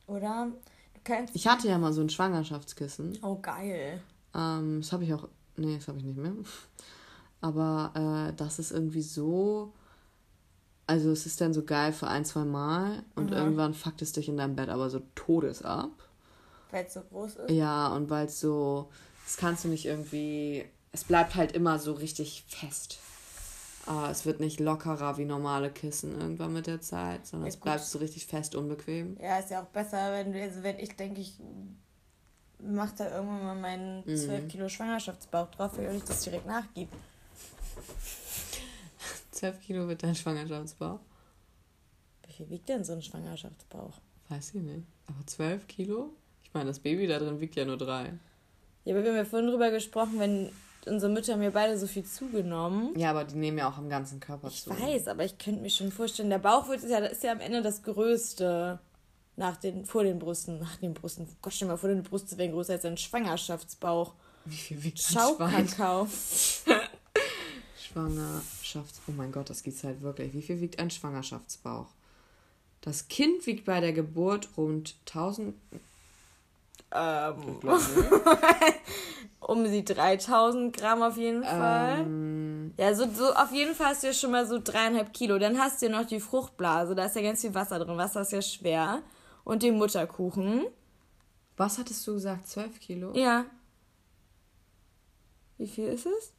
oder? 0.06 0.48
Du 0.94 1.00
kannst. 1.04 1.34
Ich 1.36 1.46
hatte 1.46 1.68
ja 1.68 1.78
mal 1.78 1.92
so 1.92 2.00
ein 2.00 2.08
Schwangerschaftskissen. 2.10 3.18
Oh, 3.22 3.36
geil. 3.40 4.00
Ähm, 4.34 4.80
das 4.80 4.92
habe 4.92 5.04
ich 5.04 5.14
auch. 5.14 5.28
Nee, 5.56 5.76
das 5.76 5.88
habe 5.88 5.98
ich 5.98 6.04
nicht 6.04 6.18
mehr. 6.18 6.32
Aber 7.40 8.28
äh, 8.30 8.34
das 8.36 8.58
ist 8.58 8.70
irgendwie 8.72 9.02
so. 9.02 9.72
Also, 10.86 11.10
es 11.10 11.26
ist 11.26 11.40
dann 11.40 11.52
so 11.52 11.62
geil 11.64 11.92
für 11.92 12.08
ein, 12.08 12.24
zwei 12.24 12.44
Mal. 12.44 13.02
Und 13.14 13.26
Mhm. 13.30 13.36
irgendwann 13.36 13.74
fuckt 13.74 14.00
es 14.02 14.12
dich 14.12 14.28
in 14.28 14.36
deinem 14.38 14.56
Bett 14.56 14.70
aber 14.70 14.88
so 14.88 15.00
todes 15.14 15.62
ab. 15.62 15.90
Weil 16.70 16.84
es 16.86 16.94
so 16.94 17.02
groß 17.02 17.36
ist. 17.36 17.50
Ja, 17.50 17.88
und 17.88 18.10
weil 18.10 18.26
es 18.26 18.40
so. 18.40 18.90
Das 19.24 19.36
kannst 19.36 19.64
du 19.64 19.68
nicht 19.68 19.86
irgendwie. 19.86 20.64
Es 20.92 21.04
bleibt 21.04 21.34
halt 21.34 21.52
immer 21.52 21.78
so 21.78 21.92
richtig 21.92 22.44
fest. 22.48 22.98
Äh, 23.86 24.10
es 24.10 24.26
wird 24.26 24.40
nicht 24.40 24.60
lockerer 24.60 25.18
wie 25.18 25.24
normale 25.24 25.70
Kissen 25.70 26.18
irgendwann 26.20 26.52
mit 26.52 26.66
der 26.66 26.80
Zeit, 26.80 27.26
sondern 27.26 27.46
Ja, 27.48 27.54
es 27.54 27.60
bleibt 27.60 27.84
so 27.84 27.98
richtig 27.98 28.26
fest, 28.26 28.54
unbequem. 28.54 29.16
Ja, 29.20 29.38
ist 29.38 29.50
ja 29.50 29.62
auch 29.62 29.66
besser, 29.66 30.12
wenn 30.12 30.32
du, 30.32 30.40
also 30.42 30.62
wenn 30.62 30.78
ich 30.78 30.94
denke, 30.96 31.20
ich 31.20 31.38
mach 32.60 32.92
da 32.92 33.10
irgendwann 33.14 33.44
mal 33.44 33.54
meinen 33.54 33.98
Mhm. 34.06 34.16
12 34.16 34.48
Kilo 34.48 34.68
Schwangerschaftsbauch 34.68 35.50
drauf, 35.50 35.76
weil 35.78 35.96
ich 35.96 36.04
das 36.04 36.22
direkt 36.22 36.46
nachgib. 36.46 36.88
12 39.32 39.60
Kilo 39.60 39.88
wird 39.88 40.02
dein 40.02 40.14
Schwangerschaftsbauch? 40.14 41.00
Wie 42.26 42.32
viel 42.32 42.50
wiegt 42.50 42.68
denn 42.68 42.84
so 42.84 42.92
ein 42.94 43.02
Schwangerschaftsbauch? 43.02 44.00
Weiß 44.28 44.54
ich 44.54 44.62
nicht. 44.62 44.86
Aber 45.06 45.26
12 45.26 45.66
Kilo? 45.66 46.10
Ich 46.48 46.54
meine, 46.54 46.66
das 46.66 46.78
Baby 46.80 47.06
da 47.06 47.18
drin 47.18 47.40
wiegt 47.40 47.56
ja 47.56 47.64
nur 47.64 47.76
drei. 47.76 48.12
Ja, 48.84 48.94
aber 48.94 49.04
wir 49.04 49.10
haben 49.10 49.16
ja 49.18 49.24
vorhin 49.24 49.48
drüber 49.48 49.70
gesprochen, 49.70 50.18
wenn 50.18 50.50
unsere 50.86 51.12
Mütter 51.12 51.34
haben 51.34 51.40
mir 51.40 51.50
beide 51.50 51.78
so 51.78 51.86
viel 51.86 52.04
zugenommen. 52.04 52.98
Ja, 52.98 53.10
aber 53.10 53.24
die 53.24 53.36
nehmen 53.36 53.58
ja 53.58 53.68
auch 53.68 53.76
am 53.76 53.88
ganzen 53.90 54.18
Körper 54.20 54.48
Ich 54.48 54.62
zu. 54.64 54.70
weiß, 54.70 55.08
aber 55.08 55.24
ich 55.24 55.36
könnte 55.38 55.60
mir 55.60 55.70
schon 55.70 55.92
vorstellen, 55.92 56.30
der 56.30 56.38
Bauch 56.38 56.68
wird, 56.68 56.82
ist, 56.82 56.90
ja, 56.90 56.98
ist 56.98 57.22
ja 57.22 57.32
am 57.32 57.40
Ende 57.40 57.60
das 57.60 57.82
Größte 57.82 58.78
nach 59.36 59.56
den, 59.58 59.84
vor 59.84 60.04
den 60.04 60.18
Brüsten. 60.18 60.58
Nach 60.58 60.76
den 60.76 60.94
Brüsten. 60.94 61.28
Gott, 61.42 61.52
stell 61.52 61.68
mal 61.68 61.76
vor, 61.76 61.90
deine 61.90 62.02
Brüste 62.02 62.38
wären 62.38 62.52
größer 62.52 62.72
als 62.72 62.84
ein 62.86 62.96
Schwangerschaftsbauch. 62.96 64.14
Wie 64.46 64.56
viel 64.56 64.82
wiegt? 64.82 64.98
Schaukakao. 65.00 66.08
Schwangerschafts... 67.78 69.00
Oh 69.06 69.12
mein 69.12 69.32
Gott, 69.32 69.50
das 69.50 69.62
gibt's 69.62 69.84
halt 69.84 70.02
wirklich. 70.02 70.32
Wie 70.32 70.42
viel 70.42 70.60
wiegt 70.60 70.78
ein 70.78 70.90
Schwangerschaftsbauch? 70.90 71.86
Das 72.80 73.08
Kind 73.08 73.46
wiegt 73.46 73.64
bei 73.64 73.80
der 73.80 73.92
Geburt 73.92 74.48
rund 74.56 74.96
1000... 75.08 75.54
ähm, 76.92 77.60
um 79.40 79.66
sie 79.66 79.84
3000 79.84 80.76
Gramm 80.76 81.02
auf 81.02 81.16
jeden 81.16 81.42
Fall. 81.44 82.00
Ähm, 82.00 82.74
Ja, 82.78 82.94
so, 82.94 83.08
so 83.10 83.32
auf 83.34 83.52
jeden 83.52 83.74
Fall 83.74 83.88
hast 83.88 84.02
du 84.02 84.08
ja 84.08 84.12
schon 84.12 84.30
mal 84.30 84.46
so 84.46 84.58
dreieinhalb 84.62 85.12
Kilo. 85.12 85.38
Dann 85.38 85.58
hast 85.58 85.80
du 85.82 85.86
ja 85.86 85.92
noch 86.00 86.06
die 86.06 86.20
Fruchtblase, 86.20 86.94
da 86.94 87.06
ist 87.06 87.16
ja 87.16 87.22
ganz 87.22 87.40
viel 87.40 87.54
Wasser 87.54 87.78
drin. 87.78 87.96
Wasser 87.96 88.22
ist 88.22 88.32
ja 88.32 88.42
schwer. 88.42 89.02
Und 89.44 89.62
den 89.62 89.76
Mutterkuchen. 89.78 90.66
Was 91.56 91.78
hattest 91.78 92.06
du 92.06 92.14
gesagt? 92.14 92.46
12 92.48 92.78
Kilo? 92.80 93.12
Ja. 93.14 93.46
Wie 95.56 95.66
viel 95.66 95.86
ist 95.88 96.06
es? 96.06 96.32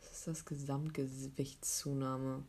Das 0.00 0.10
ist 0.18 0.26
das 0.26 0.44
Gesamtgewichtszunahme. 0.44 2.42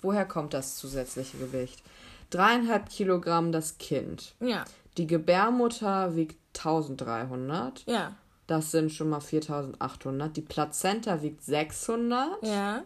Woher 0.00 0.24
kommt 0.26 0.54
das 0.54 0.76
zusätzliche 0.76 1.38
Gewicht? 1.38 1.82
Dreieinhalb 2.30 2.88
Kilogramm 2.90 3.52
das 3.52 3.78
Kind. 3.78 4.34
Ja. 4.40 4.64
Die 4.98 5.06
Gebärmutter 5.06 6.14
wiegt 6.16 6.36
1300. 6.58 7.84
Ja. 7.86 8.14
Das 8.46 8.70
sind 8.70 8.90
schon 8.92 9.10
mal 9.10 9.20
4800. 9.20 10.36
Die 10.36 10.42
Plazenta 10.42 11.22
wiegt 11.22 11.42
600. 11.42 12.42
Ja. 12.42 12.82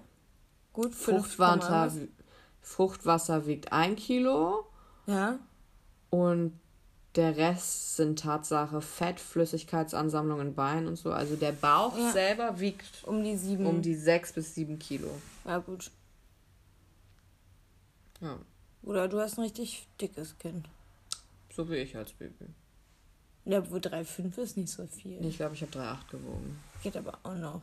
Gut, 0.73 0.95
Fruchtwasser. 0.95 1.91
Fruchtwasser 2.61 3.47
wiegt 3.47 3.73
1 3.73 3.99
Kilo. 4.01 4.67
Ja. 5.07 5.39
Und 6.11 6.59
der 7.17 7.37
Rest 7.37 7.97
sind 7.97 8.21
Tatsache 8.21 8.81
Fett, 8.81 9.21
Flüssigkeitsansammlungen 9.21 10.49
in 10.49 10.55
Beinen 10.55 10.89
und 10.89 10.97
so. 10.97 11.13
Also 11.13 11.37
der 11.37 11.53
Bauch 11.53 11.97
Ja. 11.99 12.11
selber 12.11 12.59
wiegt 12.61 13.05
Um 13.05 13.23
die 13.23 13.37
sieben. 13.37 13.67
um 13.67 13.83
die 13.83 13.95
6 13.95 14.33
bis 14.33 14.55
7 14.55 14.79
Kilo. 14.79 15.11
Ja, 15.45 15.59
gut. 15.59 15.91
Ja, 18.21 18.39
Oder 18.83 19.09
du 19.09 19.21
hast 19.21 19.39
ein 19.39 19.43
richtig 19.43 19.87
dickes 20.01 20.39
Kind. 20.39 20.67
So 21.55 21.69
wie 21.71 21.77
ich 21.77 21.97
als 21.97 22.13
Baby. 22.13 22.47
Ja, 23.45 23.69
wo 23.71 23.77
3,5 23.77 24.39
ist 24.39 24.57
nicht 24.57 24.71
so 24.71 24.87
viel. 24.87 25.25
Ich 25.25 25.37
glaube, 25.37 25.55
ich 25.55 25.63
habe 25.63 25.73
3,8 25.73 26.11
gewogen. 26.11 26.59
Geht 26.83 26.97
aber 26.97 27.19
auch 27.23 27.35
noch. 27.35 27.63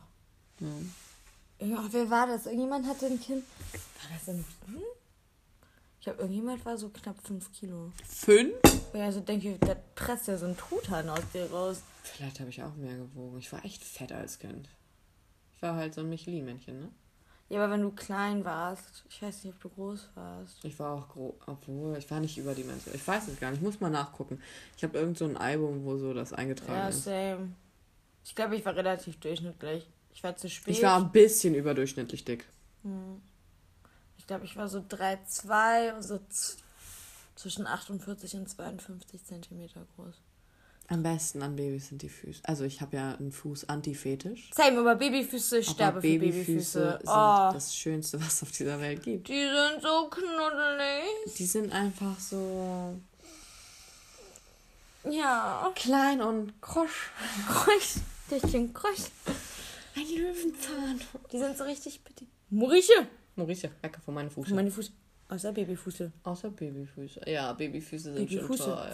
Ja. 0.60 1.66
Ja, 1.66 1.88
wer 1.90 2.10
war 2.10 2.26
das? 2.26 2.46
Irgendjemand 2.46 2.86
hatte 2.86 3.06
ein 3.06 3.20
Kind. 3.20 3.44
War 3.72 4.18
das 4.18 4.28
ein. 4.28 4.44
Hm? 4.66 4.82
Ich 5.98 6.04
glaube, 6.04 6.20
irgendjemand 6.20 6.64
war 6.64 6.78
so 6.78 6.88
knapp 6.88 7.16
5 7.26 7.52
Kilo. 7.52 7.92
5? 8.08 8.54
Ja, 8.94 9.04
also 9.04 9.20
denke 9.20 9.52
ich, 9.52 9.60
da 9.60 9.76
presst 9.94 10.28
ja 10.28 10.38
so 10.38 10.46
ein 10.46 10.56
Truthahn 10.56 11.08
aus 11.08 11.20
dir 11.32 11.50
raus. 11.50 11.82
Vielleicht 12.02 12.40
habe 12.40 12.50
ich 12.50 12.62
auch 12.62 12.74
mehr 12.76 12.96
gewogen. 12.96 13.38
Ich 13.38 13.52
war 13.52 13.64
echt 13.64 13.84
fett 13.84 14.12
als 14.12 14.38
Kind. 14.38 14.68
Ich 15.56 15.62
war 15.62 15.76
halt 15.76 15.94
so 15.94 16.00
ein 16.00 16.08
Michelin-Männchen, 16.08 16.80
ne? 16.80 16.88
Ja, 17.50 17.64
aber 17.64 17.72
wenn 17.72 17.82
du 17.82 17.90
klein 17.90 18.44
warst, 18.44 19.04
ich 19.10 19.20
weiß 19.20 19.42
nicht, 19.44 19.54
ob 19.54 19.60
du 19.60 19.68
groß 19.70 20.08
warst. 20.14 20.64
Ich 20.64 20.78
war 20.78 20.94
auch 20.94 21.08
groß, 21.08 21.34
obwohl 21.46 21.96
ich 21.98 22.08
war 22.08 22.20
nicht 22.20 22.38
überdimensioniert. 22.38 23.02
Ich 23.02 23.06
weiß 23.06 23.26
es 23.26 23.40
gar 23.40 23.50
nicht, 23.50 23.58
ich 23.58 23.64
muss 23.64 23.80
mal 23.80 23.90
nachgucken. 23.90 24.40
Ich 24.76 24.84
habe 24.84 24.96
irgend 24.96 25.18
so 25.18 25.24
ein 25.24 25.36
Album, 25.36 25.84
wo 25.84 25.96
so 25.98 26.14
das 26.14 26.32
eingetragen 26.32 26.74
Ja, 26.74 26.88
ist. 26.88 27.02
same. 27.04 27.52
Ich 28.24 28.36
glaube, 28.36 28.54
ich 28.54 28.64
war 28.64 28.76
relativ 28.76 29.18
durchschnittlich. 29.18 29.88
Ich 30.14 30.22
war 30.22 30.36
zu 30.36 30.48
spät. 30.48 30.76
Ich 30.76 30.82
war 30.82 30.96
ein 30.96 31.10
bisschen 31.10 31.56
überdurchschnittlich 31.56 32.24
dick. 32.24 32.46
Ich 34.16 34.26
glaube, 34.28 34.44
ich 34.44 34.56
war 34.56 34.68
so 34.68 34.78
3,2 34.78 35.96
und 35.96 36.02
so 36.04 36.20
zwischen 37.34 37.66
48 37.66 38.36
und 38.36 38.48
52 38.48 39.24
Zentimeter 39.24 39.84
groß. 39.96 40.14
Am 40.92 41.04
besten 41.04 41.40
an 41.42 41.54
Babys 41.54 41.86
sind 41.88 42.02
die 42.02 42.08
Füße. 42.08 42.40
Also 42.42 42.64
ich 42.64 42.80
habe 42.80 42.96
ja 42.96 43.14
einen 43.14 43.30
Fuß 43.30 43.68
Anti-Fetisch. 43.68 44.50
Same, 44.52 44.80
aber 44.80 44.96
Babyfüße, 44.96 45.58
ich 45.60 45.68
sterbe 45.68 45.98
Aber 45.98 46.00
für 46.02 46.18
Babyfüße. 46.18 46.98
sind 46.98 47.08
Oh, 47.08 47.50
das 47.52 47.76
Schönste, 47.76 48.20
was 48.20 48.42
auf 48.42 48.50
dieser 48.50 48.80
Welt 48.80 49.00
gibt. 49.04 49.28
die 49.28 49.34
sind 49.44 49.80
so 49.82 50.10
knuddelig. 50.10 51.34
Die 51.38 51.46
sind 51.46 51.72
einfach 51.72 52.18
so 52.18 52.96
Ja. 55.08 55.70
klein 55.76 56.20
und 56.20 56.60
krosch. 56.60 57.10
Krusch. 57.48 57.94
Dich 58.28 58.42
Krusch. 58.74 59.04
Ein 59.94 60.06
Löwenzahn. 60.16 61.00
Die 61.32 61.38
sind 61.38 61.56
so 61.56 61.64
richtig 61.64 62.02
bitte. 62.02 62.24
Maurice. 62.50 62.92
Maurice, 63.36 63.70
Ecke 63.82 64.00
von 64.00 64.14
meinen 64.14 64.30
Füßen. 64.30 64.56
Meine 64.56 64.72
Fuß. 64.72 64.90
Außer 65.28 65.52
Babyfüße. 65.52 66.10
Außer 66.24 66.50
Babyfüße. 66.50 67.20
Ja, 67.28 67.52
Babyfüße 67.52 68.12
sind 68.12 68.14
Babyfüße. 68.28 68.56
schon 68.64 68.74
toll. 68.74 68.92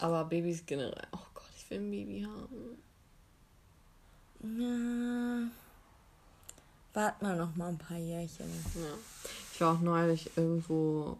Aber 0.00 0.24
Babys 0.24 0.64
generell. 0.64 1.06
Oh 1.12 1.26
Gott, 1.34 1.50
ich 1.56 1.70
will 1.70 1.78
ein 1.78 1.90
Baby 1.90 2.26
haben. 2.26 2.78
Ja. 4.42 5.50
Wart 6.94 7.22
mal 7.22 7.36
noch 7.36 7.54
mal 7.54 7.68
ein 7.68 7.78
paar 7.78 7.98
Jährchen. 7.98 8.48
Ja. 8.74 8.94
Ich 9.52 9.60
war 9.60 9.74
auch 9.74 9.80
neulich 9.80 10.30
irgendwo, 10.36 11.18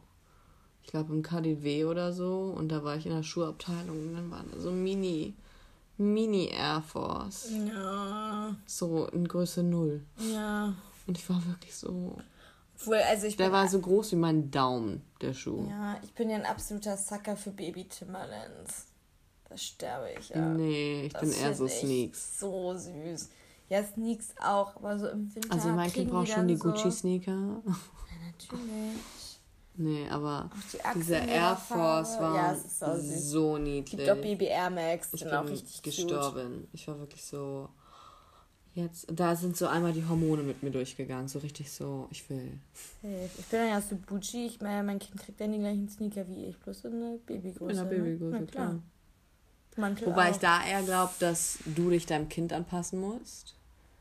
ich 0.83 0.91
glaube 0.91 1.13
im 1.13 1.23
KDW 1.23 1.85
oder 1.85 2.13
so, 2.13 2.55
und 2.57 2.71
da 2.71 2.83
war 2.83 2.97
ich 2.97 3.05
in 3.05 3.13
der 3.13 3.23
Schuhabteilung 3.23 4.09
und 4.09 4.15
dann 4.15 4.31
waren 4.31 4.51
da 4.51 4.59
so 4.59 4.71
Mini, 4.71 5.35
Mini 5.99 6.47
Air 6.47 6.83
Force. 6.83 7.51
Ja. 7.51 8.57
So 8.67 9.07
in 9.09 9.29
Größe 9.29 9.63
null. 9.63 10.03
Ja. 10.17 10.75
Und 11.07 11.19
ich 11.19 11.29
war 11.29 11.45
wirklich 11.47 11.75
so. 11.75 12.19
Obwohl, 12.81 12.97
also 12.97 13.27
ich 13.27 13.37
Der 13.37 13.53
war 13.53 13.69
so 13.69 13.79
groß 13.81 14.13
wie 14.13 14.17
mein 14.17 14.51
Daumen, 14.51 15.03
der 15.21 15.35
Schuh. 15.35 15.67
ja, 15.69 15.97
ich 16.03 16.13
bin 16.15 16.31
ja 16.31 16.37
ein 16.37 16.47
absoluter 16.47 16.97
Sucker 16.97 17.37
für 17.37 17.51
Baby 17.51 17.85
Timberlands. 17.85 18.87
Da 19.49 19.57
sterbe 19.57 20.09
ich 20.19 20.29
ja. 20.31 20.49
Nee, 20.49 21.03
ich 21.07 21.13
Das 21.13 21.23
bin 21.23 21.33
eher 21.33 21.55
so 21.55 21.67
Sneaks. 21.69 22.39
So 22.41 22.75
süß. 22.75 23.29
Ja, 23.69 23.85
Sneaks 23.85 24.29
auch, 24.43 24.77
aber 24.77 24.99
so 24.99 25.09
im 25.09 25.35
Winter. 25.35 25.53
Also 25.53 25.69
Kind 25.93 26.11
braucht 26.11 26.29
die 26.29 26.33
schon 26.33 26.49
die 26.49 26.57
so- 26.57 26.69
Gucci-Sneaker. 26.71 27.33
Ja, 27.33 27.75
natürlich. 28.27 29.01
Nee, 29.75 30.09
aber 30.11 30.51
Auch 30.53 30.93
die 30.95 31.13
in 31.13 31.29
Air 31.29 31.57
Force 31.57 32.19
war 32.21 32.35
Ja, 32.35 32.57
so 32.57 32.97
so 33.01 33.59
niedlich. 33.59 33.97
gibt 33.97 34.11
auch 34.11 34.17
Baby 34.21 34.47
Air 34.47 34.71
Max, 34.71 35.09
ich 35.13 35.23
bin 35.25 35.33
auch 35.33 35.45
richtig 35.49 35.83
gestorben. 35.83 36.69
Ich 36.73 36.87
war 36.89 36.99
wirklich 36.99 37.25
so. 37.25 37.69
Jetzt, 38.75 39.07
da 39.13 39.35
sind 39.35 39.57
so 39.57 39.67
einmal 39.67 39.93
die 39.93 40.07
Hormone 40.07 40.43
mit 40.43 40.63
mir 40.63 40.71
durchgegangen. 40.71 41.27
So 41.27 41.41
richtig 41.41 41.73
so, 41.73 42.07
ich 42.11 42.29
will. 42.31 42.53
Ich 43.39 43.47
bin 43.47 43.67
ja 43.67 43.81
so 43.81 43.97
Gucci. 44.07 44.47
Ich 44.47 44.61
meine, 44.61 44.85
mein 44.85 44.99
Kind 45.01 45.21
kriegt 45.21 45.41
dann 45.41 45.53
die 45.53 45.59
gleichen 45.59 45.89
Sneaker 45.89 46.27
wie 46.29 46.47
ich, 46.47 46.57
bloß 46.59 46.85
in 46.85 47.01
der 47.01 47.17
Babygröße. 47.27 47.71
In 47.71 47.77
der 47.77 47.85
ne? 47.85 47.91
Babygröße, 48.05 48.39
Na 48.41 48.47
klar. 48.47 48.83
Mantel 49.77 50.07
Wobei 50.09 50.29
auch. 50.29 50.33
ich 50.33 50.39
da 50.39 50.65
eher 50.65 50.83
glaube, 50.83 51.13
dass 51.19 51.59
du 51.65 51.91
dich 51.91 52.07
deinem 52.07 52.29
Kind 52.29 52.53
anpassen 52.53 53.01
musst. 53.01 53.55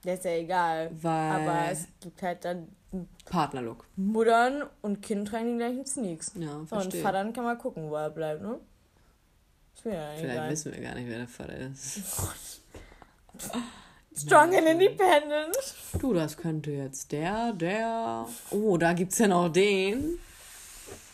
Der 0.04 0.14
ist 0.14 0.24
ja 0.26 0.32
egal. 0.32 0.92
Weil- 1.02 1.32
Aber 1.50 1.72
es 1.72 1.88
gibt 2.00 2.22
halt 2.22 2.46
dann 2.46 2.68
Partnerlook. 3.26 3.86
Muttern 3.96 4.64
und 4.82 5.02
Kind 5.02 5.28
tragen 5.28 5.54
die 5.54 5.58
gleichen 5.58 5.86
Sneaks. 5.86 6.32
Ja, 6.36 6.48
So, 6.52 6.58
und 6.60 6.68
verstehe. 6.68 7.02
Vatern 7.02 7.34
kann 7.34 7.44
man 7.44 7.58
gucken, 7.58 7.90
wo 7.90 7.96
er 7.96 8.10
bleibt, 8.12 8.42
ne? 8.42 8.60
Ist 9.76 9.86
mir 9.86 9.94
ja 9.96 10.12
Vielleicht 10.16 10.34
egal. 10.36 10.50
wissen 10.52 10.74
wir 10.74 10.82
gar 10.82 10.96
nicht, 10.96 11.08
wer 11.08 11.18
der 11.18 11.28
Vater 11.28 11.58
ist. 11.58 12.02
Strong 14.16 14.56
and 14.56 14.68
independent. 14.68 15.56
Du, 16.00 16.14
das 16.14 16.36
könnte 16.36 16.72
jetzt 16.72 17.12
der, 17.12 17.54
der. 17.54 18.28
Oh, 18.52 18.78
da 18.78 18.94
gibt's 18.94 19.18
ja 19.20 19.28
noch 19.28 19.50
den. 19.50 20.20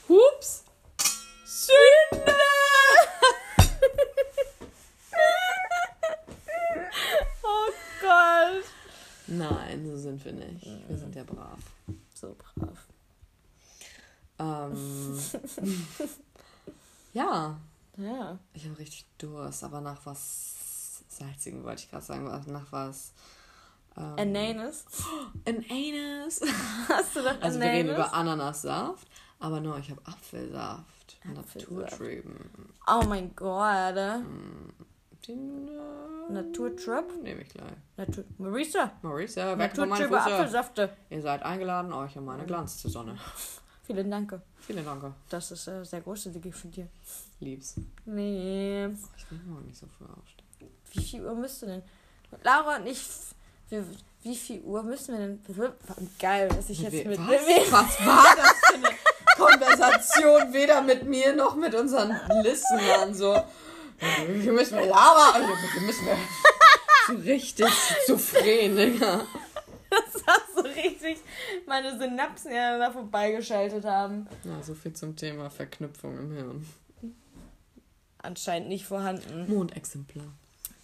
Hups! 0.08 0.64
Sünde! 1.46 2.34
oh 7.44 7.72
Gott. 8.02 8.64
Nein, 9.28 9.86
so 9.86 9.98
sind 9.98 10.24
wir 10.24 10.34
nicht. 10.34 10.66
Wir 10.88 10.98
sind 10.98 11.16
ja 11.16 11.24
brav. 11.24 11.60
So 12.14 12.36
brav. 12.38 12.78
Ähm, 14.38 15.20
ja, 17.14 17.58
Ja. 17.98 18.40
ich 18.54 18.66
habe 18.66 18.78
richtig 18.80 19.06
Durst, 19.18 19.64
aber 19.64 19.80
nach 19.82 20.06
was 20.06 20.54
Salzigen 21.18 21.64
wollte 21.64 21.84
ich 21.84 21.90
gerade 21.90 22.04
sagen, 22.06 22.26
was- 22.28 22.48
nach 22.48 22.72
was. 22.72 23.14
Ähm, 23.98 24.14
Ananas. 24.18 24.86
An 25.46 25.64
Anus. 25.70 26.42
Hast 26.90 27.16
du 27.16 27.22
doch 27.22 27.42
Also 27.42 27.60
wir 27.60 27.68
reden 27.68 27.90
über 27.94 28.14
Ananassaft, 28.14 29.08
aber 29.40 29.62
no, 29.62 29.78
ich 29.78 29.90
habe 29.90 30.02
Apfelsaft. 30.06 31.18
Apfelsaft. 31.24 31.56
Naturtrüben. 31.56 32.50
Oh 32.88 33.04
mein 33.08 33.34
Gott. 33.36 33.96
Den 35.28 35.68
äh, 35.70 36.32
Naturtrüb? 36.34 37.24
nehme 37.24 37.42
ich 37.42 37.50
gleich. 37.50 37.72
Natur 37.98 38.26
Marisa. 38.38 38.92
Maurice, 39.02 39.40
ja, 39.40 39.58
weg 39.58 39.76
von 39.76 39.90
meinen 39.90 40.02
Naturtrübe 40.02 40.22
Füßen. 40.22 40.34
Apfelsäfte. 40.34 40.98
Ihr 41.10 41.22
seid 41.22 41.42
eingeladen, 41.44 41.94
euch 41.94 42.16
in 42.16 42.26
meine 42.26 42.46
Glanz 42.46 42.78
zur 42.78 42.92
Sonne. 42.92 43.18
Vielen 43.84 44.12
Dank. 44.12 44.40
Vielen 44.58 44.84
Dank. 44.86 45.14
Das 45.30 45.52
ist 45.52 45.68
äh, 45.68 45.84
sehr 45.86 46.02
großzügig 46.02 46.54
von 46.54 46.72
dir. 46.72 46.88
Lieb's. 47.40 47.76
Nee. 48.06 48.88
Ich 49.18 49.32
will 49.32 49.40
morgen 49.48 49.66
nicht 49.68 49.78
so 49.80 49.88
früh 49.88 50.06
aufstehen. 50.06 50.45
Wie 50.96 51.04
viel 51.04 51.26
Uhr 51.26 51.36
müsst 51.36 51.62
du 51.62 51.68
denn? 51.68 51.84
Laura 52.44 52.78
und 52.78 52.88
ich. 52.88 53.02
Wie, 53.70 53.84
wie 54.24 54.36
viel 54.36 54.62
Uhr 54.62 54.84
müssen 54.84 55.14
wir 55.14 55.20
denn. 55.20 56.10
Geil, 56.20 56.48
dass 56.50 56.70
ich 56.70 56.80
jetzt 56.80 57.06
mit. 57.06 57.20
was? 57.20 57.72
was 57.72 58.06
war 58.06 58.36
das 58.36 58.54
für 58.54 58.76
eine 58.76 58.96
Konversation? 59.38 60.54
Weder 60.54 60.82
mit 60.82 61.04
mir 61.04 61.36
noch 61.36 61.56
mit 61.56 61.76
unseren 61.76 62.20
Listenern. 62.42 63.14
So, 63.14 63.42
wir 64.28 64.54
müssen 64.54 64.78
wir 64.78 64.86
labern. 64.86 65.48
Wir 65.74 65.82
müssen 65.82 66.06
wir 66.06 66.18
so 67.08 67.14
richtig 67.14 67.68
souverän, 68.08 68.76
Digga. 68.76 69.26
Das 69.90 70.26
war 70.26 70.42
so 70.56 70.62
richtig 70.62 71.20
meine 71.68 71.98
Synapsen 71.98 72.52
ja 72.52 72.78
da 72.78 72.92
vorbeigeschaltet 72.92 73.86
haben. 73.86 74.28
Ja, 74.44 74.62
so 74.62 74.74
viel 74.74 74.94
zum 74.94 75.16
Thema 75.16 75.50
Verknüpfung 75.50 76.18
im 76.18 76.32
Hirn. 76.34 76.68
Anscheinend 78.18 78.70
nicht 78.70 78.86
vorhanden. 78.86 79.48
Mondexemplar. 79.48 80.26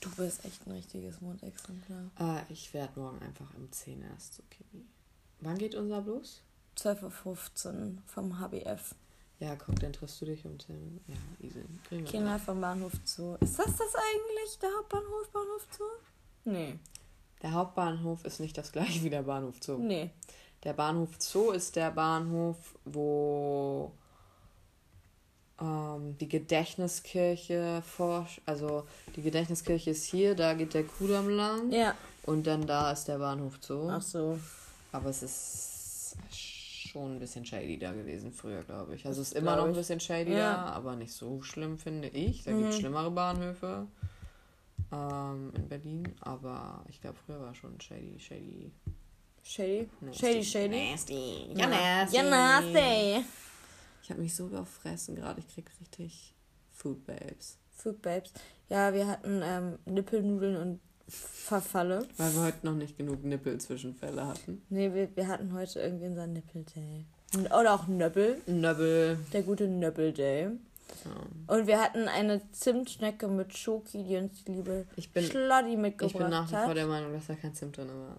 Du 0.01 0.09
bist 0.15 0.43
echt 0.45 0.65
ein 0.65 0.71
richtiges 0.71 1.21
Mondexemplar. 1.21 2.09
Ah, 2.17 2.41
ich 2.49 2.73
werde 2.73 2.99
morgen 2.99 3.19
einfach 3.21 3.45
um 3.55 3.71
10 3.71 4.01
erst 4.01 4.33
zu 4.33 4.41
Kimi. 4.49 4.83
Wann 5.39 5.57
geht 5.57 5.75
unser 5.75 6.01
los? 6.01 6.41
12.15 6.77 7.67
Uhr 7.67 7.97
vom 8.07 8.39
HBF. 8.39 8.95
Ja, 9.39 9.55
guck, 9.55 9.79
dann 9.79 9.93
triffst 9.93 10.19
du 10.21 10.25
dich 10.25 10.43
um 10.45 10.59
10. 10.59 11.01
Ja, 11.07 11.15
easy. 11.45 11.63
Kriegen 11.87 12.03
wir 12.03 12.11
Kinder 12.11 12.39
vom 12.39 12.59
Bahnhof 12.59 12.93
Zoo. 13.05 13.35
Ist 13.41 13.59
das 13.59 13.75
das 13.75 13.95
eigentlich, 13.95 14.59
der 14.59 14.69
Hauptbahnhof, 14.77 15.29
Bahnhof 15.31 15.67
Zoo? 15.77 15.83
Nee. 16.45 16.79
Der 17.43 17.51
Hauptbahnhof 17.53 18.25
ist 18.25 18.39
nicht 18.39 18.57
das 18.57 18.71
gleiche 18.71 19.03
wie 19.03 19.09
der 19.09 19.23
Bahnhof 19.23 19.55
Zoo. 19.61 19.77
Nee. 19.77 20.09
Der 20.63 20.73
Bahnhof 20.73 21.09
Zoo 21.19 21.51
ist 21.51 21.75
der 21.75 21.91
Bahnhof, 21.91 22.77
wo 22.85 23.91
ähm, 25.61 26.17
die 26.19 26.27
Gedächtniskirche 26.27 27.81
forscht. 27.85 28.41
Also 28.45 28.83
die 29.15 29.21
Gedächtniskirche 29.21 29.91
ist 29.91 30.05
hier, 30.05 30.35
da 30.35 30.53
geht 30.53 30.73
der 30.73 30.83
Kudamm 30.83 31.29
lang. 31.29 31.71
Ja. 31.71 31.93
Und 32.23 32.47
dann 32.47 32.65
da 32.65 32.91
ist 32.91 33.05
der 33.05 33.17
Bahnhof 33.19 33.57
Zoo. 33.61 33.89
Ach 33.89 34.01
so. 34.01 34.39
Aber 34.91 35.09
es 35.09 35.23
ist 35.23 36.15
schon 36.29 37.15
ein 37.15 37.19
bisschen 37.19 37.45
shady 37.45 37.77
da 37.79 37.91
gewesen 37.93 38.33
früher, 38.33 38.63
glaube 38.63 38.95
ich. 38.95 39.05
Also 39.05 39.21
es 39.21 39.29
ist 39.29 39.37
immer 39.37 39.55
noch 39.55 39.65
ein 39.65 39.73
bisschen 39.73 39.99
shady 39.99 40.33
Ja. 40.33 40.53
da, 40.55 40.65
aber 40.73 40.95
nicht 40.97 41.13
so 41.13 41.41
schlimm, 41.41 41.77
finde 41.77 42.09
ich. 42.09 42.43
Da 42.43 42.51
gibt 42.51 42.67
es 42.69 42.75
Mhm. 42.75 42.79
schlimmere 42.79 43.11
Bahnhöfe 43.11 43.87
ähm, 44.91 45.53
in 45.55 45.69
Berlin. 45.69 46.15
Aber 46.21 46.83
ich 46.89 46.99
glaube, 47.01 47.17
früher 47.25 47.39
war 47.41 47.55
schon 47.55 47.79
shady, 47.79 48.19
shady. 48.19 48.71
Shady? 49.43 49.89
Nasty. 50.01 50.19
Shady, 50.25 50.43
shady. 50.43 50.91
Nasty. 50.91 51.53
Ja, 51.55 51.67
nasty. 51.67 52.17
Ja, 52.17 52.23
nasty. 52.23 53.25
Ich 54.03 54.09
habe 54.09 54.21
mich 54.21 54.35
so 54.35 54.47
überfressen 54.47 55.15
gerade. 55.15 55.39
Ich 55.39 55.53
krieg 55.53 55.69
richtig 55.79 56.33
Food 56.71 57.05
Babes. 57.05 57.57
Food 57.75 58.01
Babes. 58.01 58.31
Ja, 58.69 58.93
wir 58.93 59.07
hatten 59.07 59.41
ähm, 59.43 59.79
Nippelnudeln 59.85 60.55
und 60.57 60.79
Verfalle. 61.07 62.07
Weil 62.17 62.33
wir 62.33 62.43
heute 62.43 62.65
noch 62.65 62.73
nicht 62.75 62.97
genug 62.97 63.23
Nippel-Zwischenfälle 63.23 64.25
hatten. 64.25 64.61
Nee, 64.69 64.93
wir, 64.93 65.13
wir 65.15 65.27
hatten 65.27 65.51
heute 65.53 65.79
irgendwie 65.81 66.05
unseren 66.07 66.33
Nippel-Day. 66.33 67.05
Oder 67.45 67.73
auch 67.73 67.87
Nöbbel. 67.87 68.41
Nöbbel. 68.45 69.19
Der 69.33 69.43
gute 69.43 69.67
Nöbbel-Day. 69.67 70.43
Ja. 71.05 71.55
Und 71.55 71.67
wir 71.67 71.81
hatten 71.81 72.07
eine 72.07 72.41
Zimtschnecke 72.51 73.27
mit 73.27 73.57
Schoki, 73.57 74.03
die 74.03 74.17
uns 74.17 74.43
die 74.43 74.53
liebe 74.53 74.85
Ich 74.95 75.11
bin, 75.11 75.23
Schloddi 75.23 75.71
ich 75.71 75.77
mitgebracht 75.77 76.17
bin 76.17 76.29
nach 76.29 76.47
wie 76.47 76.55
vor 76.55 76.67
hat. 76.67 76.77
der 76.77 76.87
Meinung, 76.87 77.13
dass 77.13 77.27
da 77.27 77.35
kein 77.35 77.53
Zimt 77.53 77.77
drin 77.77 77.87
war. 77.87 78.17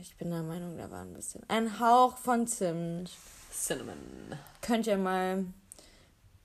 Ich 0.00 0.16
bin 0.16 0.30
der 0.30 0.42
Meinung, 0.42 0.76
da 0.76 0.90
war 0.90 1.02
ein 1.02 1.12
bisschen. 1.12 1.42
Ein 1.48 1.78
Hauch 1.80 2.16
von 2.16 2.46
Zimt. 2.46 3.10
Cinnamon. 3.54 3.96
Könnt 4.60 4.86
ihr 4.86 4.98
mal. 4.98 5.44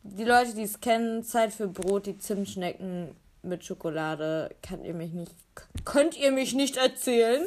Die 0.04 0.24
Leute, 0.24 0.54
die 0.54 0.64
es 0.64 0.80
kennen, 0.80 1.24
Zeit 1.24 1.54
für 1.54 1.68
Brot, 1.68 2.06
die 2.06 2.18
Zimtschnecken 2.18 3.16
mit 3.42 3.66
Schokolade. 3.66 4.56
Könnt 4.62 4.86
ihr 4.86 4.94
mich 4.94 5.12
nicht. 5.12 5.34
Könnt 5.86 6.18
ihr 6.18 6.32
mich 6.32 6.54
nicht 6.54 6.78
erzählen? 6.78 7.46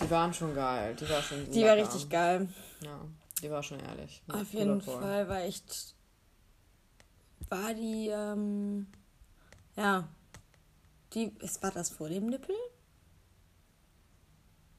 Die 0.00 0.10
waren 0.10 0.32
schon 0.32 0.54
geil. 0.54 0.96
Die 0.98 1.08
war 1.08 1.22
schon 1.22 1.50
Die 1.50 1.62
war 1.64 1.76
richtig 1.76 2.08
geil. 2.08 2.48
Ja, 2.80 3.00
die 3.42 3.50
war 3.50 3.62
schon 3.62 3.80
ehrlich. 3.80 4.22
Auf 4.28 4.50
Cooler 4.50 4.64
jeden. 4.64 4.80
Fall 4.80 5.28
war 5.28 5.40
echt. 5.42 5.94
War 7.48 7.74
die, 7.74 8.08
ähm. 8.08 8.86
Ja. 9.76 10.08
Die. 11.12 11.32
War 11.60 11.72
das 11.72 11.90
vor 11.90 12.08
dem 12.08 12.26
Nippel? 12.26 12.54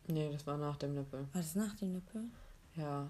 Nee, 0.07 0.31
das 0.31 0.47
war 0.47 0.57
nach 0.57 0.77
dem 0.77 0.95
Nippel. 0.95 1.27
War 1.31 1.41
das 1.41 1.55
nach 1.55 1.75
dem 1.75 1.93
Nippel? 1.93 2.23
Ja. 2.75 3.07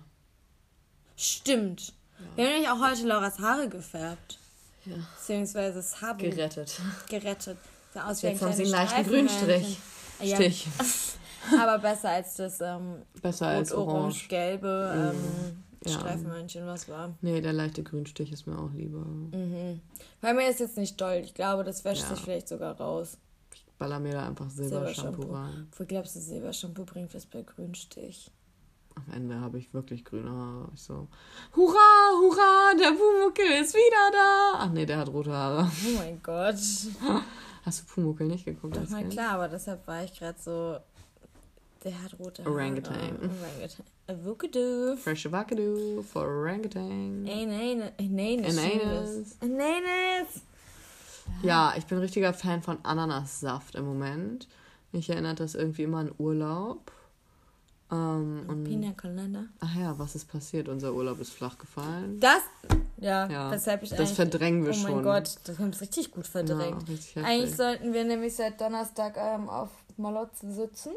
Stimmt. 1.22 1.93
Wir 2.36 2.45
haben 2.45 2.53
nämlich 2.53 2.69
auch 2.69 2.80
heute 2.82 3.05
Lauras 3.07 3.38
Haare 3.39 3.69
gefärbt. 3.69 4.39
Ja. 4.86 4.95
Beziehungsweise 5.17 5.76
das 5.76 6.01
Haar 6.01 6.15
Gerettet. 6.17 6.80
gerettet. 7.09 7.57
Sah 7.93 8.09
aus 8.09 8.24
wie 8.24 8.28
Jetzt 8.28 8.41
ein 8.41 8.47
haben 8.49 8.55
sie 8.55 8.63
einen 8.63 8.72
leichten 8.72 9.03
Grünstrich. 9.03 9.78
Ja, 10.22 10.36
Stich. 10.38 10.67
aber 11.59 11.78
besser 11.80 12.09
als 12.09 12.36
das 12.38 12.59
ähm, 12.61 13.03
Besser 13.22 13.47
als 13.47 13.72
orange. 13.72 13.91
rot-orange-gelbe 14.30 15.13
ähm, 15.15 15.63
Ja. 15.86 15.91
Streifenhörnchen, 15.99 16.65
was 16.65 16.88
war. 16.89 17.13
Nee, 17.22 17.41
der 17.41 17.53
leichte 17.53 17.84
Grünstich 17.84 18.32
ist 18.32 18.47
mir 18.47 18.57
auch 18.57 18.72
lieber. 18.74 18.99
Mhm. 19.05 19.80
Bei 20.22 20.34
mir 20.34 20.49
ist 20.49 20.59
jetzt 20.59 20.78
nicht 20.78 20.99
doll. 20.99 21.22
Ich 21.24 21.34
glaube, 21.36 21.63
das 21.63 21.84
wäscht 21.86 22.01
Ja. 22.03 22.09
sich 22.15 22.19
vielleicht 22.19 22.47
sogar 22.47 22.78
raus. 22.78 23.17
Ich 23.53 23.63
baller 23.78 23.99
mir 23.99 24.13
da 24.13 24.28
einfach 24.28 24.49
Silbershampoo 24.49 25.22
Silbershampoo. 25.24 25.36
rein. 25.36 25.67
Wo 25.78 25.86
glaubst 25.86 26.15
du, 26.15 26.19
Silbershampoo 26.19 26.86
bringt 26.86 27.13
was 27.13 27.26
bei 27.28 27.41
Grünstich? 27.43 28.32
Am 28.95 29.13
Ende 29.13 29.39
habe 29.39 29.57
ich 29.57 29.73
wirklich 29.73 30.03
grüne 30.03 30.29
Haare. 30.29 30.69
Ich 30.73 30.81
so, 30.81 31.07
hurra, 31.55 32.11
hurra, 32.19 32.73
der 32.73 32.91
Pumuckel 32.91 33.61
ist 33.61 33.73
wieder 33.73 34.11
da. 34.11 34.59
Ach 34.59 34.69
nee, 34.71 34.85
der 34.85 34.97
hat 34.97 35.09
rote 35.09 35.31
Haare. 35.31 35.71
Oh 35.87 35.97
mein 35.97 36.21
Gott. 36.21 36.55
Hast 37.65 37.81
du 37.81 37.85
Pumuckel 37.93 38.27
nicht 38.27 38.45
geguckt? 38.45 38.77
Na 38.89 38.97
Kind? 38.99 39.13
klar, 39.13 39.33
aber 39.35 39.47
deshalb 39.47 39.85
war 39.87 40.03
ich 40.03 40.17
gerade 40.17 40.37
so. 40.39 40.77
Der 41.83 42.03
hat 42.03 42.17
rote 42.19 42.43
Haare. 42.43 42.53
Orangutan. 42.53 42.95
Orangutan. 42.95 43.85
Avocado. 44.07 44.95
Fresh 44.97 45.25
avocado 45.27 46.03
for 46.03 46.27
orangutan. 46.27 47.27
Ananus. 47.27 47.91
Ananas. 47.97 49.37
Ananas. 49.41 50.41
Ja, 51.43 51.73
ich 51.77 51.85
bin 51.85 51.97
richtiger 51.99 52.33
Fan 52.33 52.61
von 52.61 52.77
Ananassaft 52.83 53.75
im 53.75 53.85
Moment. 53.85 54.47
Mich 54.91 55.09
erinnert 55.09 55.39
das 55.39 55.55
irgendwie 55.55 55.83
immer 55.83 55.99
an 55.99 56.11
Urlaub. 56.17 56.91
Ähm, 57.91 58.45
und 58.47 58.63
Pina 58.63 58.93
Colada. 58.93 59.45
ach 59.59 59.75
ja, 59.75 59.99
was 59.99 60.15
ist 60.15 60.25
passiert? 60.31 60.69
Unser 60.69 60.93
Urlaub 60.93 61.19
ist 61.19 61.33
flach 61.33 61.57
gefallen. 61.57 62.19
Das. 62.19 62.41
Ja, 62.97 63.27
Ja, 63.27 63.51
weshalb 63.51 63.83
ich 63.83 63.89
das 63.89 64.11
verdrängen 64.11 64.63
wir 64.63 64.73
oh 64.73 64.77
mein 64.83 64.93
schon. 64.93 65.03
Gott, 65.03 65.35
das 65.45 65.57
haben 65.59 65.69
es 65.69 65.81
richtig 65.81 66.11
gut 66.11 66.27
verdrängt. 66.27 66.87
Ja, 66.87 66.93
richtig 66.93 67.17
eigentlich 67.17 67.55
sollten 67.55 67.93
wir 67.93 68.03
nämlich 68.03 68.35
seit 68.35 68.61
Donnerstag 68.61 69.17
ähm, 69.17 69.49
auf 69.49 69.69
Malotze 69.97 70.51
sitzen. 70.51 70.91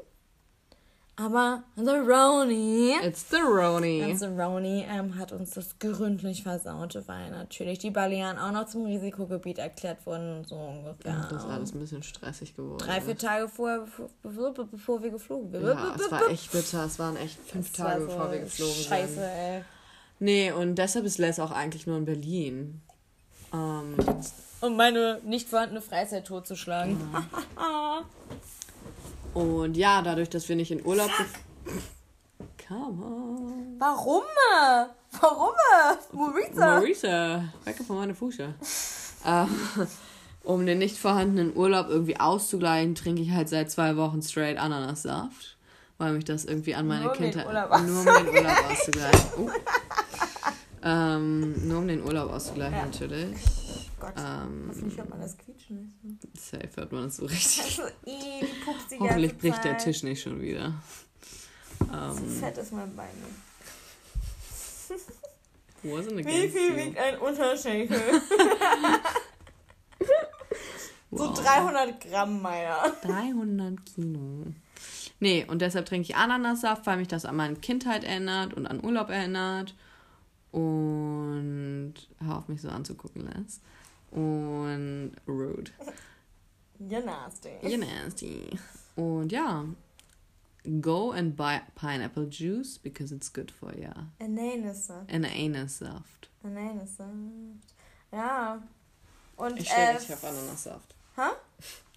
Aber 1.17 1.62
unser 1.77 2.01
Roni. 2.01 2.93
It's 3.05 3.27
the 3.31 3.37
Roni. 3.37 4.03
Unser 4.03 4.31
Roni 4.31 4.85
ähm, 4.91 5.17
hat 5.17 5.31
uns 5.31 5.51
das 5.51 5.79
gründlich 5.79 6.43
versaut, 6.43 6.97
weil 7.07 7.31
natürlich 7.31 7.79
die 7.79 7.91
Balearen 7.93 8.37
auch 8.37 8.51
noch 8.51 8.67
zum 8.67 8.85
Risikogebiet 8.87 9.59
erklärt 9.59 10.05
wurden 10.07 10.39
und 10.39 10.49
so 10.49 10.57
ungefähr. 10.57 11.15
Und 11.15 11.31
das 11.31 11.45
ist 11.45 11.49
alles 11.49 11.73
ein 11.73 11.79
bisschen 11.79 12.03
stressig 12.03 12.57
geworden. 12.57 12.79
Drei, 12.79 13.01
vier 13.01 13.17
Tage 13.17 13.49
vorher, 13.49 13.87
bevor, 14.23 14.55
bevor, 14.55 15.03
wir 15.05 15.11
geflogen 15.11 15.53
sind. 15.53 15.62
Ja, 15.62 15.95
es 15.97 16.11
war 16.11 16.29
echt 16.29 16.51
bitter. 16.51 16.85
Es 16.85 16.99
waren 16.99 17.17
echt 17.17 17.39
fünf 17.39 17.71
Das 17.71 17.79
war 17.81 17.93
Tage, 17.93 18.01
so 18.01 18.07
bevor 18.09 18.33
wir 18.33 18.39
geflogen 18.41 18.75
Scheiße, 18.75 19.15
sind. 19.15 19.23
ey. 19.23 19.65
Nee, 20.19 20.51
und 20.53 20.75
deshalb 20.77 21.05
ist 21.05 21.19
Les 21.19 21.39
auch 21.39 21.53
eigentlich 21.53 21.87
nur 21.87 21.99
in 21.99 22.05
Berlin. 22.07 22.81
Ähm, 23.53 23.95
Um 24.61 24.77
meine 24.77 25.21
nicht 25.25 25.49
vorhandene 25.49 25.81
Freizeit 25.81 26.27
totzuschlagen. 26.27 26.99
und 29.35 29.76
ja, 29.76 30.03
dadurch, 30.03 30.30
dass 30.30 30.49
wir 30.49 30.57
nicht 30.57 30.70
in 30.70 30.85
Urlaub... 30.85 31.11
Come 32.66 33.05
on. 33.05 33.76
Warum? 33.78 34.22
Warum? 35.20 35.53
Marisa? 36.12 36.66
Marisa, 36.78 37.45
weg 37.64 37.76
von 37.87 37.97
meiner 37.97 38.14
Fuße. 38.14 38.55
ähm, 39.26 39.49
um 40.45 40.64
den 40.64 40.78
nicht 40.78 40.97
vorhandenen 40.99 41.55
Urlaub 41.57 41.89
irgendwie 41.89 42.18
auszugleichen, 42.18 42.95
trinke 42.95 43.22
ich 43.22 43.30
halt 43.32 43.49
seit 43.49 43.70
zwei 43.70 43.97
Wochen 43.97 44.22
straight 44.22 44.57
Ananassaft. 44.59 45.57
Weil 45.99 46.14
mich 46.14 46.24
das 46.24 46.45
irgendwie 46.45 46.74
an 46.74 46.87
meine 46.89 47.05
Nur 47.05 47.12
Kindheit... 47.12 47.47
Nur 47.47 48.01
um 48.01 48.05
den 48.05 48.28
Urlaub 48.35 48.70
auszugleichen. 48.70 49.30
Oh. 49.39 49.51
Ähm, 50.82 51.68
nur 51.68 51.78
um 51.78 51.89
den 51.89 52.03
Urlaub 52.03 52.30
auszugleichen, 52.32 52.76
Ja. 52.76 52.85
natürlich. 52.85 53.37
Gott, 54.07 54.15
Ähm, 54.19 54.65
hoffentlich 54.69 54.97
hört 54.99 55.09
man 55.11 55.21
das 55.21 55.37
Quietschen 55.39 55.95
nicht. 56.03 56.41
safe 56.41 56.69
hört 56.77 56.93
man 56.93 57.05
das 57.05 57.17
so 57.17 57.27
richtig. 57.27 57.63
Also, 57.63 57.83
ih, 58.07 58.47
die 58.91 58.99
Hoffentlich 58.99 59.39
bricht 59.39 59.65
der 59.65 59.79
Zeit. 59.79 59.85
Tisch 59.85 60.03
nicht 60.03 60.23
schon 60.23 60.41
wieder. 60.41 60.75
So 61.79 61.87
Ähm, 61.93 62.29
fett 62.41 62.59
ist 62.59 62.73
mein 62.73 62.95
Bein. 62.97 63.09
Wie 65.83 66.49
viel 66.49 66.77
wiegt 66.77 66.99
ein 66.99 67.19
Unterschenkel? 67.19 68.01
so 71.11 71.29
Wow. 71.29 71.39
300 71.43 72.01
Gramm, 72.01 72.43
Meier. 72.43 72.93
300 73.03 73.85
Kilo. 73.87 74.47
Nee, 75.21 75.45
und 75.49 75.63
deshalb 75.63 75.87
trinke 75.87 76.09
ich 76.09 76.17
Ananassaft, 76.17 76.87
weil 76.87 76.97
mich 76.99 77.09
das 77.09 77.25
an 77.25 77.37
meine 77.37 77.55
Kindheit 77.57 78.03
erinnert 78.05 78.55
und 78.55 78.67
an 78.67 78.85
Urlaub 78.85 79.11
erinnert. 79.11 79.75
Und 80.51 81.95
hör 82.21 82.39
auf 82.39 82.49
mich 82.49 82.61
so 82.63 82.69
anzugucken, 82.69 83.23
Les. 83.27 83.61
Und 84.15 85.12
rude. 85.27 85.71
Ja, 86.89 87.01
nasty. 87.01 87.51
You 87.62 87.79
nasty. 87.79 88.49
Und 88.97 89.33
ja, 89.33 89.65
go 90.81 91.11
and 91.11 91.37
buy 91.37 91.61
pineapple 91.75 92.27
juice 92.29 92.79
because 92.79 93.12
it's 93.12 93.33
good 93.33 93.51
for 93.51 93.77
you. 93.77 93.91
Ananassaft. 94.21 95.11
And 95.12 95.27
Ananassaft. 95.27 96.29
Ananassaft. 96.45 97.11
Ja. 98.12 98.62
Und, 99.37 99.59
Ich 99.59 99.67
stehe 99.69 99.95
richtig 99.97 100.15
auf 100.15 100.25
Ananassaft. 100.25 100.95
Hä? 101.17 101.31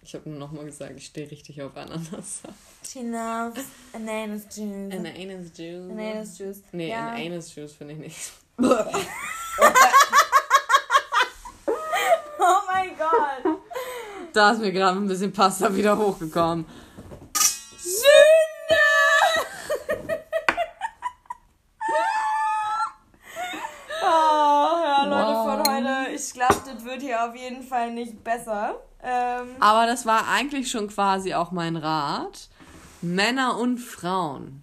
Ich 0.02 0.14
habe 0.14 0.28
nur 0.28 0.38
nochmal 0.38 0.64
gesagt, 0.64 0.94
ich 0.96 1.06
stehe 1.06 1.30
richtig 1.30 1.62
auf 1.62 1.76
Ananassaft. 1.76 2.54
She 2.84 3.02
loves 3.02 3.64
Ananas 3.92 4.44
Juice. 4.44 4.92
Ananas 4.92 5.56
juice. 5.56 5.90
Ananas 5.90 6.38
Juice. 6.38 6.62
Nee, 6.72 6.90
ja. 6.90 7.10
Ananas 7.10 7.54
juice 7.54 7.72
finde 7.74 7.94
ich 7.94 8.00
nicht. 8.00 8.32
Oh 12.40 12.60
mein 12.66 12.96
Gott. 12.96 13.58
Da 14.32 14.52
ist 14.52 14.60
mir 14.60 14.72
gerade 14.72 14.98
ein 14.98 15.08
bisschen 15.08 15.32
Pasta 15.32 15.74
wieder 15.74 15.96
hochgekommen. 15.96 16.64
Sünde! 17.80 18.08
oh, 24.02 24.04
ja, 24.84 25.04
Leute, 25.04 25.32
Wow. 25.32 25.64
von 25.64 25.74
heute. 25.74 26.10
Ich 26.14 26.32
glaube, 26.32 26.56
das 26.64 26.84
wird 26.84 27.02
hier 27.02 27.24
auf 27.28 27.34
jeden 27.34 27.62
Fall 27.62 27.92
nicht 27.92 28.22
besser. 28.22 28.76
Ähm, 29.02 29.48
Aber 29.60 29.86
das 29.86 30.04
war 30.06 30.28
eigentlich 30.28 30.70
schon 30.70 30.88
quasi 30.88 31.34
auch 31.34 31.50
mein 31.52 31.76
Rat. 31.76 32.48
Männer 33.00 33.56
und 33.58 33.78
Frauen, 33.78 34.62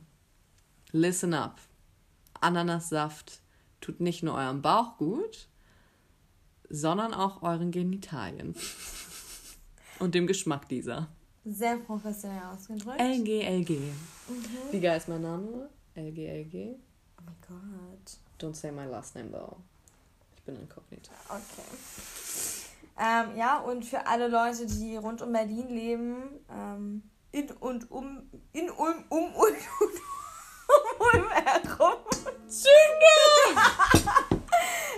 listen 0.92 1.34
up. 1.34 1.60
Ananassaft 2.42 3.40
tut 3.80 4.02
nicht 4.02 4.24
nur 4.24 4.36
eurem 4.36 4.62
Bauch 4.62 4.98
gut, 4.98 5.48
sondern 6.70 7.14
auch 7.14 7.42
euren 7.44 7.72
Genitalien. 7.72 8.56
Und 10.00 10.14
dem 10.16 10.28
Geschmack 10.28 10.68
dieser. 10.70 11.08
sehr 11.46 11.78
professionell 11.78 12.42
ausgedrückt. 12.54 13.00
LG, 13.00 13.44
LG. 13.44 13.80
Wie 14.72 14.80
geil 14.80 14.98
ist 14.98 15.08
mein 15.08 15.22
Name? 15.22 15.70
LG, 15.96 16.18
LG. 16.18 16.76
Oh 17.18 17.22
mein 17.26 17.36
Gott. 17.48 18.18
Don't 18.40 18.56
say 18.56 18.72
my 18.72 18.86
last 18.86 19.16
name 19.16 19.32
though. 19.32 19.56
Ich 20.36 20.44
bin 20.44 20.56
inkognito. 20.56 21.12
Okay. 21.30 21.66
Ähm, 22.98 23.38
ja, 23.38 23.60
und 23.60 23.84
für 23.86 24.06
alle 24.08 24.28
Leute, 24.28 24.66
die 24.66 24.96
rund 24.98 25.22
um 25.22 25.32
Berlin 25.34 25.70
leben, 25.70 26.16
ähm, 26.50 27.04
in 27.32 27.52
und 27.52 27.92
um, 27.92 28.24
in 28.54 28.70
Ulm, 28.70 29.04
um 29.10 29.34
und 29.36 29.56
um, 29.56 29.90
um 30.68 31.06
Ulm 31.14 31.30
herum. 31.30 31.98
Zünge! 32.48 33.62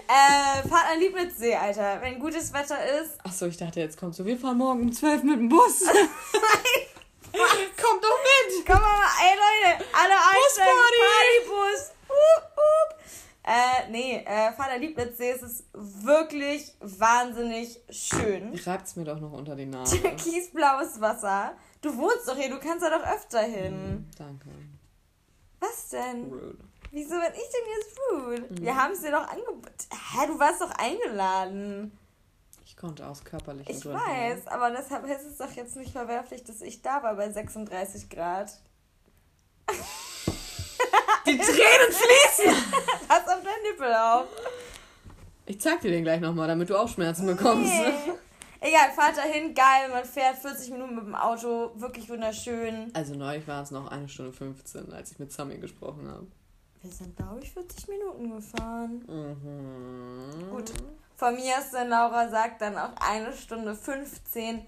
äh, 0.07 0.67
fahrt 0.67 0.91
an 0.93 0.99
Lieblitzsee, 0.99 1.55
Alter. 1.55 2.01
Wenn 2.01 2.19
gutes 2.19 2.53
Wetter 2.53 2.77
ist. 3.01 3.23
Achso, 3.23 3.45
ich 3.45 3.57
dachte, 3.57 3.79
jetzt 3.79 3.97
kommt 3.97 4.15
so, 4.15 4.25
wir 4.25 4.37
fahren 4.37 4.57
morgen 4.57 4.81
um 4.83 4.91
12 4.91 5.23
mit 5.23 5.39
dem 5.39 5.49
Bus. 5.49 5.81
Kommt 7.31 8.03
doch 8.03 8.17
mit! 8.17 8.65
Komm 8.65 8.81
mal, 8.81 9.07
ey 9.21 9.35
Leute, 9.35 9.85
alle 9.93 10.13
einsteigen, 10.13 10.73
Partybus. 11.45 11.91
Hup, 12.09 12.51
hup. 12.55 12.97
Äh, 13.43 13.91
nee, 13.91 14.17
äh, 14.25 14.51
Vater 14.53 14.77
Lieblitzsee, 14.77 15.31
es 15.31 15.41
ist 15.41 15.65
wirklich 15.73 16.73
wahnsinnig 16.79 17.79
schön. 17.89 18.53
Reibt's 18.65 18.95
mir 18.95 19.05
doch 19.05 19.19
noch 19.19 19.31
unter 19.31 19.55
die 19.55 19.65
Nase. 19.65 19.97
Türkisblaues 20.01 20.99
Wasser. 20.99 21.55
Du 21.81 21.95
wohnst 21.95 22.27
doch 22.27 22.35
hier, 22.35 22.49
du 22.49 22.59
kannst 22.59 22.83
da 22.83 22.89
doch 22.89 23.05
öfter 23.05 23.41
hin. 23.41 24.09
Danke. 24.17 24.49
Was 25.59 25.89
denn? 25.89 26.25
Rude. 26.25 26.57
Wieso 26.91 27.15
bin 27.15 27.33
ich 27.33 27.49
denn 27.51 27.67
jetzt 27.77 27.99
rude? 28.49 28.61
Wir 28.61 28.75
haben 28.75 28.93
es 28.93 29.01
dir 29.01 29.11
doch 29.11 29.27
angeboten. 29.27 29.71
Hä, 29.91 30.27
du 30.27 30.39
warst 30.39 30.61
doch 30.61 30.71
eingeladen. 30.71 31.97
Ich 32.65 32.75
konnte 32.77 33.05
aus 33.07 33.23
körperlichen 33.23 33.75
Ich 33.75 33.81
Gründen. 33.81 33.99
weiß, 33.99 34.47
aber 34.47 34.71
deshalb 34.71 35.05
ist 35.07 35.25
es 35.25 35.37
doch 35.37 35.51
jetzt 35.51 35.75
nicht 35.75 35.91
verwerflich, 35.91 36.43
dass 36.43 36.61
ich 36.61 36.81
da 36.81 37.01
war 37.03 37.15
bei 37.15 37.29
36 37.31 38.09
Grad. 38.09 38.51
Die 41.25 41.37
Tränen 41.37 41.91
fließen! 41.91 42.63
Pass 43.07 43.27
auf 43.27 43.43
deinen 43.43 43.63
Nippel 43.71 43.93
auf. 43.93 44.27
Ich 45.45 45.59
zeig 45.59 45.81
dir 45.81 45.91
den 45.91 46.03
gleich 46.03 46.21
nochmal, 46.21 46.47
damit 46.47 46.69
du 46.69 46.77
auch 46.77 46.87
Schmerzen 46.87 47.25
bekommst. 47.25 47.71
Nee. 47.71 48.13
Egal, 48.59 48.91
fahrt 48.95 49.17
dahin, 49.17 49.53
geil, 49.53 49.89
man 49.91 50.03
fährt 50.03 50.37
40 50.37 50.71
Minuten 50.71 50.95
mit 50.95 51.05
dem 51.05 51.15
Auto, 51.15 51.71
wirklich 51.75 52.09
wunderschön. 52.09 52.91
Also 52.93 53.13
neulich 53.15 53.47
war 53.47 53.61
es 53.61 53.71
noch 53.71 53.87
eine 53.91 54.09
Stunde 54.09 54.33
15, 54.33 54.91
als 54.93 55.11
ich 55.11 55.19
mit 55.19 55.31
Sami 55.31 55.57
gesprochen 55.57 56.09
habe. 56.09 56.27
Wir 56.81 56.91
sind, 56.91 57.15
glaube 57.15 57.39
ich, 57.41 57.51
40 57.51 57.87
Minuten 57.87 58.35
gefahren. 58.35 59.03
Mhm. 59.07 60.49
Gut. 60.51 60.71
Von 61.15 61.35
mir 61.35 61.57
ist 61.57 61.73
dann 61.73 61.89
Laura 61.89 62.29
sagt 62.29 62.61
dann 62.61 62.77
auch 62.77 62.93
eine 62.99 63.33
Stunde 63.33 63.73
15. 63.75 64.61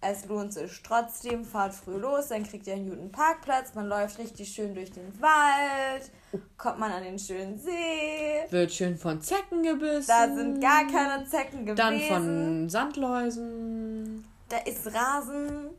Es 0.00 0.26
lohnt 0.26 0.52
sich 0.52 0.82
trotzdem, 0.82 1.44
fahrt 1.44 1.74
früh 1.74 1.96
los, 1.96 2.28
dann 2.28 2.44
kriegt 2.44 2.66
ihr 2.66 2.74
einen 2.74 2.90
guten 2.90 3.10
Parkplatz, 3.10 3.74
man 3.74 3.86
läuft 3.86 4.18
richtig 4.18 4.48
schön 4.48 4.74
durch 4.74 4.92
den 4.92 5.10
Wald, 5.20 6.12
kommt 6.58 6.78
man 6.78 6.92
an 6.92 7.02
den 7.02 7.18
schönen 7.18 7.58
See. 7.58 8.44
Wird 8.50 8.72
schön 8.72 8.96
von 8.98 9.20
Zecken 9.20 9.62
gebissen. 9.62 10.06
Da 10.06 10.32
sind 10.32 10.60
gar 10.60 10.86
keine 10.86 11.24
Zecken 11.24 11.64
gewesen. 11.64 11.76
Dann 11.76 12.00
von 12.00 12.68
Sandläusen. 12.68 14.24
Da 14.48 14.58
ist 14.58 14.86
Rasen. 14.94 15.70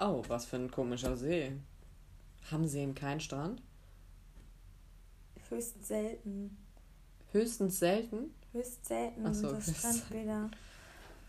Oh, 0.00 0.22
was 0.26 0.46
für 0.46 0.56
ein 0.56 0.70
komischer 0.70 1.16
See. 1.16 1.52
Haben 2.50 2.66
Seen 2.66 2.94
keinen 2.94 3.20
Strand? 3.20 3.62
Höchst 5.50 5.86
selten. 5.86 6.56
Höchstens 7.32 7.78
selten. 7.78 8.34
Höchst 8.52 8.86
selten 8.86 9.26
Ach 9.26 9.34
so, 9.34 9.52
das 9.52 9.66
höchst 9.66 9.78
Strandbäder. 9.78 10.50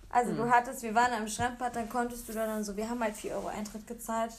Also 0.10 0.34
du 0.34 0.50
hattest, 0.50 0.84
wir 0.84 0.94
waren 0.96 1.14
am 1.14 1.28
Strandbad, 1.28 1.76
dann 1.76 1.88
konntest 1.90 2.28
du 2.30 2.34
da 2.34 2.46
dann 2.46 2.64
so, 2.64 2.76
wir 2.76 2.90
haben 2.90 3.02
halt 3.02 3.16
4 3.16 3.34
Euro 3.36 3.48
Eintritt 3.48 3.88
gezahlt. 3.88 4.34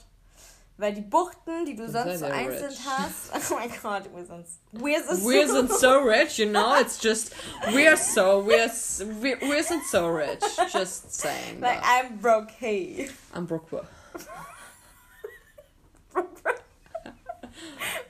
Weil 0.79 0.95
die 0.95 1.01
Buchten, 1.03 1.65
die 1.67 1.77
du 1.77 1.89
sonst 1.89 2.21
so 2.21 2.25
einzeln 2.27 2.65
rich. 2.71 2.81
hast. 2.87 3.31
Oh 3.53 3.55
mein 3.57 3.71
Gott, 3.83 4.05
wir 4.15 4.25
sind 4.25 4.47
we're 4.73 5.03
so, 5.05 5.29
We 5.29 5.47
sind 5.47 5.71
so 5.71 5.99
rich, 6.09 6.39
you 6.39 6.47
know. 6.49 6.75
It's 6.81 6.99
just 7.03 7.35
we're 7.71 7.97
so 7.97 8.43
we're 8.45 8.65
s- 8.67 9.05
we 9.21 9.37
we 9.43 9.63
sind 9.63 9.85
so 9.91 10.09
rich. 10.09 10.41
Just 10.73 11.13
saying. 11.15 11.61
Like 11.61 11.81
that. 11.83 12.05
I'm 12.07 12.17
broke, 12.19 12.51
hey. 12.59 13.11
I'm 13.35 13.45
Brookwood. 13.47 13.87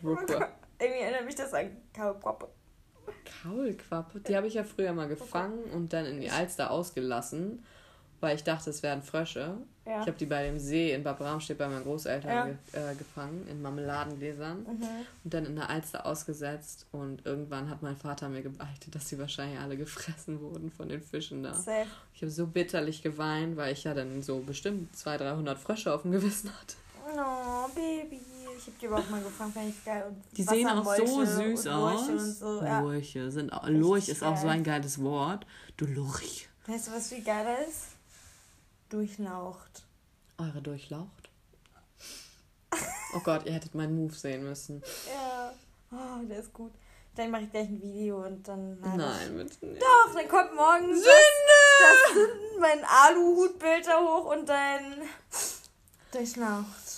Brookwood. 0.03 0.47
Irgendwie 0.83 1.01
erinnert 1.01 1.25
mich 1.25 1.35
das 1.37 1.55
an 1.55 1.71
Kaulquappe. 1.95 2.49
Kaulquappe, 3.43 4.21
die 4.21 4.37
habe 4.37 4.47
ich 4.47 4.55
ja 4.55 4.65
früher 4.65 4.93
mal 4.93 5.09
gefangen 5.09 5.65
und 5.73 5.93
dann 5.93 6.07
in 6.07 6.21
die 6.21 6.31
Alster 6.31 6.71
ausgelassen, 6.71 7.65
weil 8.21 8.37
ich 8.37 8.45
dachte, 8.45 8.71
es 8.71 8.83
wären 8.83 9.03
Frösche. 9.03 9.57
Ja. 9.85 10.01
Ich 10.03 10.07
habe 10.07 10.13
die 10.13 10.27
bei 10.27 10.45
dem 10.45 10.61
See 10.61 10.93
in 10.93 11.03
Bad 11.03 11.19
Bramstedt 11.19 11.59
bei 11.59 11.67
meinen 11.67 11.83
Großeltern 11.83 12.31
Ja. 12.31 12.45
ge 12.47 12.55
äh, 12.73 12.95
gefangen, 12.95 13.49
in 13.49 13.61
Marmeladengläsern 13.63 14.59
Mhm. 14.63 14.87
und 15.25 15.35
dann 15.35 15.45
in 15.45 15.57
der 15.57 15.69
Alster 15.71 16.07
ausgesetzt 16.07 16.87
und 16.93 17.27
irgendwann 17.27 17.69
hat 17.69 17.83
mein 17.83 17.97
Vater 17.97 18.29
mir 18.29 18.43
gebeichtet, 18.43 18.95
dass 18.95 19.09
sie 19.09 19.19
wahrscheinlich 19.19 19.59
alle 19.59 19.77
gefressen 19.77 20.41
wurden 20.41 20.71
von 20.71 20.89
den 20.89 21.03
Fischen 21.03 21.43
da. 21.43 21.53
Safe. 21.55 21.87
Ich 22.15 22.23
habe 22.23 22.31
so 22.31 22.47
bitterlich 22.47 23.03
geweint, 23.03 23.57
weil 23.57 23.73
ich 23.73 23.83
ja 23.83 23.93
dann 23.95 24.23
so 24.23 24.39
bestimmt 24.39 24.95
200, 24.97 25.33
300 25.33 25.59
Frösche 25.59 25.93
auf 25.93 26.03
dem 26.03 26.13
Gewissen 26.13 26.51
hatte. 26.61 26.77
Oh, 27.05 27.69
Baby. 27.75 28.21
Ich 28.57 28.67
hab 28.67 28.79
die 28.79 28.87
überhaupt 28.87 29.11
mal 29.11 29.23
gefangen, 29.23 29.53
fand 29.53 29.69
ich 29.71 29.85
geil. 29.85 30.05
Und 30.09 30.23
Die 30.37 30.43
sehen 30.43 30.69
auch 30.69 30.97
so 30.97 31.25
süß 31.25 31.67
aus. 31.67 32.07
So. 32.39 32.63
ja. 32.63 32.81
Lurche 32.81 33.31
sind 33.31 33.51
Lurch 33.67 34.09
ist 34.09 34.23
auch 34.23 34.37
so 34.37 34.45
geil. 34.45 34.53
ein 34.57 34.65
geiles 34.65 35.03
Wort. 35.03 35.47
Du 35.77 35.87
Lurch. 35.87 36.49
Weißt 36.67 36.87
du, 36.89 36.93
was 36.93 37.09
viel 37.09 37.25
geiler 37.25 37.67
ist? 37.67 37.97
Durchlaucht. 38.89 39.85
Eure 40.39 40.63
durchlaucht? 40.63 41.31
Oh 43.15 43.21
Gott, 43.25 43.45
ihr 43.47 43.53
hättet 43.53 43.75
meinen 43.75 43.97
Move 43.97 44.15
sehen 44.15 44.45
müssen. 44.45 44.83
Ja. 45.13 45.53
Oh, 45.91 46.25
der 46.27 46.39
ist 46.39 46.53
gut. 46.53 46.73
Dann 47.15 47.31
mache 47.31 47.43
ich 47.43 47.51
gleich 47.51 47.69
ein 47.69 47.83
Video 47.83 48.25
und 48.25 48.47
dann. 48.49 48.81
Nein, 48.81 49.37
bitte 49.37 49.67
nicht. 49.67 49.83
Doch, 49.83 50.15
dann 50.15 50.29
kommt 50.29 50.55
morgen 50.55 50.89
das, 50.91 51.03
das 51.05 52.15
Sünden, 52.15 52.61
mein 52.61 52.85
Aluhutbild 52.85 53.87
da 53.87 54.01
hoch 54.01 54.33
und 54.35 54.49
dein 54.49 55.03
Durchlaucht. 56.13 56.92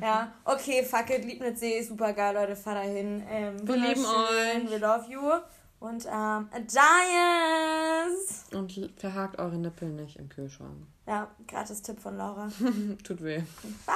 Ja, 0.00 0.32
okay, 0.44 0.84
fuck 0.84 1.10
it, 1.10 1.24
Liebnitzsee 1.24 1.82
super 1.82 2.12
geil, 2.12 2.34
Leute, 2.34 2.56
fahr 2.56 2.74
da 2.74 2.80
hin. 2.82 3.22
Ähm, 3.30 3.66
Wir 3.66 3.76
lieben 3.76 4.04
euch. 4.04 4.70
We 4.70 4.78
love 4.78 5.10
you. 5.10 5.20
Und 5.80 6.06
ähm, 6.06 6.48
Giants! 6.66 8.46
Und 8.52 8.90
verhakt 8.96 9.38
eure 9.38 9.56
Nippel 9.56 9.90
nicht 9.90 10.16
im 10.16 10.28
Kühlschrank. 10.28 10.86
Ja, 11.06 11.28
gratis 11.46 11.82
Tipp 11.82 12.00
von 12.00 12.16
Laura. 12.16 12.50
Tut 13.04 13.22
weh. 13.22 13.42
Bye! 13.86 13.94